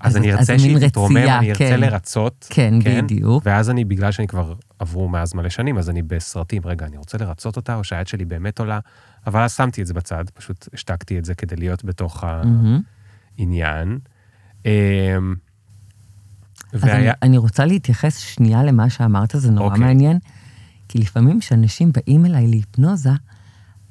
אז, 0.00 0.12
אז- 0.12 0.16
אני 0.16 0.32
ארצה 0.32 0.58
שהיא 0.58 0.88
תתרומם, 0.88 1.16
רצייה, 1.16 1.38
אני 1.38 1.50
ארצה 1.50 1.68
כן. 1.68 1.80
לרצות. 1.80 2.46
כן, 2.50 2.74
בדיוק. 2.84 3.42
ואז 3.46 3.70
אני, 3.70 3.84
בגלל 3.84 4.12
שאני 4.12 4.28
כבר 4.28 4.54
עברו 4.78 5.08
מאז 5.08 5.34
מלא 5.34 5.48
שנים, 5.48 5.78
אז 5.78 5.90
אני 5.90 6.02
בסרטים, 6.02 6.62
רגע, 6.64 6.86
אני 6.86 6.96
רוצה 6.96 7.18
לרצות 7.18 7.56
אותה, 7.56 7.74
או 7.74 7.84
שהיד 7.84 8.06
שלי 8.06 8.24
באמת 8.24 8.58
עולה, 8.58 8.78
אבל 9.26 9.42
אז 9.42 9.52
שמתי 9.52 9.82
את 9.82 9.86
זה 9.86 9.94
בצד, 9.94 10.24
פשוט 10.34 10.68
השתקתי 10.74 11.18
את 11.18 11.24
זה 11.24 11.34
כדי 11.34 11.56
להיות 11.56 11.84
בתוך 11.84 12.24
מהמם. 12.24 12.80
העניין. 13.38 13.98
אמ, 14.64 14.70
אז 16.72 16.84
אני, 16.84 16.92
והיה, 16.92 17.12
אני 17.22 17.38
רוצה 17.38 17.64
להתייחס 17.64 18.18
שנייה 18.18 18.62
למה 18.62 18.90
שאמרת, 18.90 19.30
זה 19.34 19.50
נורא 19.50 19.66
אוקיי. 19.66 19.80
מעניין. 19.80 20.18
כי 20.88 20.98
לפעמים 20.98 21.40
כשאנשים 21.40 21.92
באים 21.92 22.26
אליי 22.26 22.46
להיפנוזה, 22.46 23.10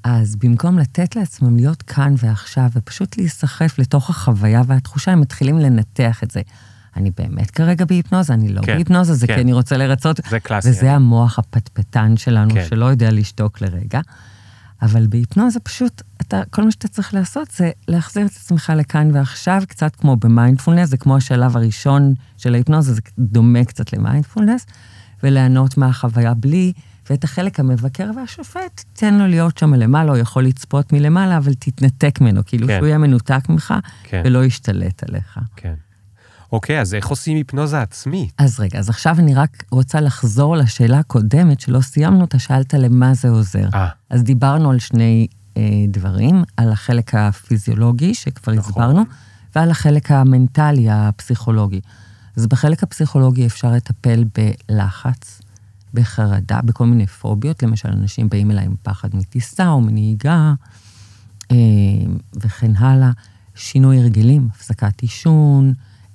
אז 0.03 0.35
במקום 0.35 0.79
לתת 0.79 1.15
לעצמם 1.15 1.55
להיות 1.55 1.81
כאן 1.81 2.13
ועכשיו, 2.17 2.69
ופשוט 2.73 3.17
להיסחף 3.17 3.79
לתוך 3.79 4.09
החוויה 4.09 4.61
והתחושה, 4.67 5.11
הם 5.11 5.21
מתחילים 5.21 5.59
לנתח 5.59 6.23
את 6.23 6.31
זה. 6.31 6.41
אני 6.97 7.11
באמת 7.17 7.51
כרגע 7.51 7.85
בהיפנוזה, 7.85 8.33
אני 8.33 8.49
לא 8.49 8.61
כן, 8.61 8.75
בהיפנוזה, 8.75 9.13
זה 9.13 9.27
כן. 9.27 9.35
כי 9.35 9.41
אני 9.41 9.53
רוצה 9.53 9.77
לרצות. 9.77 10.19
זה 10.29 10.39
קלאסי. 10.39 10.69
וזה 10.69 10.91
המוח 10.91 11.39
הפטפטן 11.39 12.17
שלנו, 12.17 12.53
כן. 12.53 12.65
שלא 12.69 12.85
יודע 12.85 13.11
לשתוק 13.11 13.61
לרגע. 13.61 14.01
אבל 14.81 15.07
בהיפנוזה 15.07 15.59
פשוט, 15.59 16.01
אתה, 16.21 16.41
כל 16.49 16.63
מה 16.63 16.71
שאתה 16.71 16.87
צריך 16.87 17.13
לעשות 17.13 17.51
זה 17.51 17.71
להחזיר 17.87 18.25
את 18.25 18.31
עצמך 18.31 18.73
לכאן 18.75 19.09
ועכשיו, 19.13 19.61
קצת 19.67 19.95
כמו 19.95 20.15
במיינדפולנס, 20.15 20.89
זה 20.89 20.97
כמו 20.97 21.17
השלב 21.17 21.57
הראשון 21.57 22.13
של 22.37 22.53
ההיפנוזה, 22.53 22.93
זה 22.93 23.01
דומה 23.19 23.65
קצת 23.65 23.93
למיינדפולנס, 23.93 24.65
וליהנות 25.23 25.77
מהחוויה 25.77 26.33
בלי, 26.33 26.73
ואת 27.09 27.23
החלק 27.23 27.59
המבקר 27.59 28.11
והשופט, 28.15 28.83
תן 28.93 29.13
לו 29.13 29.27
להיות 29.27 29.57
שם 29.57 29.73
למעלה, 29.73 30.11
הוא 30.11 30.17
יכול 30.17 30.45
לצפות 30.45 30.93
מלמעלה, 30.93 31.37
אבל 31.37 31.53
תתנתק 31.53 32.21
ממנו, 32.21 32.41
כאילו 32.45 32.67
כן. 32.67 32.77
שהוא 32.77 32.87
יהיה 32.87 32.97
מנותק 32.97 33.49
ממך, 33.49 33.73
כן, 34.03 34.21
ולא 34.25 34.45
ישתלט 34.45 35.03
עליך. 35.09 35.39
כן. 35.55 35.73
אוקיי, 36.51 36.81
אז 36.81 36.93
איך 36.93 37.07
עושים 37.07 37.37
היפנוזה 37.37 37.81
עצמית? 37.81 38.33
אז 38.37 38.59
רגע, 38.59 38.79
אז 38.79 38.89
עכשיו 38.89 39.15
אני 39.19 39.33
רק 39.35 39.63
רוצה 39.71 40.01
לחזור 40.01 40.55
לשאלה 40.55 40.99
הקודמת, 40.99 41.59
שלא 41.59 41.81
סיימנו 41.81 42.21
אותה, 42.21 42.39
שאלת 42.39 42.73
למה 42.73 43.13
זה 43.13 43.29
עוזר. 43.29 43.67
אה, 43.73 43.87
אז 44.09 44.23
דיברנו 44.23 44.71
על 44.71 44.79
שני 44.79 45.27
אה, 45.57 45.61
דברים, 45.87 46.43
על 46.57 46.71
החלק 46.71 47.15
הפיזיולוגי, 47.15 48.13
שכבר 48.13 48.53
נכון. 48.53 48.71
הסברנו, 48.71 49.03
ועל 49.55 49.71
החלק 49.71 50.11
המנטלי, 50.11 50.87
הפסיכולוגי. 50.89 51.81
אז 52.37 52.47
בחלק 52.47 52.83
הפסיכולוגי 52.83 53.45
אפשר 53.45 53.71
לטפל 53.71 54.23
בלחץ, 54.23 55.41
בחרדה, 55.93 56.59
בכל 56.61 56.85
מיני 56.85 57.07
פוביות, 57.07 57.63
למשל, 57.63 57.89
אנשים 57.89 58.29
באים 58.29 58.51
אליי 58.51 58.65
עם 58.65 58.75
פחד 58.83 59.15
מטיסה 59.15 59.69
או 59.69 59.81
מנהיגה, 59.81 60.53
אה, 61.51 61.57
וכן 62.35 62.75
הלאה. 62.75 63.11
שינוי 63.55 63.99
הרגלים, 63.99 64.47
הפסקת 64.51 65.01
עישון, 65.01 65.73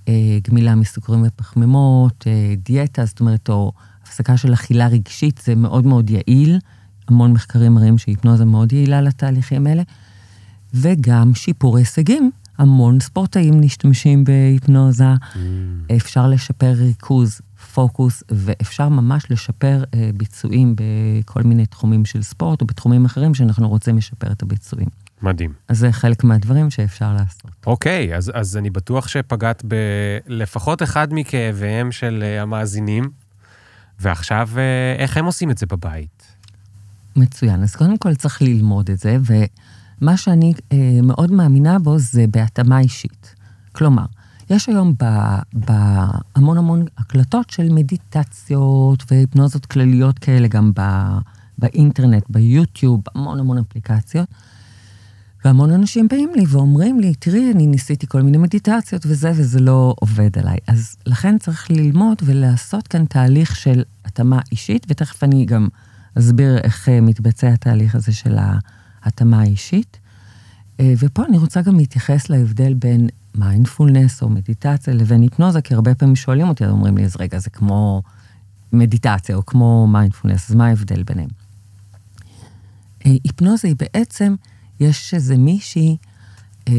אה, 0.09 0.39
גמילה 0.49 0.75
מסוכרים 0.75 1.23
ופחמימות, 1.27 2.25
אה, 2.27 2.55
דיאטה, 2.65 3.05
זאת 3.05 3.21
אומרת, 3.21 3.49
או 3.49 3.73
הפסקה 4.03 4.37
של 4.37 4.55
אכילה 4.55 4.87
רגשית, 4.87 5.41
זה 5.45 5.55
מאוד 5.55 5.87
מאוד 5.87 6.11
יעיל. 6.11 6.59
המון 7.09 7.33
מחקרים 7.33 7.75
מראים 7.75 7.99
שהיפנוזה 7.99 8.45
מאוד 8.45 8.73
יעילה 8.73 9.01
לתהליכים 9.01 9.67
האלה. 9.67 9.83
וגם 10.75 11.35
שיפור 11.35 11.77
הישגים. 11.77 12.31
המון 12.59 13.01
ספורטאים 13.01 13.61
משתמשים 13.61 14.25
בהיפנוזה. 14.25 15.05
אפשר 15.97 16.29
לשפר 16.29 16.73
ריכוז, 16.73 17.41
פוקוס, 17.75 18.23
ואפשר 18.31 18.89
ממש 18.89 19.31
לשפר 19.31 19.85
אה, 19.95 20.11
ביצועים 20.15 20.75
בכל 20.77 21.43
מיני 21.43 21.67
תחומים 21.67 22.05
של 22.05 22.23
ספורט 22.23 22.61
או 22.61 22.67
בתחומים 22.67 23.05
אחרים 23.05 23.35
שאנחנו 23.35 23.69
רוצים 23.69 23.97
לשפר 23.97 24.33
את 24.33 24.43
הביצועים. 24.43 24.89
מדהים. 25.23 25.53
אז 25.69 25.79
זה 25.79 25.93
חלק 25.93 26.25
מהדברים 26.25 26.71
שאפשר 26.71 27.13
לעשות. 27.13 27.51
אוקיי, 27.67 28.17
אז, 28.17 28.33
אז 28.35 28.57
אני 28.57 28.71
בטוח 28.71 29.09
שפגעת 29.09 29.63
בלפחות 29.65 30.83
אחד 30.83 31.09
מכאביהם 31.11 31.93
של 31.93 32.23
אה, 32.23 32.43
המאזינים, 32.43 33.11
ועכשיו, 34.01 34.49
אה, 34.57 34.97
איך 34.99 35.17
הם 35.17 35.25
עושים 35.25 35.51
את 35.51 35.59
זה 35.59 35.67
בבית? 35.67 36.37
מצוין. 37.17 37.63
אז 37.63 37.77
קודם 37.77 37.99
כל 37.99 38.15
צריך 38.15 38.43
ללמוד 38.43 38.91
את 38.91 38.99
זה, 38.99 39.17
ומה 39.25 40.17
שאני 40.17 40.53
אה, 40.73 41.01
מאוד 41.03 41.33
מאמינה 41.33 41.79
בו 41.79 41.99
זה 41.99 42.25
בהתאמה 42.31 42.81
אישית. 42.81 43.35
כלומר, 43.73 44.07
יש 44.51 44.69
היום 44.69 44.95
בהמון 45.53 46.59
המון 46.59 46.85
הקלטות 46.99 47.51
של 47.51 47.73
מדיטציות 47.73 49.05
והיפנוזות 49.11 49.67
כלליות 49.67 50.19
כאלה 50.19 50.49
גם 50.49 50.73
ב, 50.75 50.83
באינטרנט, 51.59 52.25
ביוטיוב, 52.29 53.01
המון 53.15 53.41
המון 53.41 53.59
אפליקציות. 53.59 54.29
והמון 55.45 55.71
אנשים 55.71 56.09
באים 56.09 56.31
לי 56.37 56.45
ואומרים 56.49 57.01
לי, 57.01 57.15
תראי, 57.15 57.53
אני 57.53 57.67
ניסיתי 57.67 58.07
כל 58.07 58.23
מיני 58.23 58.39
מדיטציות 58.39 59.07
וזה, 59.07 59.31
וזה 59.31 59.61
לא 59.61 59.95
עובד 60.01 60.39
עליי. 60.39 60.59
אז 60.67 60.97
לכן 61.07 61.39
צריך 61.39 61.71
ללמוד 61.71 62.19
ולעשות 62.25 62.89
כאן 62.89 63.05
תהליך 63.05 63.57
של 63.57 63.83
התאמה 64.05 64.41
אישית, 64.53 64.87
ותכף 64.89 65.25
אני 65.25 65.45
גם 65.45 65.69
אסביר 66.19 66.59
איך 66.59 66.89
אה, 66.89 67.01
מתבצע 67.01 67.49
התהליך 67.49 67.95
הזה 67.95 68.13
של 68.13 68.37
ההתאמה 69.03 69.41
האישית. 69.41 69.99
אה, 70.81 70.93
ופה 70.99 71.25
אני 71.25 71.39
רוצה 71.39 71.63
גם 71.63 71.77
להתייחס 71.77 72.31
להבדל 72.31 72.75
בין 72.75 73.09
מיינדפולנס 73.35 74.23
או 74.23 74.29
מדיטציה 74.29 74.95
לבין 74.95 75.23
היפנוזה, 75.23 75.61
כי 75.61 75.75
הרבה 75.75 75.95
פעמים 75.95 76.17
שואלים 76.17 76.49
אותי, 76.49 76.67
אומרים 76.67 76.97
לי, 76.97 77.05
אז 77.05 77.17
רגע, 77.17 77.39
זה 77.39 77.51
כמו 77.51 78.03
מדיטציה 78.73 79.37
או 79.37 79.47
כמו 79.47 79.87
מיינדפולנס, 79.87 80.51
אז 80.51 80.57
מה 80.57 80.67
ההבדל 80.67 81.03
ביניהם? 81.03 81.29
אה, 83.07 83.11
היפנוזה 83.25 83.69
היא 83.69 83.77
בעצם, 83.79 84.35
יש 84.81 85.15
איזה 85.15 85.37
מישהי 85.37 85.97
אה, 86.69 86.73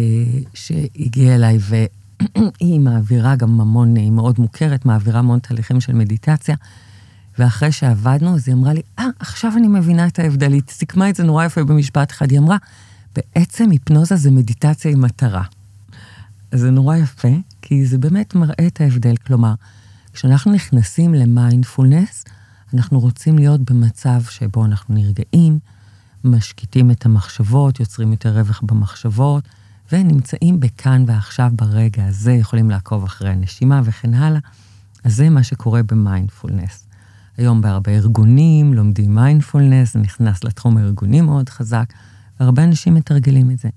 שהגיעה 0.53 1.35
אליי 1.35 1.57
והיא 1.61 2.79
מעבירה 2.79 3.35
גם 3.35 3.61
המון, 3.61 3.95
היא 3.95 4.11
מאוד 4.11 4.35
מוכרת, 4.39 4.85
מעבירה 4.85 5.19
המון 5.19 5.39
תהליכים 5.39 5.81
של 5.81 5.93
מדיטציה, 5.93 6.55
ואחרי 7.39 7.71
שעבדנו, 7.71 8.35
אז 8.35 8.47
היא 8.47 8.55
אמרה 8.55 8.73
לי, 8.73 8.81
אה, 8.99 9.05
עכשיו 9.19 9.53
אני 9.57 9.67
מבינה 9.67 10.07
את 10.07 10.19
ההבדל. 10.19 10.53
היא 10.53 10.61
סיכמה 10.69 11.09
את 11.09 11.15
זה 11.15 11.23
נורא 11.23 11.45
יפה 11.45 11.63
במשפט 11.63 12.11
אחד, 12.11 12.31
היא 12.31 12.39
אמרה, 12.39 12.57
בעצם 13.15 13.69
היפנוזה 13.69 14.15
זה 14.15 14.31
מדיטציה 14.31 14.91
עם 14.91 15.01
מטרה. 15.01 15.43
זה 16.51 16.71
נורא 16.71 16.95
יפה, 16.95 17.27
כי 17.61 17.85
זה 17.85 17.97
באמת 17.97 18.35
מראה 18.35 18.67
את 18.67 18.81
ההבדל. 18.81 19.15
כלומר, 19.17 19.53
כשאנחנו 20.13 20.51
נכנסים 20.51 21.13
למיינדפולנס, 21.13 22.25
אנחנו 22.73 22.99
רוצים 22.99 23.37
להיות 23.37 23.71
במצב 23.71 24.21
שבו 24.29 24.65
אנחנו 24.65 24.95
נרגעים, 24.95 25.59
משקיטים 26.23 26.91
את 26.91 27.05
המחשבות, 27.05 27.79
יוצרים 27.79 28.11
יותר 28.11 28.39
רווח 28.39 28.61
במחשבות, 28.63 29.43
ונמצאים 29.91 30.59
בכאן 30.59 31.03
ועכשיו 31.07 31.51
ברגע 31.55 32.05
הזה, 32.05 32.31
יכולים 32.31 32.69
לעקוב 32.69 33.03
אחרי 33.03 33.29
הנשימה 33.29 33.81
וכן 33.83 34.13
הלאה. 34.13 34.39
אז 35.03 35.15
זה 35.15 35.29
מה 35.29 35.43
שקורה 35.43 35.83
במיינדפולנס. 35.83 36.87
היום 37.37 37.61
בהרבה 37.61 37.91
ארגונים 37.91 38.73
לומדים 38.73 39.15
מיינדפולנס, 39.15 39.93
זה 39.93 39.99
נכנס 39.99 40.43
לתחום 40.43 40.77
הארגוני 40.77 41.21
מאוד 41.21 41.49
חזק, 41.49 41.93
והרבה 42.39 42.63
אנשים 42.63 42.93
מתרגלים 42.93 43.51
את 43.51 43.59
זה. 43.59 43.69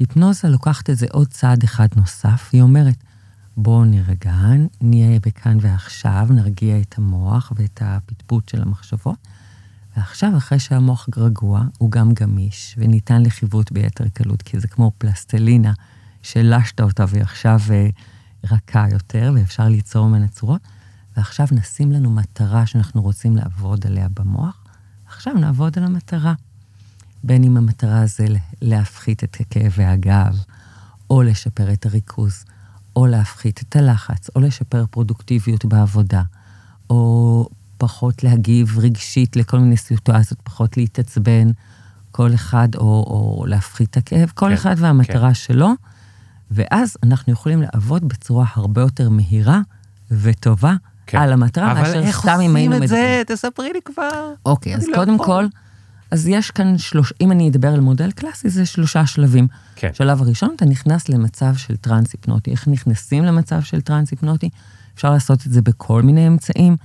היפנוזה 0.00 0.48
לוקחת 0.48 0.90
את 0.90 0.96
זה 0.96 1.06
עוד 1.12 1.28
צעד 1.28 1.62
אחד 1.62 1.88
נוסף, 1.96 2.48
היא 2.52 2.62
אומרת, 2.62 3.04
בואו 3.56 3.84
נרגע, 3.84 4.34
נהיה 4.80 5.20
בכאן 5.20 5.58
ועכשיו, 5.60 6.26
נרגיע 6.30 6.80
את 6.80 6.94
המוח 6.98 7.52
ואת 7.56 7.82
הפטפוט 7.84 8.48
של 8.48 8.62
המחשבות, 8.62 9.28
ועכשיו, 9.96 10.36
אחרי 10.36 10.58
שהמוח 10.58 11.08
רגוע, 11.16 11.64
הוא 11.78 11.90
גם 11.90 12.12
גמיש, 12.14 12.74
וניתן 12.78 13.22
לחיווט 13.22 13.72
ביתר 13.72 14.08
קלות, 14.08 14.42
כי 14.42 14.60
זה 14.60 14.68
כמו 14.68 14.92
פלסטלינה, 14.98 15.72
שלשת 16.22 16.80
אותה 16.80 17.04
והיא 17.08 17.22
עכשיו 17.22 17.58
אה, 17.70 17.88
רכה 18.50 18.86
יותר, 18.92 19.32
ואפשר 19.34 19.68
ליצור 19.68 20.08
ממנה 20.08 20.28
צורות, 20.28 20.60
ועכשיו 21.16 21.46
נשים 21.52 21.92
לנו 21.92 22.10
מטרה 22.10 22.66
שאנחנו 22.66 23.02
רוצים 23.02 23.36
לעבוד 23.36 23.86
עליה 23.86 24.08
במוח, 24.08 24.64
עכשיו 25.06 25.34
נעבוד 25.34 25.78
על 25.78 25.84
המטרה. 25.84 26.34
בין 27.24 27.44
אם 27.44 27.56
המטרה 27.56 28.06
זה 28.06 28.26
להפחית 28.62 29.24
את 29.24 29.36
כאבי 29.50 29.84
הגב, 29.84 30.38
או 31.10 31.22
לשפר 31.22 31.72
את 31.72 31.86
הריכוז, 31.86 32.44
או 32.96 33.06
להפחית 33.06 33.62
את 33.62 33.76
הלחץ, 33.76 34.30
או 34.36 34.40
לשפר 34.40 34.84
פרודוקטיביות 34.90 35.64
בעבודה, 35.64 36.22
או 36.90 37.48
פחות 37.78 38.24
להגיב 38.24 38.78
רגשית 38.78 39.36
לכל 39.36 39.58
מיני 39.58 39.76
סיטואציות, 39.76 40.40
פחות 40.42 40.76
להתעצבן, 40.76 41.50
כל 42.12 42.34
אחד, 42.34 42.68
או, 42.74 42.80
או 42.80 43.46
להפחית 43.46 43.90
את 43.90 43.96
הכאב, 43.96 44.32
כל 44.34 44.46
כן, 44.46 44.52
אחד 44.52 44.74
והמטרה 44.78 45.28
כן. 45.28 45.34
שלו, 45.34 45.68
ואז 46.50 46.96
אנחנו 47.02 47.32
יכולים 47.32 47.62
לעבוד 47.62 48.08
בצורה 48.08 48.46
הרבה 48.54 48.80
יותר 48.80 49.10
מהירה 49.10 49.60
וטובה 50.10 50.74
כן. 51.06 51.18
על 51.18 51.32
המטרה, 51.32 51.74
מאשר 51.74 52.12
סתם 52.12 52.40
אם 52.40 52.56
היינו 52.56 52.76
מדברים. 52.78 52.90
אבל 52.90 53.02
איך 53.02 53.18
עושים 53.18 53.22
את 53.22 53.26
זה? 53.28 53.34
תספרי 53.34 53.72
לי 53.72 53.80
כבר. 53.84 54.32
אוקיי, 54.46 54.76
אז 54.76 54.88
לא 54.88 54.96
קודם 54.96 55.14
יכול. 55.14 55.26
כל... 55.26 55.46
אז 56.10 56.28
יש 56.28 56.50
כאן 56.50 56.78
שלוש, 56.78 57.12
אם 57.20 57.32
אני 57.32 57.48
אדבר 57.48 57.68
על 57.68 57.80
מודל 57.80 58.10
קלאסי, 58.10 58.50
זה 58.50 58.66
שלושה 58.66 59.06
שלבים. 59.06 59.48
כן. 59.76 59.90
שלב 59.94 60.22
הראשון, 60.22 60.52
אתה 60.56 60.64
נכנס 60.64 61.08
למצב 61.08 61.54
של 61.56 61.76
טרנס 61.76 62.12
היפנוטי. 62.12 62.50
איך 62.50 62.68
נכנסים 62.68 63.24
למצב 63.24 63.62
של 63.62 63.80
טרנס 63.80 64.10
היפנוטי? 64.10 64.48
אפשר 64.94 65.10
לעשות 65.10 65.46
את 65.46 65.52
זה 65.52 65.62
בכל 65.62 66.02
מיני 66.02 66.26
אמצעים. 66.26 66.76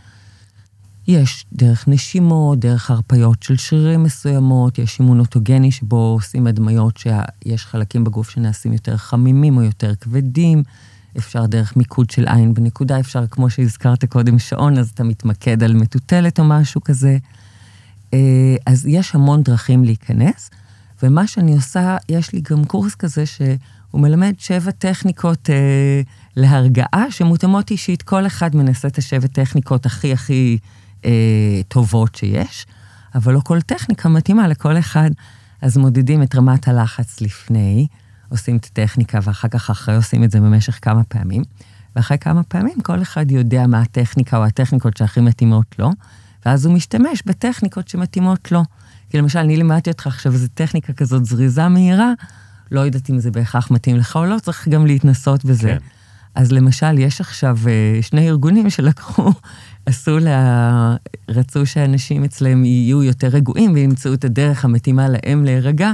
יש 1.08 1.46
דרך 1.54 1.88
נשימות, 1.88 2.60
דרך 2.60 2.92
הרפיות 2.92 3.44
של 3.44 3.58
שרירים 3.58 4.04
מסוימות, 4.04 4.80
יש 4.80 5.00
אימון 5.00 5.20
אוטוגני 5.20 5.72
שבו 5.72 5.96
עושים 5.96 6.48
הדמיות 6.48 6.98
שיש 6.98 7.66
חלקים 7.66 8.04
בגוף 8.04 8.30
שנעשים 8.30 8.74
יותר 8.74 8.98
חמימים 8.98 9.58
או 9.58 9.64
יותר 9.64 9.96
כבדים. 9.96 10.64
אפשר 11.18 11.46
דרך 11.46 11.78
מיקוד 11.78 12.10
של 12.10 12.28
עין 12.28 12.54
בנקודה, 12.54 13.00
אפשר, 13.00 13.28
כמו 13.28 13.50
שהזכרת 13.50 14.06
קודם, 14.06 14.40
שעון, 14.40 14.78
אז 14.78 14.90
אתה 14.90 15.04
מתמקד 15.04 15.64
על 15.64 15.74
מטוטלת 15.74 16.40
או 16.40 16.44
משהו 16.44 16.84
כזה. 16.84 17.18
אה, 18.16 18.56
אז 18.66 18.86
יש 18.86 19.16
המון 19.16 19.44
דרכים 19.44 19.84
להיכנס, 19.84 20.50
ומה 21.04 21.28
שאני 21.28 21.56
עושה, 21.56 21.98
יש 22.10 22.34
לי 22.34 22.42
גם 22.52 22.66
קורס 22.66 22.96
כזה 22.96 23.26
שהוא 23.26 24.02
מלמד 24.02 24.34
שבע 24.38 24.72
טכניקות 24.72 25.50
אה, 25.50 26.02
להרגעה 26.36 27.12
שמותאמות 27.12 27.72
אישית. 27.72 28.02
כל 28.02 28.28
אחד 28.28 28.56
מנסה 28.56 28.88
את 28.88 28.98
השבע 28.98 29.28
טכניקות 29.28 29.86
הכי 29.86 30.14
הכי 30.14 30.58
אה, 31.06 31.62
טובות 31.68 32.16
שיש, 32.16 32.66
אבל 33.16 33.34
לא 33.34 33.40
כל 33.40 33.62
טכניקה 33.62 34.10
מתאימה 34.10 34.48
לכל 34.48 34.78
אחד. 34.78 35.10
אז 35.62 35.78
מודדים 35.78 36.24
את 36.24 36.36
רמת 36.36 36.68
הלחץ 36.68 37.22
לפני, 37.22 37.88
עושים 38.30 38.58
את 38.58 38.66
הטכניקה, 38.66 39.20
ואחר 39.24 39.48
כך 39.48 39.70
אחרי 39.70 39.96
עושים 39.96 40.24
את 40.24 40.32
זה 40.32 40.40
במשך 40.40 40.80
כמה 40.82 41.04
פעמים. 41.04 41.44
ואחרי 41.96 42.18
כמה 42.18 42.44
פעמים 42.44 42.82
כל 42.82 43.02
אחד 43.02 43.32
יודע 43.32 43.68
מה 43.68 43.82
הטכניקה 43.82 44.38
או 44.38 44.46
הטכניקות 44.46 44.98
שהכי 44.98 45.22
מתאימות 45.22 45.80
לו. 45.80 45.90
ואז 46.46 46.66
הוא 46.66 46.74
משתמש 46.74 47.24
בטכניקות 47.26 47.88
שמתאימות 47.88 48.52
לו. 48.52 48.64
כי 49.10 49.18
למשל, 49.18 49.40
אני 49.40 49.58
לימדתי 49.58 49.90
אותך 49.90 50.08
עכשיו 50.08 50.34
איזו 50.34 50.48
טכניקה 50.54 50.94
כזאת 50.94 51.26
זריזה 51.26 51.68
מהירה, 51.68 52.14
לא 52.72 52.80
יודעת 52.80 53.10
אם 53.10 53.20
זה 53.20 53.32
בהכרח 53.32 53.72
מתאים 53.72 53.98
לך 53.98 54.16
או 54.16 54.26
לא, 54.26 54.40
צריך 54.40 54.68
גם 54.68 54.86
להתנסות 54.86 55.46
בזה. 55.46 55.68
כן. 55.68 55.78
אז 56.36 56.52
למשל, 56.52 57.00
יש 57.00 57.22
עכשיו 57.22 57.58
אה, 57.68 58.02
שני 58.02 58.30
ארגונים 58.30 58.70
שלקחו, 58.70 59.32
עשו 59.86 60.20
לה... 60.20 60.96
רצו 61.30 61.66
שאנשים 61.66 62.24
אצלם 62.24 62.66
יהיו 62.66 63.04
יותר 63.04 63.28
רגועים 63.28 63.74
וימצאו 63.74 64.14
את 64.14 64.26
הדרך 64.26 64.66
המתאימה 64.66 65.08
להם 65.10 65.46
להירגע, 65.46 65.94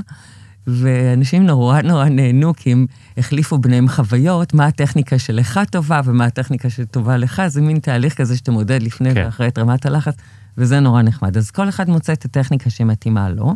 ואנשים 0.68 1.46
נורא 1.46 1.82
נורא 1.82 2.06
נהנו, 2.06 2.54
כי 2.56 2.72
הם 2.72 2.86
החליפו 3.18 3.58
ביניהם 3.58 3.90
חוויות, 3.90 4.54
מה 4.54 4.66
הטכניקה 4.66 5.20
שלך 5.20 5.60
טובה 5.72 6.02
ומה 6.06 6.26
הטכניקה 6.26 6.70
שטובה 6.70 7.18
לך, 7.18 7.42
זה 7.48 7.62
מין 7.62 7.80
תהליך 7.80 8.14
כזה 8.14 8.38
שאתה 8.38 8.52
מודד 8.52 8.84
לפני 8.84 9.14
כן. 9.14 9.24
ואחרי 9.26 9.48
את 9.48 9.58
רמת 9.58 9.86
הלחץ. 9.86 10.16
וזה 10.58 10.80
נורא 10.80 11.02
נחמד. 11.02 11.38
אז 11.38 11.52
כל 11.52 11.70
אחד 11.70 11.90
מוצא 11.90 12.14
את 12.14 12.26
הטכניקה 12.26 12.70
שמתאימה 12.70 13.30
לו, 13.30 13.56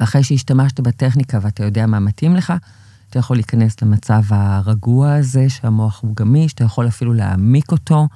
ואחרי 0.00 0.22
שהשתמשת 0.22 0.80
בטכניקה 0.80 1.38
ואתה 1.42 1.64
יודע 1.64 1.86
מה 1.86 2.00
מתאים 2.00 2.36
לך, 2.36 2.52
אתה 3.10 3.18
יכול 3.18 3.36
להיכנס 3.36 3.82
למצב 3.82 4.22
הרגוע 4.28 5.12
הזה, 5.12 5.50
שהמוח 5.50 6.02
הוא 6.02 6.16
גמיש, 6.16 6.52
אתה 6.52 6.64
יכול 6.64 6.88
אפילו 6.88 7.12
להעמיק 7.12 7.72
אותו. 7.72 8.08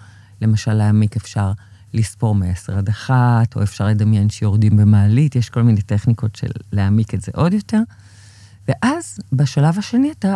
למשל, 0.43 0.73
להעמיק 0.73 1.17
אפשר 1.17 1.53
לספור 1.95 2.35
מ-10 2.35 2.73
עד 2.73 2.89
1, 2.89 3.57
או 3.57 3.63
אפשר 3.63 3.87
לדמיין 3.87 4.31
שיורדים 4.31 4.77
במעלית, 4.77 5.37
יש 5.37 5.51
כל 5.51 5.63
מיני 5.63 5.83
טכניקות 5.83 6.37
של 6.37 6.51
להעמיק 6.73 7.15
את 7.15 7.21
זה 7.21 7.33
עוד 7.35 7.53
יותר. 7.53 7.81
ואז 8.69 9.19
בשלב 9.33 9.79
השני 9.79 10.13
אתה 10.19 10.35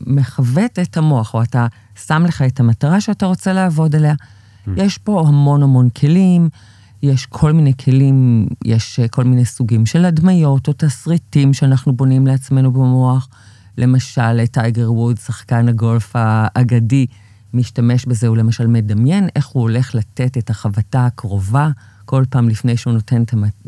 מכוות 0.00 0.78
את 0.78 0.96
המוח, 0.96 1.34
או 1.34 1.42
אתה 1.42 1.66
שם 2.06 2.24
לך 2.26 2.42
את 2.42 2.60
המטרה 2.60 3.00
שאתה 3.00 3.26
רוצה 3.26 3.52
לעבוד 3.52 3.96
עליה. 3.96 4.14
יש 4.76 4.98
פה 4.98 5.24
המון 5.28 5.62
המון 5.62 5.88
כלים, 5.90 6.48
יש 7.02 7.26
כל 7.26 7.52
מיני 7.52 7.72
כלים, 7.84 8.46
יש 8.64 9.00
אה, 9.00 9.08
כל 9.08 9.24
מיני 9.24 9.44
סוגים 9.44 9.86
של 9.86 10.04
הדמיות 10.04 10.68
או 10.68 10.72
תסריטים 10.76 11.54
שאנחנו 11.54 11.92
בונים 11.92 12.26
לעצמנו 12.26 12.72
במוח. 12.72 13.28
למשל, 13.78 14.46
טייגר 14.46 14.92
ווד, 14.92 15.18
שחקן 15.18 15.68
הגולף 15.68 16.12
האגדי, 16.14 17.06
משתמש 17.54 18.06
בזה, 18.06 18.26
הוא 18.26 18.36
למשל 18.36 18.66
מדמיין 18.66 19.28
איך 19.36 19.46
הוא 19.46 19.62
הולך 19.62 19.94
לתת 19.94 20.38
את 20.38 20.50
החבטה 20.50 21.06
הקרובה 21.06 21.70
כל 22.04 22.24
פעם 22.30 22.48
לפני 22.48 22.76
שהוא 22.76 22.92
נותן 22.92 23.22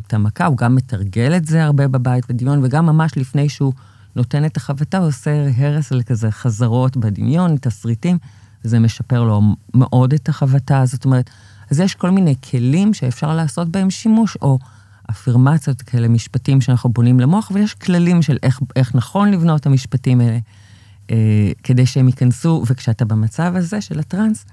את 0.06 0.14
המכה, 0.14 0.46
הוא 0.46 0.56
גם 0.56 0.74
מתרגל 0.74 1.36
את 1.36 1.44
זה 1.44 1.64
הרבה 1.64 1.88
בבית 1.88 2.30
בדמיון, 2.30 2.60
וגם 2.62 2.86
ממש 2.86 3.16
לפני 3.16 3.48
שהוא 3.48 3.72
נותן 4.16 4.44
את 4.44 4.56
החבטה, 4.56 4.98
הוא 4.98 5.06
עושה 5.08 5.48
הרס 5.56 5.92
על 5.92 6.02
כזה 6.02 6.30
חזרות 6.30 6.96
בדמיון, 6.96 7.56
תסריטים. 7.56 8.18
זה 8.62 8.78
משפר 8.78 9.22
לו 9.22 9.40
מאוד 9.74 10.12
את 10.12 10.28
החבטה. 10.28 10.82
זאת 10.86 11.04
אומרת, 11.04 11.30
אז 11.70 11.80
יש 11.80 11.94
כל 11.94 12.10
מיני 12.10 12.34
כלים 12.50 12.94
שאפשר 12.94 13.34
לעשות 13.34 13.68
בהם 13.68 13.90
שימוש, 13.90 14.36
או 14.42 14.58
אפירמציות 15.10 15.82
כאלה, 15.82 16.08
משפטים 16.08 16.60
שאנחנו 16.60 16.90
בונים 16.90 17.20
למוח, 17.20 17.50
ויש 17.54 17.74
כללים 17.74 18.22
של 18.22 18.36
איך, 18.42 18.60
איך 18.76 18.94
נכון 18.94 19.30
לבנות 19.30 19.60
את 19.60 19.66
המשפטים 19.66 20.20
האלה, 20.20 20.38
אה, 21.10 21.50
כדי 21.62 21.86
שהם 21.86 22.06
ייכנסו, 22.06 22.62
וכשאתה 22.66 23.04
במצב 23.04 23.52
הזה 23.56 23.80
של 23.80 23.98
הטראנס, 23.98 24.44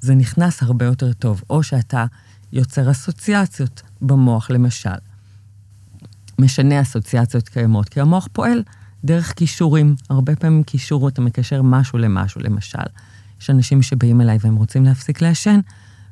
זה 0.00 0.14
נכנס 0.14 0.62
הרבה 0.62 0.84
יותר 0.84 1.12
טוב. 1.12 1.42
או 1.50 1.62
שאתה 1.62 2.04
יוצר 2.52 2.90
אסוציאציות 2.90 3.82
במוח, 4.02 4.50
למשל. 4.50 4.90
משנה 6.38 6.80
אסוציאציות 6.80 7.48
קיימות, 7.48 7.88
כי 7.88 8.00
המוח 8.00 8.28
פועל 8.32 8.62
דרך 9.04 9.32
כישורים. 9.36 9.94
הרבה 10.10 10.36
פעמים 10.36 10.62
כישור, 10.62 11.08
אתה 11.08 11.20
מקשר 11.20 11.62
משהו 11.62 11.98
למשהו, 11.98 12.40
למשל. 12.40 12.78
יש 13.40 13.50
אנשים 13.50 13.82
שבאים 13.82 14.20
אליי 14.20 14.38
והם 14.40 14.56
רוצים 14.56 14.84
להפסיק 14.84 15.20
לעשן, 15.22 15.60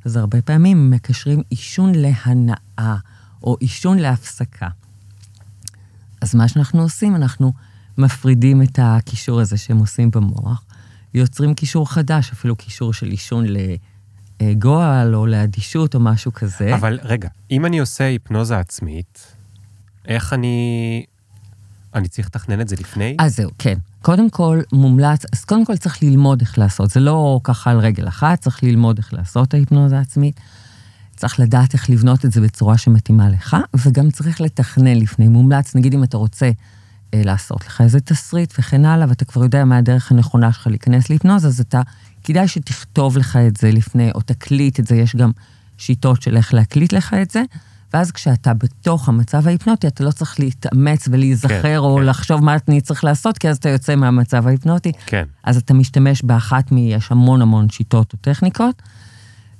אז 0.04 0.16
הרבה 0.16 0.42
פעמים 0.42 0.90
מקשרים 0.90 1.42
עישון 1.50 1.92
להנאה, 1.94 2.96
או 3.42 3.56
עישון 3.60 3.98
להפסקה. 3.98 4.68
אז 6.20 6.34
מה 6.34 6.48
שאנחנו 6.48 6.82
עושים, 6.82 7.16
אנחנו 7.16 7.52
מפרידים 7.98 8.62
את 8.62 8.78
הקישור 8.82 9.40
הזה 9.40 9.56
שהם 9.56 9.78
עושים 9.78 10.10
במוח, 10.10 10.64
יוצרים 11.14 11.54
קישור 11.54 11.90
חדש, 11.90 12.30
אפילו 12.32 12.56
קישור 12.56 12.92
של 12.92 13.06
עישון 13.06 13.44
לגועל 14.40 15.14
או 15.14 15.26
לאדישות 15.26 15.94
או 15.94 16.00
משהו 16.00 16.32
כזה. 16.32 16.74
אבל 16.74 16.98
רגע, 17.02 17.28
אם 17.50 17.66
אני 17.66 17.78
עושה 17.78 18.04
היפנוזה 18.04 18.58
עצמית, 18.58 19.36
איך 20.06 20.32
אני... 20.32 21.04
אני 21.98 22.08
צריך 22.08 22.26
לתכנן 22.26 22.60
את 22.60 22.68
זה 22.68 22.76
לפני? 22.80 23.16
אז 23.18 23.36
זהו, 23.36 23.50
כן. 23.58 23.78
קודם 24.02 24.30
כל, 24.30 24.60
מומלץ, 24.72 25.22
אז 25.32 25.44
קודם 25.44 25.64
כל 25.64 25.76
צריך 25.76 26.02
ללמוד 26.02 26.40
איך 26.40 26.58
לעשות. 26.58 26.90
זה 26.90 27.00
לא 27.00 27.40
ככה 27.44 27.70
על 27.70 27.78
רגל 27.78 28.08
אחת, 28.08 28.40
צריך 28.40 28.62
ללמוד 28.62 28.98
איך 28.98 29.14
לעשות 29.14 29.54
ההיפנוזה 29.54 29.98
העצמית. 29.98 30.40
צריך 31.16 31.40
לדעת 31.40 31.74
איך 31.74 31.90
לבנות 31.90 32.24
את 32.24 32.32
זה 32.32 32.40
בצורה 32.40 32.78
שמתאימה 32.78 33.28
לך, 33.28 33.56
וגם 33.74 34.10
צריך 34.10 34.40
לתכנן 34.40 34.96
לפני. 34.96 35.28
מומלץ, 35.28 35.74
נגיד 35.74 35.94
אם 35.94 36.04
אתה 36.04 36.16
רוצה 36.16 36.50
אה, 37.14 37.22
לעשות 37.24 37.66
לך 37.66 37.80
איזה 37.80 38.00
תסריט 38.00 38.54
וכן 38.58 38.84
הלאה, 38.84 39.06
ואתה 39.08 39.24
כבר 39.24 39.42
יודע 39.42 39.64
מה 39.64 39.76
הדרך 39.76 40.12
הנכונה 40.12 40.52
שלך 40.52 40.66
להיכנס 40.66 41.10
להיפנוזה, 41.10 41.48
אז 41.48 41.60
אתה, 41.60 41.82
כדאי 42.24 42.48
שתכתוב 42.48 43.18
לך 43.18 43.36
את 43.36 43.56
זה 43.56 43.70
לפני, 43.70 44.10
או 44.14 44.20
תקליט 44.20 44.80
את 44.80 44.86
זה, 44.86 44.96
יש 44.96 45.16
גם 45.16 45.30
שיטות 45.78 46.22
של 46.22 46.36
איך 46.36 46.54
להקליט 46.54 46.92
לך 46.92 47.14
את 47.22 47.30
זה. 47.30 47.42
ואז 47.94 48.10
כשאתה 48.10 48.54
בתוך 48.54 49.08
המצב 49.08 49.46
ההיפנוטי, 49.46 49.86
אתה 49.86 50.04
לא 50.04 50.10
צריך 50.10 50.40
להתאמץ 50.40 51.08
ולהיזכר 51.10 51.62
כן, 51.62 51.76
או 51.76 51.96
כן. 51.96 52.04
לחשוב 52.04 52.44
מה 52.44 52.56
אני 52.68 52.80
צריך 52.80 53.04
לעשות, 53.04 53.38
כי 53.38 53.48
אז 53.48 53.56
אתה 53.56 53.68
יוצא 53.68 53.96
מהמצב 53.96 54.46
ההיפנוטי. 54.46 54.92
כן. 55.06 55.24
אז 55.44 55.56
אתה 55.56 55.74
משתמש 55.74 56.22
באחת 56.22 56.72
מ... 56.72 56.78
יש 56.78 57.12
המון 57.12 57.42
המון 57.42 57.70
שיטות 57.70 58.12
או 58.12 58.18
טכניקות, 58.20 58.82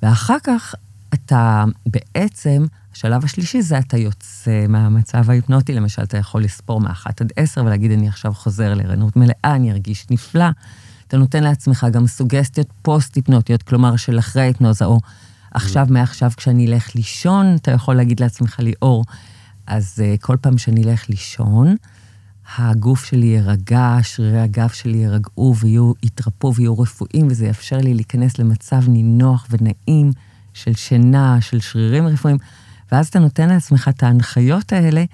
ואחר 0.02 0.36
כך 0.44 0.74
אתה 1.14 1.64
בעצם, 1.86 2.66
השלב 2.94 3.24
השלישי 3.24 3.62
זה 3.62 3.78
אתה 3.78 3.96
יוצא 3.96 4.66
מהמצב 4.68 5.30
ההיפנוטי, 5.30 5.74
למשל, 5.74 6.02
אתה 6.02 6.18
יכול 6.18 6.44
לספור 6.44 6.80
מאחת 6.80 7.20
עד 7.20 7.32
עשר 7.36 7.64
ולהגיד, 7.64 7.90
אני 7.90 8.08
עכשיו 8.08 8.32
חוזר 8.32 8.74
לערנות 8.74 9.16
מלאה, 9.16 9.34
אני 9.44 9.72
ארגיש 9.72 10.06
נפלא. 10.10 10.46
אתה 11.08 11.16
נותן 11.16 11.44
לעצמך 11.44 11.86
גם 11.92 12.06
סוגסטיות 12.06 12.66
פוסט-היפנוטיות, 12.82 13.62
כלומר 13.62 13.96
של 13.96 14.18
אחרי 14.18 14.42
ההיפנוזה, 14.42 14.84
או 14.84 15.00
עכשיו, 15.55 15.86
מעכשיו, 15.90 16.30
כשאני 16.36 16.66
אלך 16.66 16.94
לישון, 16.94 17.55
אתה 17.55 17.70
יכול 17.70 17.96
להגיד 17.96 18.20
לעצמך, 18.20 18.61
ליאור, 18.61 19.05
אז 19.66 20.03
uh, 20.03 20.20
כל 20.20 20.36
פעם 20.40 20.59
שאני 20.59 20.84
אלך 20.84 21.09
לישון, 21.09 21.76
הגוף 22.59 23.05
שלי 23.05 23.26
יירגע, 23.26 23.99
שרירי 24.03 24.40
הגב 24.40 24.68
שלי 24.68 24.99
יירגעו 24.99 25.55
ויהיו, 25.57 25.92
יתרפאו 26.03 26.55
ויהיו 26.55 26.78
רפואיים, 26.78 27.26
וזה 27.30 27.46
יאפשר 27.46 27.76
לי 27.76 27.94
להיכנס 27.94 28.38
למצב 28.38 28.88
נינוח 28.88 29.46
ונעים 29.51 30.12
של 30.55 30.74
שינה, 30.74 31.40
של 31.40 31.61
שרירים 31.61 32.07
רפואיים, 32.07 32.38
ואז 32.92 33.09
אתה 33.09 33.18
נותן 33.18 33.49
לעצמך 33.49 33.88
את 33.88 34.03
ההנחיות 34.03 34.72
האלה, 34.72 35.05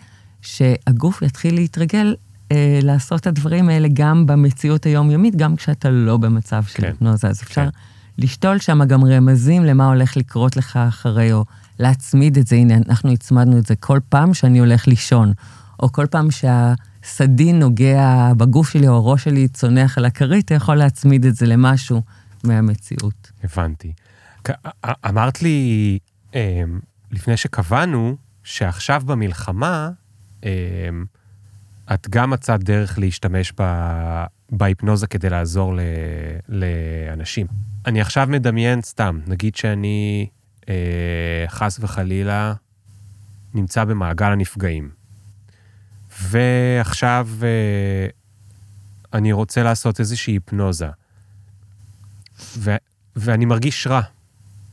שהגוף 0.42 1.22
יתחיל 1.22 1.54
להתרגל 1.54 2.14
אה, 2.52 2.78
לעשות 2.82 3.20
את 3.20 3.26
הדברים 3.26 3.68
האלה 3.68 3.88
גם 3.92 4.26
במציאות 4.26 4.86
היומיומית, 4.86 5.36
גם 5.36 5.56
כשאתה 5.56 5.90
לא 5.90 6.16
במצב 6.16 6.64
של 6.64 6.82
כן, 6.82 6.86
היפנוזה. 6.86 7.28
אז 7.28 7.42
אפשר... 7.42 7.64
כן. 7.64 7.68
לשתול 8.18 8.58
שם 8.58 8.84
גם 8.84 9.04
רמזים 9.04 9.64
למה 9.64 9.86
הולך 9.86 10.16
לקרות 10.16 10.56
לך 10.56 10.76
אחרי, 10.76 11.32
או 11.32 11.44
להצמיד 11.78 12.38
את 12.38 12.46
זה. 12.46 12.56
הנה, 12.56 12.74
אנחנו 12.88 13.12
הצמדנו 13.12 13.58
את 13.58 13.66
זה 13.66 13.76
כל 13.76 13.98
פעם 14.08 14.34
שאני 14.34 14.58
הולך 14.58 14.88
לישון, 14.88 15.32
או 15.80 15.92
כל 15.92 16.06
פעם 16.06 16.28
שהסדין 16.30 17.58
נוגע 17.58 18.32
בגוף 18.36 18.70
שלי, 18.70 18.88
או 18.88 18.94
הראש 18.94 19.24
שלי 19.24 19.48
צונח 19.48 19.98
על 19.98 20.04
הכרית, 20.04 20.44
אתה 20.44 20.54
יכול 20.54 20.74
להצמיד 20.74 21.24
את 21.24 21.34
זה 21.34 21.46
למשהו 21.46 22.02
מהמציאות. 22.44 23.32
הבנתי. 23.44 23.92
אמרת 25.08 25.42
לי 25.42 25.98
אמ, 26.34 26.80
לפני 27.10 27.36
שקבענו, 27.36 28.16
שעכשיו 28.42 29.02
במלחמה, 29.06 29.90
אמ, 30.44 30.48
את 31.94 32.08
גם 32.10 32.30
מצאת 32.30 32.64
דרך 32.64 32.98
להשתמש 32.98 33.52
בהיפנוזה 34.56 35.06
כדי 35.06 35.30
לעזור 35.30 35.74
ל, 35.74 35.80
לאנשים. 36.48 37.46
אני 37.86 38.00
עכשיו 38.00 38.26
מדמיין 38.30 38.82
סתם, 38.82 39.20
נגיד 39.26 39.54
שאני 39.54 40.26
אה, 40.68 41.44
חס 41.48 41.78
וחלילה 41.80 42.54
נמצא 43.54 43.84
במעגל 43.84 44.32
הנפגעים, 44.32 44.90
ועכשיו 46.22 47.28
אה, 47.42 48.06
אני 49.12 49.32
רוצה 49.32 49.62
לעשות 49.62 50.00
איזושהי 50.00 50.32
היפנוזה, 50.32 50.88
ו, 52.58 52.76
ואני 53.16 53.44
מרגיש 53.44 53.86
רע, 53.86 54.00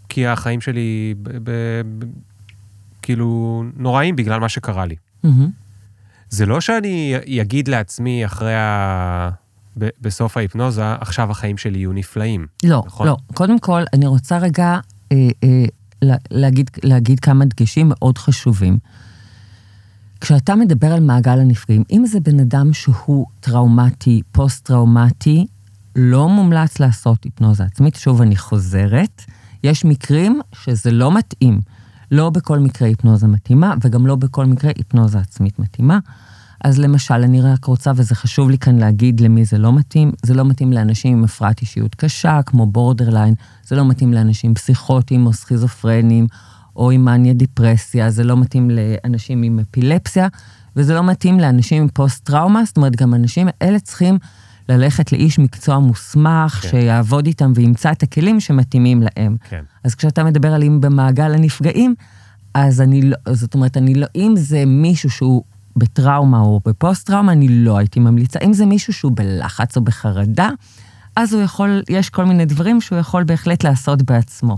כי 0.09 0.27
החיים 0.27 0.61
שלי 0.61 1.13
ב, 1.23 1.29
ב, 1.29 1.51
ב, 1.99 2.05
כאילו 3.01 3.63
נוראים 3.75 4.15
בגלל 4.15 4.39
מה 4.39 4.49
שקרה 4.49 4.85
לי. 4.85 4.95
Mm-hmm. 5.25 5.27
זה 6.29 6.45
לא 6.45 6.61
שאני 6.61 7.15
אגיד 7.41 7.67
לעצמי 7.67 8.25
אחרי 8.25 8.55
ה... 8.55 9.29
ב- 9.77 9.89
בסוף 10.01 10.37
ההיפנוזה, 10.37 10.93
עכשיו 10.93 11.31
החיים 11.31 11.57
שלי 11.57 11.77
יהיו 11.77 11.93
נפלאים. 11.93 12.47
לא, 12.63 12.83
נכון? 12.85 13.07
לא. 13.07 13.17
קודם 13.33 13.59
כל, 13.59 13.83
אני 13.93 14.07
רוצה 14.07 14.37
רגע 14.37 14.79
אה, 15.11 15.29
אה, 15.43 15.65
להגיד, 16.31 16.69
להגיד 16.83 17.19
כמה 17.19 17.45
דגשים 17.45 17.87
מאוד 17.89 18.17
חשובים. 18.17 18.77
כשאתה 20.21 20.55
מדבר 20.55 20.93
על 20.93 20.99
מעגל 20.99 21.39
הנפגעים, 21.39 21.83
אם 21.91 22.05
זה 22.05 22.19
בן 22.19 22.39
אדם 22.39 22.73
שהוא 22.73 23.25
טראומטי, 23.39 24.21
פוסט-טראומטי, 24.31 25.45
לא 25.95 26.29
מומלץ 26.29 26.79
לעשות 26.79 27.23
היפנוזה 27.23 27.63
עצמית. 27.63 27.95
שוב, 27.95 28.21
אני 28.21 28.35
חוזרת, 28.35 29.21
יש 29.63 29.85
מקרים 29.85 30.41
שזה 30.53 30.91
לא 30.91 31.17
מתאים. 31.17 31.61
לא 32.11 32.29
בכל 32.29 32.59
מקרה 32.59 32.87
היפנוזה 32.87 33.27
מתאימה, 33.27 33.73
וגם 33.81 34.07
לא 34.07 34.15
בכל 34.15 34.45
מקרה 34.45 34.71
היפנוזה 34.77 35.19
עצמית 35.19 35.59
מתאימה. 35.59 35.99
אז 36.63 36.79
למשל, 36.79 37.13
אני 37.13 37.41
רק 37.41 37.65
רוצה, 37.65 37.91
וזה 37.95 38.15
חשוב 38.15 38.49
לי 38.49 38.57
כאן 38.57 38.77
להגיד 38.77 39.19
למי 39.19 39.45
זה 39.45 39.57
לא 39.57 39.73
מתאים, 39.73 40.11
זה 40.23 40.33
לא 40.33 40.45
מתאים 40.45 40.73
לאנשים 40.73 41.17
עם 41.17 41.23
הפרעת 41.23 41.61
אישיות 41.61 41.95
קשה, 41.95 42.39
כמו 42.45 42.65
בורדרליין, 42.65 43.33
זה 43.63 43.75
לא 43.75 43.85
מתאים 43.85 44.13
לאנשים 44.13 44.53
פסיכוטיים 44.53 45.25
או 45.25 45.33
סכיזופרנים, 45.33 46.27
או 46.75 46.91
עם 46.91 47.05
מניה 47.05 47.33
דיפרסיה, 47.33 48.09
זה 48.09 48.23
לא 48.23 48.37
מתאים 48.37 48.69
לאנשים 48.71 49.43
עם 49.43 49.59
אפילפסיה, 49.59 50.27
וזה 50.75 50.93
לא 50.93 51.03
מתאים 51.03 51.39
לאנשים 51.39 51.81
עם 51.81 51.89
פוסט-טראומה, 51.89 52.63
זאת 52.65 52.77
אומרת, 52.77 52.95
גם 52.95 53.13
אנשים 53.13 53.47
האלה 53.61 53.79
צריכים 53.79 54.17
ללכת 54.69 55.11
לאיש 55.11 55.39
מקצוע 55.39 55.79
מוסמך, 55.79 56.59
כן. 56.61 56.69
שיעבוד 56.69 57.25
איתם 57.25 57.51
וימצא 57.55 57.91
את 57.91 58.03
הכלים 58.03 58.39
שמתאימים 58.39 59.03
להם. 59.03 59.37
כן. 59.49 59.63
אז 59.83 59.95
כשאתה 59.95 60.23
מדבר 60.23 60.53
על 60.53 60.63
אם 60.63 60.81
במעגל 60.81 61.33
הנפגעים, 61.33 61.95
אז 62.53 62.81
אני 62.81 63.01
לא, 63.01 63.17
זאת 63.31 63.53
אומרת, 63.53 63.77
אני 63.77 63.95
לא, 63.95 64.07
אם 64.15 64.33
זה 64.37 64.65
מישהו 64.65 65.09
שהוא 65.09 65.43
בטראומה 65.75 66.39
או 66.39 66.61
בפוסט-טראומה, 66.65 67.31
אני 67.31 67.47
לא 67.49 67.77
הייתי 67.77 67.99
ממליצה. 67.99 68.39
אם 68.45 68.53
זה 68.53 68.65
מישהו 68.65 68.93
שהוא 68.93 69.11
בלחץ 69.15 69.77
או 69.77 69.81
בחרדה, 69.81 70.49
אז 71.15 71.33
הוא 71.33 71.41
יכול, 71.41 71.83
יש 71.89 72.09
כל 72.09 72.25
מיני 72.25 72.45
דברים 72.45 72.81
שהוא 72.81 72.99
יכול 72.99 73.23
בהחלט 73.23 73.63
לעשות 73.63 74.01
בעצמו. 74.01 74.57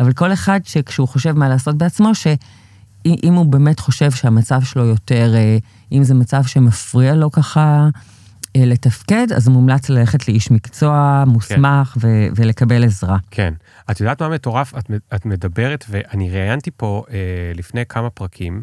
אבל 0.00 0.12
כל 0.12 0.32
אחד 0.32 0.60
שכשהוא 0.64 1.08
חושב 1.08 1.32
מה 1.32 1.48
לעשות 1.48 1.78
בעצמו, 1.78 2.14
שאם 2.14 3.34
הוא 3.34 3.46
באמת 3.46 3.80
חושב 3.80 4.10
שהמצב 4.10 4.62
שלו 4.62 4.84
יותר, 4.84 5.34
אה, 5.34 5.58
אם 5.92 6.04
זה 6.04 6.14
מצב 6.14 6.44
שמפריע 6.44 7.14
לו 7.14 7.30
ככה 7.30 7.88
אה, 8.56 8.64
לתפקד, 8.64 9.26
אז 9.36 9.48
מומלץ 9.48 9.88
ללכת 9.88 10.28
לאיש 10.28 10.50
מקצוע 10.50 11.24
מוסמך 11.26 11.88
כן. 11.88 12.00
ו- 12.02 12.28
ולקבל 12.36 12.84
עזרה. 12.84 13.18
כן. 13.30 13.54
את 13.90 14.00
יודעת 14.00 14.22
מה 14.22 14.28
מטורף? 14.28 14.74
את, 14.78 14.90
את 15.14 15.26
מדברת, 15.26 15.84
ואני 15.88 16.30
ראיינתי 16.30 16.70
פה 16.76 17.04
אה, 17.10 17.16
לפני 17.54 17.86
כמה 17.88 18.10
פרקים, 18.10 18.62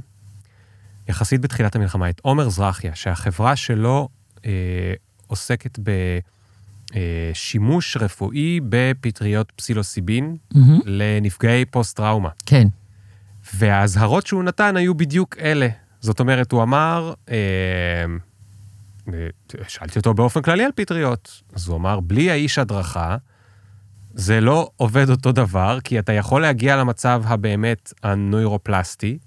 יחסית 1.09 1.41
בתחילת 1.41 1.75
המלחמה, 1.75 2.09
את 2.09 2.19
עומר 2.23 2.49
זרחיה, 2.49 2.95
שהחברה 2.95 3.55
שלו 3.55 4.09
אה, 4.45 4.93
עוסקת 5.27 5.79
בשימוש 6.91 7.97
אה, 7.97 8.01
רפואי 8.01 8.59
בפטריות 8.69 9.51
פסילוסיבין 9.55 10.37
mm-hmm. 10.53 10.57
לנפגעי 10.85 11.65
פוסט-טראומה. 11.65 12.29
כן. 12.45 12.67
והאזהרות 13.53 14.27
שהוא 14.27 14.43
נתן 14.43 14.77
היו 14.77 14.95
בדיוק 14.95 15.37
אלה. 15.37 15.67
זאת 16.01 16.19
אומרת, 16.19 16.51
הוא 16.51 16.63
אמר, 16.63 17.13
אה, 17.29 17.35
אה, 19.13 19.27
שאלתי 19.67 19.99
אותו 19.99 20.13
באופן 20.13 20.41
כללי 20.41 20.63
על 20.63 20.71
פטריות, 20.75 21.41
אז 21.53 21.67
הוא 21.67 21.77
אמר, 21.77 21.99
בלי 21.99 22.31
האיש 22.31 22.59
הדרכה, 22.59 23.17
זה 24.13 24.41
לא 24.41 24.69
עובד 24.75 25.09
אותו 25.09 25.31
דבר, 25.31 25.79
כי 25.83 25.99
אתה 25.99 26.13
יכול 26.13 26.41
להגיע 26.41 26.75
למצב 26.75 27.23
הבאמת 27.25 27.93
הנוירופלסטי, 28.03 29.17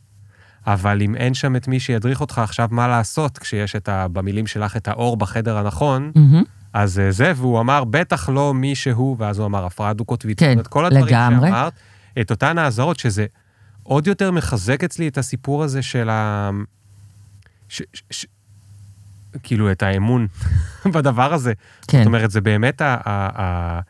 אבל 0.66 1.02
אם 1.02 1.14
אין 1.14 1.34
שם 1.34 1.56
את 1.56 1.68
מי 1.68 1.80
שידריך 1.80 2.20
אותך 2.20 2.38
עכשיו 2.38 2.68
מה 2.70 2.88
לעשות, 2.88 3.38
כשיש 3.38 3.76
את 3.76 3.88
ה, 3.88 4.08
במילים 4.08 4.46
שלך 4.46 4.76
את 4.76 4.88
האור 4.88 5.16
בחדר 5.16 5.58
הנכון, 5.58 6.12
מהמם. 6.14 6.42
אז 6.72 6.98
אה, 6.98 7.10
זה, 7.10 7.32
והוא 7.36 7.60
אמר, 7.60 7.84
בטח 7.84 8.28
לא 8.28 8.54
מי 8.54 8.74
שהוא, 8.74 9.16
ואז 9.18 9.38
הוא 9.38 9.46
אמר, 9.46 9.66
הפרעה 9.66 9.92
דו-קוטבית. 9.92 10.38
כן, 10.38 10.50
אומרת, 10.52 10.66
כל 10.66 10.84
הדברים 10.84 11.06
לגמרי. 11.06 11.48
שאמרת, 11.48 11.72
את 12.20 12.30
אותן 12.30 12.58
האזהרות, 12.58 12.98
שזה 12.98 13.26
עוד 13.82 14.06
יותר 14.06 14.30
מחזק 14.30 14.84
אצלי 14.84 15.08
את 15.08 15.18
הסיפור 15.18 15.62
הזה 15.62 15.82
של 15.82 16.10
ה... 16.10 16.50
ש... 17.68 17.82
ש... 17.92 18.02
ש... 18.10 18.26
כאילו, 19.42 19.72
את 19.72 19.82
האמון 19.82 20.26
בדבר 20.94 21.34
הזה. 21.34 21.52
כן. 21.88 21.98
זאת 21.98 22.06
אומרת, 22.06 22.30
זה 22.30 22.40
באמת 22.40 22.80
ה... 22.80 22.96
ה... 23.04 23.42
ה... 23.42 23.80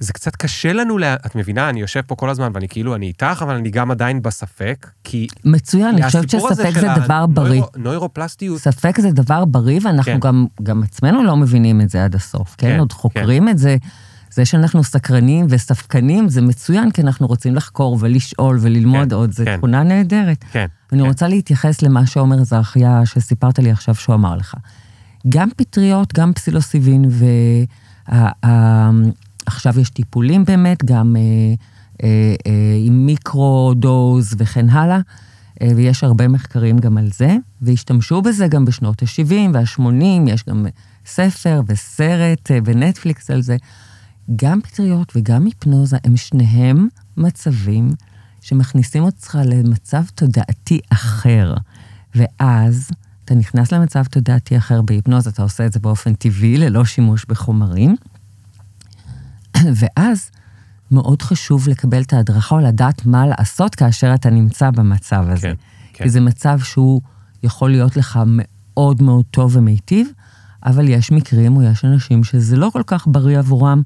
זה 0.00 0.12
קצת 0.12 0.36
קשה 0.36 0.72
לנו, 0.72 0.98
לה... 0.98 1.14
את 1.14 1.36
מבינה, 1.36 1.68
אני 1.68 1.80
יושב 1.80 2.00
פה 2.00 2.14
כל 2.14 2.30
הזמן, 2.30 2.50
ואני 2.54 2.68
כאילו, 2.68 2.94
אני 2.94 3.06
איתך, 3.06 3.42
אבל 3.42 3.54
אני 3.54 3.70
גם 3.70 3.90
עדיין 3.90 4.22
בספק, 4.22 4.90
כי... 5.04 5.26
מצוין, 5.44 5.94
אני 5.94 6.02
חושבת 6.02 6.30
שספק 6.30 6.78
זה 6.80 6.88
דבר 6.96 7.26
בריא. 7.26 7.62
נוירופלסטיות, 7.76 8.58
ספק 8.58 9.00
זה 9.00 9.10
דבר 9.10 9.44
בריא, 9.44 9.80
ואנחנו 9.82 10.12
כן. 10.12 10.20
גם, 10.20 10.46
גם 10.62 10.82
עצמנו 10.82 11.24
לא 11.24 11.36
מבינים 11.36 11.80
את 11.80 11.90
זה 11.90 12.04
עד 12.04 12.14
הסוף, 12.14 12.54
כן? 12.58 12.68
כן, 12.68 12.78
עוד 12.78 12.92
חוקרים 12.92 13.48
את 13.48 13.58
זה. 13.58 13.76
זה 14.32 14.44
שאנחנו 14.44 14.84
סקרנים 14.84 15.46
וספקנים 15.48 16.28
זה 16.28 16.42
מצוין, 16.42 16.90
כי 16.90 17.02
אנחנו 17.02 17.26
רוצים 17.26 17.54
לחקור 17.54 17.98
ולשאול 18.00 18.58
וללמוד 18.60 19.08
כן, 19.08 19.14
עוד, 19.14 19.32
זו 19.32 19.44
כן. 19.44 19.56
תכונה 19.56 19.82
נהדרת. 19.82 20.44
כן. 20.52 20.66
אני 20.92 21.02
כן. 21.02 21.08
רוצה 21.08 21.28
להתייחס 21.28 21.82
למה 21.82 22.06
שעומר 22.06 22.44
זרחיה, 22.44 23.00
שסיפרת 23.04 23.58
לי 23.58 23.70
עכשיו 23.70 23.94
שהוא 23.94 24.14
אמר 24.14 24.36
לך. 24.36 24.54
גם 25.28 25.48
פטריות, 25.56 26.12
גם 26.12 26.32
פסילוסיבין, 26.32 27.04
ועכשיו 29.50 29.80
יש 29.80 29.90
טיפולים 29.90 30.44
באמת, 30.44 30.84
גם 30.84 31.16
אה, 31.16 31.22
אה, 32.02 32.34
אה, 32.46 32.76
עם 32.86 33.06
מיקרו-דוז 33.06 34.34
וכן 34.38 34.70
הלאה, 34.70 35.00
אה, 35.62 35.68
ויש 35.76 36.04
הרבה 36.04 36.28
מחקרים 36.28 36.78
גם 36.78 36.98
על 36.98 37.08
זה, 37.12 37.36
והשתמשו 37.62 38.22
בזה 38.22 38.48
גם 38.48 38.64
בשנות 38.64 39.02
ה-70 39.02 39.34
וה-80, 39.54 40.30
יש 40.30 40.44
גם 40.48 40.66
ספר 41.06 41.62
וסרט 41.66 42.50
בנטפליקס 42.64 43.30
על 43.30 43.42
זה. 43.42 43.56
גם 44.36 44.60
פטריות 44.60 45.12
וגם 45.16 45.44
היפנוזה 45.44 45.96
הם 46.04 46.16
שניהם 46.16 46.88
מצבים 47.16 47.90
שמכניסים 48.40 49.02
אותך 49.02 49.38
למצב 49.44 50.02
תודעתי 50.14 50.80
אחר. 50.90 51.54
ואז 52.14 52.90
אתה 53.24 53.34
נכנס 53.34 53.72
למצב 53.72 54.04
תודעתי 54.04 54.56
אחר 54.56 54.82
בהיפנוזה, 54.82 55.30
אתה 55.30 55.42
עושה 55.42 55.66
את 55.66 55.72
זה 55.72 55.80
באופן 55.80 56.14
טבעי, 56.14 56.56
ללא 56.56 56.84
שימוש 56.84 57.24
בחומרים. 57.24 57.96
ואז 59.80 60.30
מאוד 60.90 61.22
חשוב 61.22 61.68
לקבל 61.68 62.02
את 62.02 62.12
ההדרכה 62.12 62.54
או 62.54 62.60
לדעת 62.60 63.06
מה 63.06 63.26
לעשות 63.26 63.74
כאשר 63.74 64.14
אתה 64.14 64.30
נמצא 64.30 64.70
במצב 64.70 65.24
הזה. 65.28 65.42
כן, 65.42 65.54
כן. 65.92 66.04
כי 66.04 66.10
זה 66.10 66.20
מצב 66.20 66.58
שהוא 66.60 67.00
יכול 67.42 67.70
להיות 67.70 67.96
לך 67.96 68.20
מאוד 68.26 69.02
מאוד 69.02 69.24
טוב 69.30 69.56
ומיטיב, 69.56 70.08
אבל 70.66 70.88
יש 70.88 71.12
מקרים 71.12 71.56
או 71.56 71.62
יש 71.62 71.84
אנשים 71.84 72.24
שזה 72.24 72.56
לא 72.56 72.70
כל 72.72 72.82
כך 72.86 73.06
בריא 73.06 73.38
עבורם, 73.38 73.82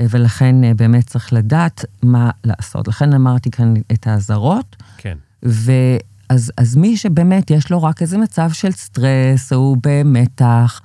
אה, 0.00 0.06
ולכן 0.10 0.64
אה, 0.64 0.74
באמת 0.74 1.06
צריך 1.06 1.32
לדעת 1.32 1.84
מה 2.02 2.30
לעשות. 2.44 2.88
לכן 2.88 3.12
אמרתי 3.12 3.50
כאן 3.50 3.74
את 3.92 4.06
האזהרות, 4.06 4.76
כן. 4.98 5.18
ואז 5.42 6.52
אז 6.58 6.76
מי 6.76 6.96
שבאמת 6.96 7.50
יש 7.50 7.70
לו 7.70 7.82
רק 7.82 8.02
איזה 8.02 8.18
מצב 8.18 8.52
של 8.52 8.72
סטרס, 8.72 9.52
או 9.52 9.58
הוא 9.58 9.76
במתח, 9.82 10.80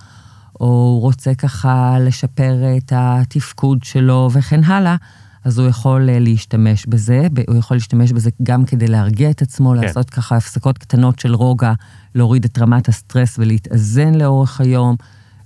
או 0.60 0.66
הוא 0.66 1.02
רוצה 1.02 1.36
ככה 1.36 1.98
לשפר 2.00 2.78
את 2.78 2.94
התפקוד 2.96 3.84
שלו 3.84 4.30
וכן 4.34 4.64
הלאה, 4.64 4.96
אז 5.44 5.60
הוא 5.60 5.68
יכול 5.68 6.10
אה, 6.10 6.20
להשתמש 6.20 6.86
בזה, 6.86 7.28
הוא 7.48 7.58
יכול 7.58 7.78
להשתמש 7.78 8.12
בזה 8.12 8.30
גם 8.44 8.66
כדי 8.66 8.88
להרגיע 8.88 9.30
את 9.30 9.42
עצמו, 9.42 9.70
כן. 9.70 9.82
לעשות 9.82 10.10
ככה 10.10 10.38
הפסקות 10.38 10.78
קטנות 10.78 11.20
של 11.20 11.36
רוגע, 11.36 11.74
להוריד 12.16 12.46
את 12.46 12.58
רמת 12.60 12.88
הסטרס 12.88 13.40
ולהתאזן 13.40 14.16
לאורך 14.16 14.62
היום, 14.62 14.96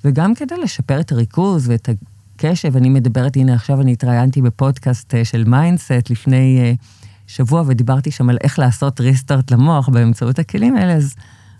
וגם 0.05 0.35
כדי 0.35 0.55
לשפר 0.63 0.99
את 0.99 1.11
הריכוז 1.11 1.69
ואת 1.69 1.89
הקשב. 2.35 2.77
אני 2.77 2.89
מדברת, 2.89 3.35
הנה 3.35 3.53
עכשיו 3.53 3.81
אני 3.81 3.93
התראיינתי 3.93 4.41
בפודקאסט 4.41 5.15
אה, 5.15 5.25
של 5.25 5.43
mindset 5.43 6.09
לפני 6.09 6.59
אה, 6.61 6.73
שבוע, 7.27 7.63
ודיברתי 7.67 8.11
שם 8.11 8.29
על 8.29 8.37
איך 8.43 8.59
לעשות 8.59 9.01
restart 9.01 9.51
למוח 9.51 9.89
באמצעות 9.89 10.39
הכלים 10.39 10.75
האלה, 10.75 10.93
אז 10.93 11.15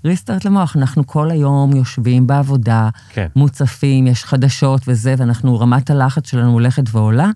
restart 0.06 0.46
למוח, 0.45 0.78
אנחנו 0.78 1.08
כל 1.08 1.32
היום 1.32 1.76
יושבים 1.76 2.28
בעבודה, 2.28 2.89
כן. 3.10 3.28
מוצפים, 3.36 4.08
יש 4.08 4.24
חדשות 4.24 4.82
וזה, 4.88 5.16
ואנחנו, 5.18 5.60
רמת 5.60 5.89
הלחץ 5.89 6.30
שלנו 6.30 6.51
הולכת 6.51 6.84
ועולה, 6.91 7.30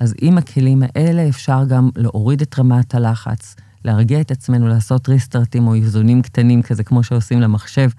אז 0.00 0.14
עם 0.20 0.38
הכלים 0.38 0.82
האלה 0.82 1.28
אפשר 1.28 1.64
גם 1.68 1.90
להוריד 1.96 2.40
את 2.40 2.58
רמת 2.58 2.94
הלחץ, 2.94 3.56
להרגיע 3.84 4.20
את 4.20 4.30
עצמנו, 4.30 4.68
לעשות 4.68 5.08
ריסטארטים 5.08 5.66
או 5.66 5.74
איזונים 5.74 6.22
קטנים 6.22 6.62
כזה, 6.62 6.84
כמו 6.84 7.02
שעושים 7.02 7.40
למחשב, 7.40 7.90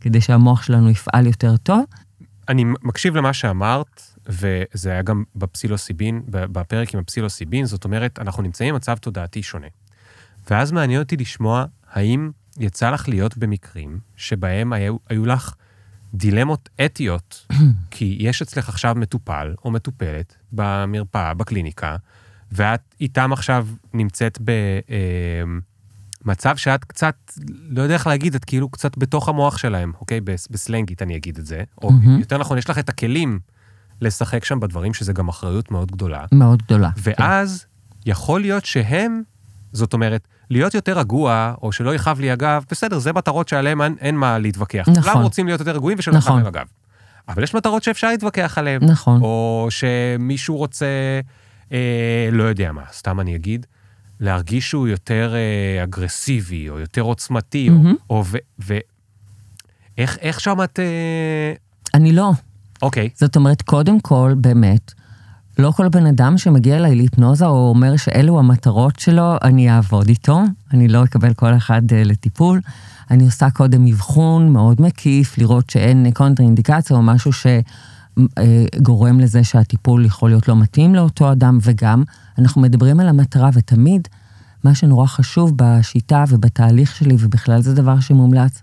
כדי 0.00 0.20
שהמוח 0.20 0.62
שלנו 0.62 0.90
יפעל 0.90 1.26
יותר 1.26 1.56
טוב. 1.56 1.84
אני 2.48 2.64
מקשיב 2.82 3.16
למה 3.16 3.32
שאמרת, 3.32 4.02
וזה 4.26 4.90
היה 4.90 5.02
גם 5.02 5.24
בפסילוסיבין, 5.36 6.22
בפרק 6.26 6.94
עם 6.94 7.00
הפסילוסיבין, 7.00 7.64
זאת 7.64 7.84
אומרת, 7.84 8.18
אנחנו 8.18 8.42
נמצאים 8.42 8.74
במצב 8.74 8.96
תודעתי 8.96 9.42
שונה. 9.42 9.66
ואז 10.50 10.72
מעניין 10.72 11.00
אותי 11.00 11.16
לשמוע 11.16 11.64
האם 11.92 12.30
יצא 12.60 12.90
לך 12.90 13.08
להיות 13.08 13.36
במקרים 13.38 13.98
שבהם 14.16 14.72
היו, 14.72 14.96
היו 15.08 15.26
לך 15.26 15.54
דילמות 16.14 16.68
אתיות, 16.84 17.46
כי 17.90 18.16
יש 18.20 18.42
אצלך 18.42 18.68
עכשיו 18.68 18.94
מטופל 18.98 19.54
או 19.64 19.70
מטופלת 19.70 20.34
במרפאה, 20.52 21.34
בקליניקה, 21.34 21.96
ואת 22.52 22.94
איתם 23.00 23.32
עכשיו 23.32 23.66
נמצאת 23.94 24.38
במצב 26.24 26.56
שאת 26.56 26.84
קצת, 26.84 27.14
לא 27.68 27.82
יודע 27.82 27.94
איך 27.94 28.06
להגיד, 28.06 28.34
את 28.34 28.44
כאילו 28.44 28.68
קצת 28.68 28.98
בתוך 28.98 29.28
המוח 29.28 29.58
שלהם, 29.58 29.92
אוקיי? 30.00 30.20
בס- 30.20 30.48
בסלנגית 30.48 31.02
אני 31.02 31.16
אגיד 31.16 31.38
את 31.38 31.46
זה. 31.46 31.62
או. 31.82 31.90
יותר 32.20 32.38
נכון, 32.38 32.58
יש 32.58 32.70
לך 32.70 32.78
את 32.78 32.88
הכלים 32.88 33.38
לשחק 34.00 34.44
שם 34.44 34.60
בדברים, 34.60 34.94
שזה 34.94 35.12
גם 35.12 35.28
אחריות 35.28 35.70
מאוד 35.70 35.92
גדולה. 35.92 36.24
מאוד 36.32 36.62
גדולה. 36.62 36.90
ואז 36.96 37.66
יכול 38.06 38.40
להיות 38.40 38.64
שהם, 38.64 39.22
זאת 39.72 39.92
אומרת, 39.92 40.28
להיות 40.50 40.74
יותר 40.74 40.98
רגוע, 40.98 41.54
או 41.62 41.72
שלא 41.72 41.94
יכאב 41.94 42.20
לי 42.20 42.30
הגב, 42.30 42.64
בסדר, 42.70 42.98
זה 42.98 43.12
מטרות 43.12 43.48
שעליהן 43.48 43.80
אין, 43.80 43.96
אין 44.00 44.16
מה 44.16 44.38
להתווכח. 44.38 44.88
נכון. 44.88 45.02
כולם 45.02 45.22
רוצים 45.22 45.46
להיות 45.46 45.60
יותר 45.60 45.72
רגועים 45.72 45.98
ושלא 45.98 46.16
יכאב 46.16 46.22
נכון. 46.22 46.38
להם 46.38 46.46
הגב. 46.46 46.66
אבל 47.28 47.42
יש 47.42 47.54
מטרות 47.54 47.82
שאפשר 47.82 48.08
להתווכח 48.08 48.58
עליהן. 48.58 48.84
נכון. 48.84 49.20
או 49.20 49.66
שמישהו 49.70 50.56
רוצה, 50.56 50.86
אה, 51.72 52.28
לא 52.32 52.42
יודע 52.42 52.72
מה, 52.72 52.82
סתם 52.92 53.20
אני 53.20 53.36
אגיד, 53.36 53.66
להרגיש 54.20 54.70
שהוא 54.70 54.88
יותר 54.88 55.34
אה, 55.34 55.84
אגרסיבי, 55.84 56.68
או 56.68 56.78
יותר 56.78 57.02
עוצמתי, 57.02 57.68
מהמם. 57.68 57.94
או... 58.10 58.16
או 58.16 58.24
ו... 58.26 58.38
ו 58.60 58.78
איך, 59.98 60.18
איך 60.20 60.40
שם 60.40 60.62
את... 60.64 60.78
אה... 60.78 61.52
אני 61.94 62.12
לא. 62.12 62.30
אוקיי, 62.82 63.08
זאת 63.14 63.36
אומרת, 63.36 63.62
קודם 63.62 64.00
כל, 64.00 64.34
באמת, 64.36 64.92
לא 65.58 65.70
כל 65.70 65.88
בן 65.88 66.06
אדם 66.06 66.38
שמגיע 66.38 66.76
אליי 66.76 66.94
להיפנוזה 66.94 67.46
או 67.46 67.68
אומר 67.68 67.96
שאלו 67.96 68.38
המטרות 68.38 68.98
שלו, 68.98 69.36
אני 69.42 69.70
אעבוד 69.70 70.08
איתו, 70.08 70.42
אני 70.72 70.88
לא 70.88 71.04
אקבל 71.04 71.34
כל 71.34 71.56
אחד 71.56 71.82
uh, 71.90 71.94
לטיפול. 71.94 72.60
אני 73.10 73.24
עושה 73.24 73.50
קודם 73.50 73.86
אבחון 73.86 74.52
מאוד 74.52 74.82
מקיף, 74.82 75.38
לראות 75.38 75.70
שאין 75.70 76.10
קונטרה 76.14 76.46
אינדיקציה 76.46 76.96
או 76.96 77.02
משהו 77.02 77.30
שגורם 78.76 79.20
לזה 79.20 79.44
שהטיפול 79.44 80.04
יכול 80.04 80.30
להיות 80.30 80.48
לא 80.48 80.56
מתאים 80.56 80.94
לאותו 80.94 81.32
אדם, 81.32 81.58
וגם 81.62 82.02
אנחנו 82.38 82.60
מדברים 82.60 83.00
על 83.00 83.08
המטרה, 83.08 83.50
ותמיד 83.52 84.08
מה 84.64 84.74
שנורא 84.74 85.06
חשוב 85.06 85.52
בשיטה 85.56 86.24
ובתהליך 86.28 86.96
שלי, 86.96 87.16
ובכלל 87.18 87.62
זה 87.62 87.74
דבר 87.74 88.00
שמומלץ, 88.00 88.62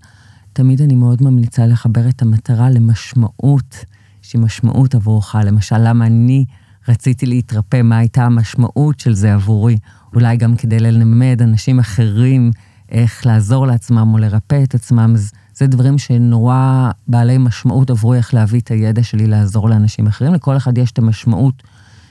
תמיד 0.53 0.81
אני 0.81 0.95
מאוד 0.95 1.23
ממליצה 1.23 1.65
לחבר 1.65 2.09
את 2.09 2.21
המטרה 2.21 2.69
למשמעות, 2.69 3.85
שהיא 4.21 4.41
משמעות 4.41 4.95
עבורך. 4.95 5.35
למשל, 5.45 5.77
למה 5.77 6.05
אני 6.05 6.45
רציתי 6.87 7.25
להתרפא, 7.25 7.81
מה 7.81 7.97
הייתה 7.97 8.23
המשמעות 8.23 8.99
של 8.99 9.13
זה 9.13 9.33
עבורי? 9.33 9.77
אולי 10.13 10.37
גם 10.37 10.55
כדי 10.55 10.79
ללמד 10.79 11.41
אנשים 11.41 11.79
אחרים 11.79 12.51
איך 12.89 13.25
לעזור 13.25 13.67
לעצמם 13.67 14.13
או 14.13 14.17
לרפא 14.17 14.63
את 14.63 14.75
עצמם. 14.75 15.11
אז 15.15 15.31
זה 15.53 15.67
דברים 15.67 15.97
שנורא 15.97 16.91
בעלי 17.07 17.37
משמעות 17.37 17.89
עבורי, 17.89 18.17
איך 18.17 18.33
להביא 18.33 18.59
את 18.59 18.71
הידע 18.71 19.03
שלי 19.03 19.27
לעזור 19.27 19.69
לאנשים 19.69 20.07
אחרים. 20.07 20.33
לכל 20.33 20.57
אחד 20.57 20.77
יש 20.77 20.91
את 20.91 20.99
המשמעות 20.99 21.63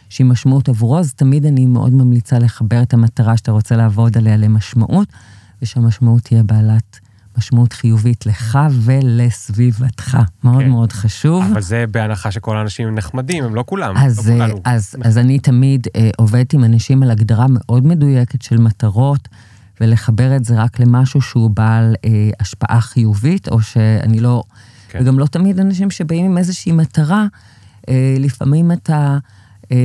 שהיא 0.08 0.26
משמעות 0.26 0.68
עבורו, 0.68 0.98
אז 0.98 1.14
תמיד 1.14 1.46
אני 1.46 1.66
מאוד 1.66 1.92
ממליצה 1.92 2.38
לחבר 2.38 2.82
את 2.82 2.94
המטרה 2.94 3.36
שאתה 3.36 3.52
רוצה 3.52 3.76
לעבוד 3.76 4.18
עליה 4.18 4.36
למשמעות, 4.36 5.08
ושהמשמעות 5.62 6.22
תהיה 6.22 6.42
בעלת 6.42 7.00
משמעות 7.38 7.72
חיובית 7.72 8.26
לך 8.26 8.58
ולסביבתך. 8.72 10.18
מאוד 10.44 10.62
כן. 10.62 10.68
מאוד 10.68 10.92
חשוב. 10.92 11.44
אבל 11.52 11.60
זה 11.60 11.84
בהנחה 11.90 12.30
שכל 12.30 12.56
האנשים 12.56 12.88
הם 12.88 12.94
נחמדים, 12.94 13.44
הם 13.44 13.54
לא 13.54 13.64
כולם. 13.66 13.96
אז, 13.96 14.28
לא 14.28 14.32
אה, 14.32 14.38
כולנו. 14.38 14.60
אז, 14.64 14.96
אז 15.02 15.18
אני 15.18 15.38
תמיד 15.38 15.86
אה, 15.96 16.10
עובדת 16.16 16.52
עם 16.52 16.64
אנשים 16.64 17.02
על 17.02 17.10
הגדרה 17.10 17.46
מאוד 17.48 17.86
מדויקת 17.86 18.42
של 18.42 18.56
מטרות, 18.56 19.28
ולחבר 19.80 20.36
את 20.36 20.44
זה 20.44 20.62
רק 20.62 20.80
למשהו 20.80 21.20
שהוא 21.20 21.50
בעל 21.50 21.94
אה, 22.04 22.30
השפעה 22.40 22.80
חיובית, 22.80 23.48
או 23.48 23.62
שאני 23.62 24.20
לא... 24.20 24.42
כן. 24.88 24.98
וגם 25.02 25.18
לא 25.18 25.26
תמיד 25.26 25.60
אנשים 25.60 25.90
שבאים 25.90 26.24
עם 26.24 26.38
איזושהי 26.38 26.72
מטרה, 26.72 27.26
אה, 27.88 28.16
לפעמים 28.18 28.72
אתה 28.72 28.94
אה, 28.94 29.18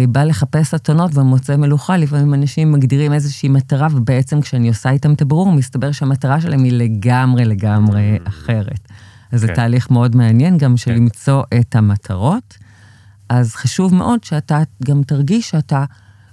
בא 0.10 0.24
לחפש 0.24 0.74
אתונות 0.74 1.12
ומוצא 1.18 1.56
מלוכה, 1.56 1.98
לפעמים 1.98 2.34
אנשים 2.34 2.72
מגדירים 2.72 3.14
איזושהי 3.14 3.50
מטרה, 3.50 3.88
ובעצם 3.92 4.42
כשאני 4.42 4.68
עושה 4.68 4.90
איתם 4.90 5.14
את 5.14 5.22
הברור, 5.22 5.52
מסתבר 5.52 5.92
שהמטרה 5.92 6.42
שלהם 6.42 6.64
היא 6.64 6.72
לגמרי 6.74 7.46
לגמרי 7.46 8.18
Mm. 8.18 8.30
אחרת. 8.30 8.88
אז 9.32 9.42
זה 9.42 9.48
כן. 9.48 9.54
תהליך 9.56 9.92
מאוד 9.92 10.16
מעניין 10.16 10.58
גם 10.58 10.78
של 10.78 10.92
כן. 10.92 10.98
למצוא 10.98 11.44
את 11.60 11.76
המטרות. 11.76 12.58
אז 13.30 13.56
חשוב 13.56 13.96
מאוד 13.96 14.24
שאתה 14.24 14.60
גם 14.86 15.04
תרגיש 15.04 15.50
שאתה 15.50 15.86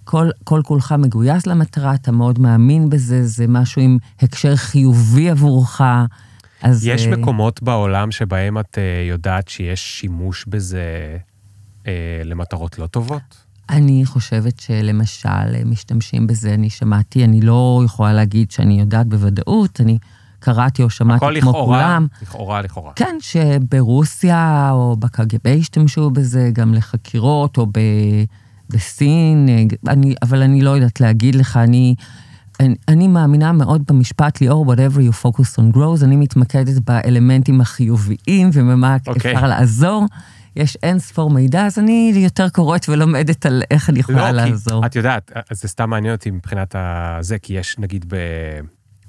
כל, 0.05 0.31
כל 0.45 0.61
כולך 0.65 0.95
מגויס 0.99 1.47
למטרה, 1.47 1.95
אתה 1.95 2.13
מאוד 2.13 2.39
מאמין 2.39 2.91
בזה, 2.91 3.27
זה 3.27 3.47
משהו 3.49 3.83
עם 3.83 3.99
הקשר 4.21 4.57
חיובי 4.57 5.31
עבורך. 5.31 5.81
אז... 6.63 6.87
יש 6.87 7.07
אה, 7.07 7.17
מקומות 7.17 7.63
בעולם 7.63 8.11
שבהם 8.11 8.59
את 8.59 8.79
אה, 8.79 9.03
יודעת 9.09 9.49
שיש 9.49 10.01
שימוש 10.01 10.45
בזה 10.49 11.17
אה, 11.87 12.22
למטרות 12.24 12.78
לא 12.78 12.87
טובות? 12.87 13.47
אני 13.70 14.07
חושבת 14.07 14.61
שלמשל, 14.61 15.28
אה, 15.28 15.62
משתמשים 15.64 16.26
בזה, 16.26 16.55
אני 16.55 16.70
שמעתי, 16.70 17.24
אני 17.24 17.41
לא 17.41 17.82
יכולה 17.84 18.12
להגיד 18.12 18.51
שאני 18.51 18.80
יודעת 18.80 19.07
בוודאות, 19.07 19.80
אני 19.80 19.99
קראתי 20.39 20.82
או 20.82 20.91
שמעתי 20.91 21.24
הכל 21.24 21.41
כמו 21.41 21.51
לכאורה, 21.51 21.78
כולם. 21.78 22.07
לכאורה, 22.22 22.62
לכאורה. 22.62 22.93
כן, 22.97 23.16
שברוסיה 23.20 24.70
או 24.72 24.97
בקג"ב 24.97 25.49
השתמשו 25.61 26.11
בזה 26.11 26.51
גם 26.53 26.74
לחקירות, 26.74 27.59
או 27.59 27.66
ב, 27.66 27.78
בסין, 28.70 29.47
אה, 29.49 29.93
אני, 29.93 30.14
אבל 30.22 30.43
אני 30.43 30.61
לא 30.61 30.70
יודעת 30.70 31.01
להגיד 31.01 31.34
לך, 31.34 31.57
אני, 31.57 31.95
אני, 32.61 32.74
אני 32.89 33.09
מאמינה 33.09 33.53
מאוד 33.53 33.82
במשפט 33.89 34.41
ליאור, 34.41 34.72
whatever 34.72 34.99
you 34.99 35.24
focus 35.24 35.59
on 35.59 35.76
grows, 35.76 36.05
אני 36.05 36.16
מתמקדת 36.16 36.78
באלמנטים 36.87 37.61
החיוביים 37.61 38.51
ובמה 38.53 38.97
אוקיי. 39.07 39.34
אפשר 39.34 39.47
לעזור. 39.47 40.07
יש 40.57 40.77
אין 40.83 40.99
ספור 40.99 41.31
מידע, 41.31 41.67
אז 41.67 41.79
אני 41.79 42.13
יותר 42.15 42.49
קוראת 42.49 42.89
ולומדת 42.89 43.47
על 43.47 43.63
איך 43.71 43.91
אני 43.91 43.99
יכולה 43.99 44.33
לא, 44.33 44.43
לעזור. 44.43 44.81
כי 44.83 44.87
את 44.87 44.97
יודעת, 44.97 45.33
זה 45.53 45.69
סתם 45.69 45.91
מעניין 45.91 46.15
אותי 46.15 46.31
מבחינת 46.31 46.75
הזה, 46.79 47.39
כי 47.39 47.53
יש 47.55 47.79
נגיד 47.79 48.15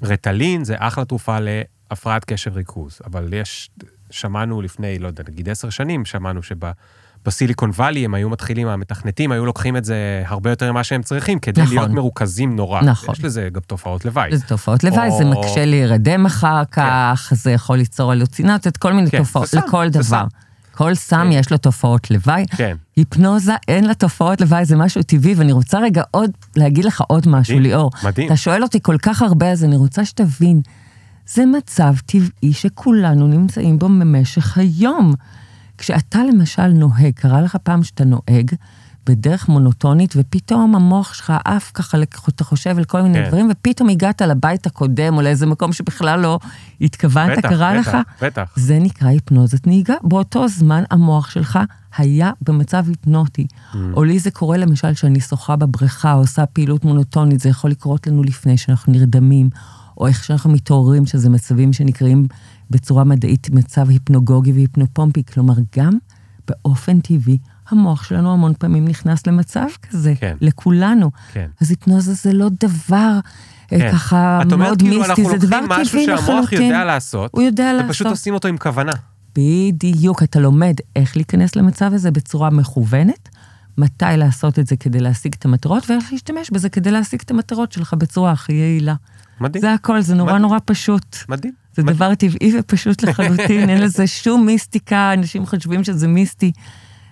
ברטלין, 0.01 0.63
זה 0.63 0.75
אחלה 0.77 1.05
תרופה 1.05 1.37
להפרעת 1.39 2.25
קשב 2.25 2.53
ריכוז, 2.55 2.99
אבל 3.05 3.33
יש, 3.33 3.69
שמענו 4.09 4.61
לפני, 4.61 4.99
לא 4.99 5.07
יודע, 5.07 5.23
נגיד 5.29 5.49
עשר 5.49 5.69
שנים, 5.69 6.05
שמענו 6.05 6.39
שבסיליקון 6.43 7.69
וואלי 7.69 8.05
הם 8.05 8.13
היו 8.13 8.29
מתחילים, 8.29 8.67
המתכנתים 8.67 9.31
היו 9.31 9.45
לוקחים 9.45 9.77
את 9.77 9.85
זה 9.85 10.23
הרבה 10.25 10.49
יותר 10.49 10.71
ממה 10.71 10.83
שהם 10.83 11.03
צריכים, 11.03 11.39
כדי 11.39 11.61
נכון. 11.61 11.75
להיות 11.75 11.91
מרוכזים 11.91 12.55
נורא. 12.55 12.81
נכון. 12.81 13.15
יש 13.15 13.23
לזה 13.23 13.49
גם 13.51 13.61
תופעות 13.61 14.05
לוואי. 14.05 14.37
זה 14.37 14.45
תופעות 14.45 14.83
לוואי, 14.83 15.11
זה 15.11 15.23
או- 15.23 15.39
מקשה 15.41 15.65
להירדם 15.65 16.25
אחר 16.25 16.65
כך, 16.71 17.31
זה 17.35 17.51
יכול 17.51 17.77
ליצור 17.77 18.11
הלוצינציות, 18.11 18.77
כל 18.77 18.93
מיני 18.93 19.11
כן, 19.11 19.17
תופעות, 19.17 19.47
זה 19.47 19.59
לכל 19.59 19.85
זה 19.85 19.99
דבר. 19.99 20.03
סם. 20.03 20.46
כל 20.77 20.95
סם 20.95 21.27
כן. 21.31 21.31
יש 21.31 21.51
לו 21.51 21.57
תופעות 21.57 22.11
לוואי. 22.11 22.45
כן. 22.47 22.75
היפנוזה, 22.95 23.53
אין 23.67 23.85
לה 23.85 23.93
תופעות 23.93 24.41
לוואי, 24.41 24.65
זה 24.65 24.75
משהו 24.75 25.03
טבעי, 25.03 25.33
ואני 25.33 25.51
רוצה 25.51 25.79
רגע 25.79 26.03
עוד, 26.11 26.31
להגיד 26.55 26.85
לך 26.85 27.01
עוד 27.07 27.27
משהו, 27.27 27.59
ליאור. 27.59 27.91
מדהים. 28.03 28.27
אתה 28.27 28.37
שואל 28.37 28.63
אותי 28.63 28.79
כל 28.81 28.97
כך 29.01 29.21
הרבה, 29.21 29.51
אז 29.51 29.63
אני 29.63 29.75
רוצה 29.75 30.05
שתבין, 30.05 30.61
זה 31.27 31.45
מצב 31.45 31.93
טבעי 32.05 32.53
שכולנו 32.53 33.27
נמצאים 33.27 33.79
בו 33.79 33.85
במשך 33.85 34.57
היום. 34.57 35.13
כשאתה 35.77 36.19
למשל 36.23 36.67
נוהג, 36.67 37.13
קרה 37.15 37.41
לך 37.41 37.57
פעם 37.63 37.83
שאתה 37.83 38.03
נוהג 38.05 38.51
בדרך 39.07 39.49
מונוטונית, 39.49 40.13
ופתאום 40.17 40.75
המוח 40.75 41.13
שלך 41.13 41.33
עף 41.45 41.71
ככה, 41.73 41.97
אתה 42.29 42.43
חושב 42.43 42.77
על 42.77 42.83
כל 42.83 43.01
מיני 43.01 43.23
כן. 43.23 43.27
דברים, 43.27 43.49
ופתאום 43.51 43.89
הגעת 43.89 44.21
לבית 44.21 44.65
הקודם, 44.65 45.17
או 45.17 45.21
לאיזה 45.21 45.45
מקום 45.45 45.73
שבכלל 45.73 46.19
לא 46.19 46.39
התכוונת, 46.81 47.37
בטח, 47.37 47.49
קרה 47.49 47.73
בטח, 47.79 47.87
לך? 47.87 47.97
בטח. 48.21 48.53
זה 48.55 48.79
נקרא 48.79 49.07
היפנוזת 49.07 49.67
נהיגה. 49.67 49.93
באותו 50.03 50.47
זמן 50.47 50.83
המוח 50.91 51.29
שלך 51.29 51.59
היה 51.97 52.31
במצב 52.41 52.85
היפנוטי. 52.87 53.47
Mm. 53.73 53.77
או 53.93 54.03
לי 54.03 54.19
זה 54.19 54.31
קורה 54.31 54.57
למשל 54.57 54.93
שאני 54.93 55.19
שוחה 55.19 55.55
בבריכה, 55.55 56.11
עושה 56.11 56.45
פעילות 56.45 56.85
מונוטונית, 56.85 57.39
זה 57.39 57.49
יכול 57.49 57.71
לקרות 57.71 58.07
לנו 58.07 58.23
לפני 58.23 58.57
שאנחנו 58.57 58.93
נרדמים, 58.93 59.49
או 59.97 60.07
איך 60.07 60.23
שאנחנו 60.23 60.49
מתעוררים, 60.49 61.05
שזה 61.05 61.29
מצבים 61.29 61.73
שנקראים 61.73 62.27
בצורה 62.69 63.03
מדעית 63.03 63.49
מצב 63.49 63.89
היפנוגוגי 63.89 64.51
והיפנופומפי. 64.51 65.23
כלומר, 65.33 65.53
גם 65.77 65.93
באופן 66.47 66.99
טבעי, 66.99 67.37
המוח 67.69 68.03
שלנו 68.03 68.33
המון 68.33 68.53
פעמים 68.59 68.87
נכנס 68.87 69.27
למצב 69.27 69.67
כזה, 69.89 70.13
כן. 70.19 70.35
לכולנו. 70.41 71.11
כן. 71.33 71.47
אז 71.61 71.69
היפנוזה 71.69 72.13
זה 72.13 72.33
לא 72.33 72.49
דבר 72.49 73.19
אה, 73.73 73.79
כן. 73.79 73.91
ככה 73.91 74.39
את 74.47 74.51
אומרת 74.51 74.67
מאוד 74.67 74.79
כאילו 74.79 74.97
מיסטי, 74.97 75.09
אנחנו 75.09 75.39
זה 75.39 75.47
דבר 75.47 75.61
לוקחים 75.61 75.81
משהו 75.81 75.91
טבעי 75.91 76.05
שהמוח 76.05 76.43
לחלוטין. 76.43 76.61
יודע 76.61 76.85
לעשות, 76.85 77.31
הוא 77.33 77.41
יודע 77.41 77.73
לעשות. 77.73 77.89
ופשוט 77.89 78.07
עושים 78.07 78.33
אותו 78.33 78.47
עם 78.47 78.57
כוונה. 78.57 78.91
בדיוק, 79.35 80.23
אתה 80.23 80.39
לומד 80.39 80.73
איך 80.95 81.15
להיכנס 81.15 81.55
למצב 81.55 81.93
הזה 81.93 82.11
בצורה 82.11 82.49
מכוונת, 82.49 83.29
מתי 83.77 84.05
לעשות 84.17 84.59
את 84.59 84.67
זה 84.67 84.75
כדי 84.75 84.99
להשיג 84.99 85.35
את 85.39 85.45
המטרות, 85.45 85.89
ואיך 85.89 86.05
להשתמש 86.11 86.51
בזה 86.51 86.69
כדי 86.69 86.91
להשיג 86.91 87.21
את 87.25 87.31
המטרות 87.31 87.71
שלך 87.71 87.93
בצורה 87.93 88.31
הכי 88.31 88.53
יעילה. 88.53 88.95
מדהים. 89.41 89.61
זה 89.61 89.73
הכל, 89.73 90.01
זה 90.01 90.15
נורא 90.15 90.29
מדהים. 90.29 90.41
נורא 90.41 90.57
פשוט. 90.65 91.17
מדהים. 91.29 91.53
זה 91.75 91.83
מדהים. 91.83 91.95
דבר 91.95 92.15
טבעי 92.15 92.59
ופשוט 92.59 93.03
לחלוטין, 93.03 93.69
אין 93.69 93.81
לזה 93.81 94.07
שום 94.07 94.45
מיסטיקה, 94.45 95.13
אנשים 95.13 95.45
חושבים 95.45 95.83
שזה 95.83 96.07
מיסטי. 96.07 96.51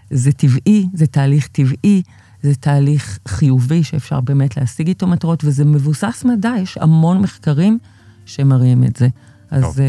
זה 0.09 0.31
טבעי, 0.31 0.87
זה 0.93 1.07
תהליך 1.07 1.47
טבעי, 1.47 2.01
זה 2.41 2.55
תהליך 2.55 3.19
חיובי 3.27 3.83
שאפשר 3.83 4.21
באמת 4.21 4.57
להשיג 4.57 4.87
איתו 4.87 5.07
מטרות, 5.07 5.43
וזה 5.43 5.65
מבוסס 5.65 6.25
מדע, 6.25 6.53
יש 6.61 6.77
המון 6.77 7.21
מחקרים 7.21 7.77
שמראים 8.25 8.83
את 8.83 8.95
זה. 8.95 9.07
אז 9.51 9.79
אה, 9.79 9.85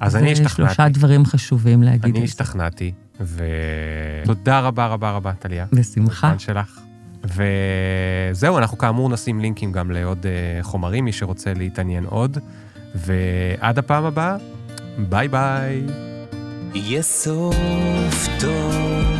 אז 0.00 0.16
אני 0.16 0.34
זה 0.34 0.48
שלושה 0.48 0.64
השתכנעתי. 0.64 0.92
דברים 0.92 1.24
חשובים 1.24 1.82
להגיד 1.82 2.16
אני. 2.16 2.24
השתכנעתי, 2.24 2.92
ותודה 3.20 4.60
רבה 4.60 4.86
רבה 4.86 5.10
רבה, 5.10 5.32
טליה. 5.32 5.66
בשמחה. 5.72 6.38
שלך. 6.38 6.80
וזהו, 7.24 8.58
אנחנו 8.58 8.78
כאמור 8.78 9.08
נשים 9.08 9.40
לינקים 9.40 9.72
גם 9.72 9.90
לעוד 9.90 10.26
אה, 10.26 10.62
חומרים, 10.62 11.04
מי 11.04 11.12
שרוצה 11.12 11.54
להתעניין 11.54 12.04
עוד. 12.04 12.38
ועד 12.94 13.78
הפעם 13.78 14.04
הבאה, 14.04 14.36
ביי 15.08 15.28
ביי. 15.28 15.86
יהיה 16.74 17.02
סוף 17.02 18.28
טוב. 18.40 19.19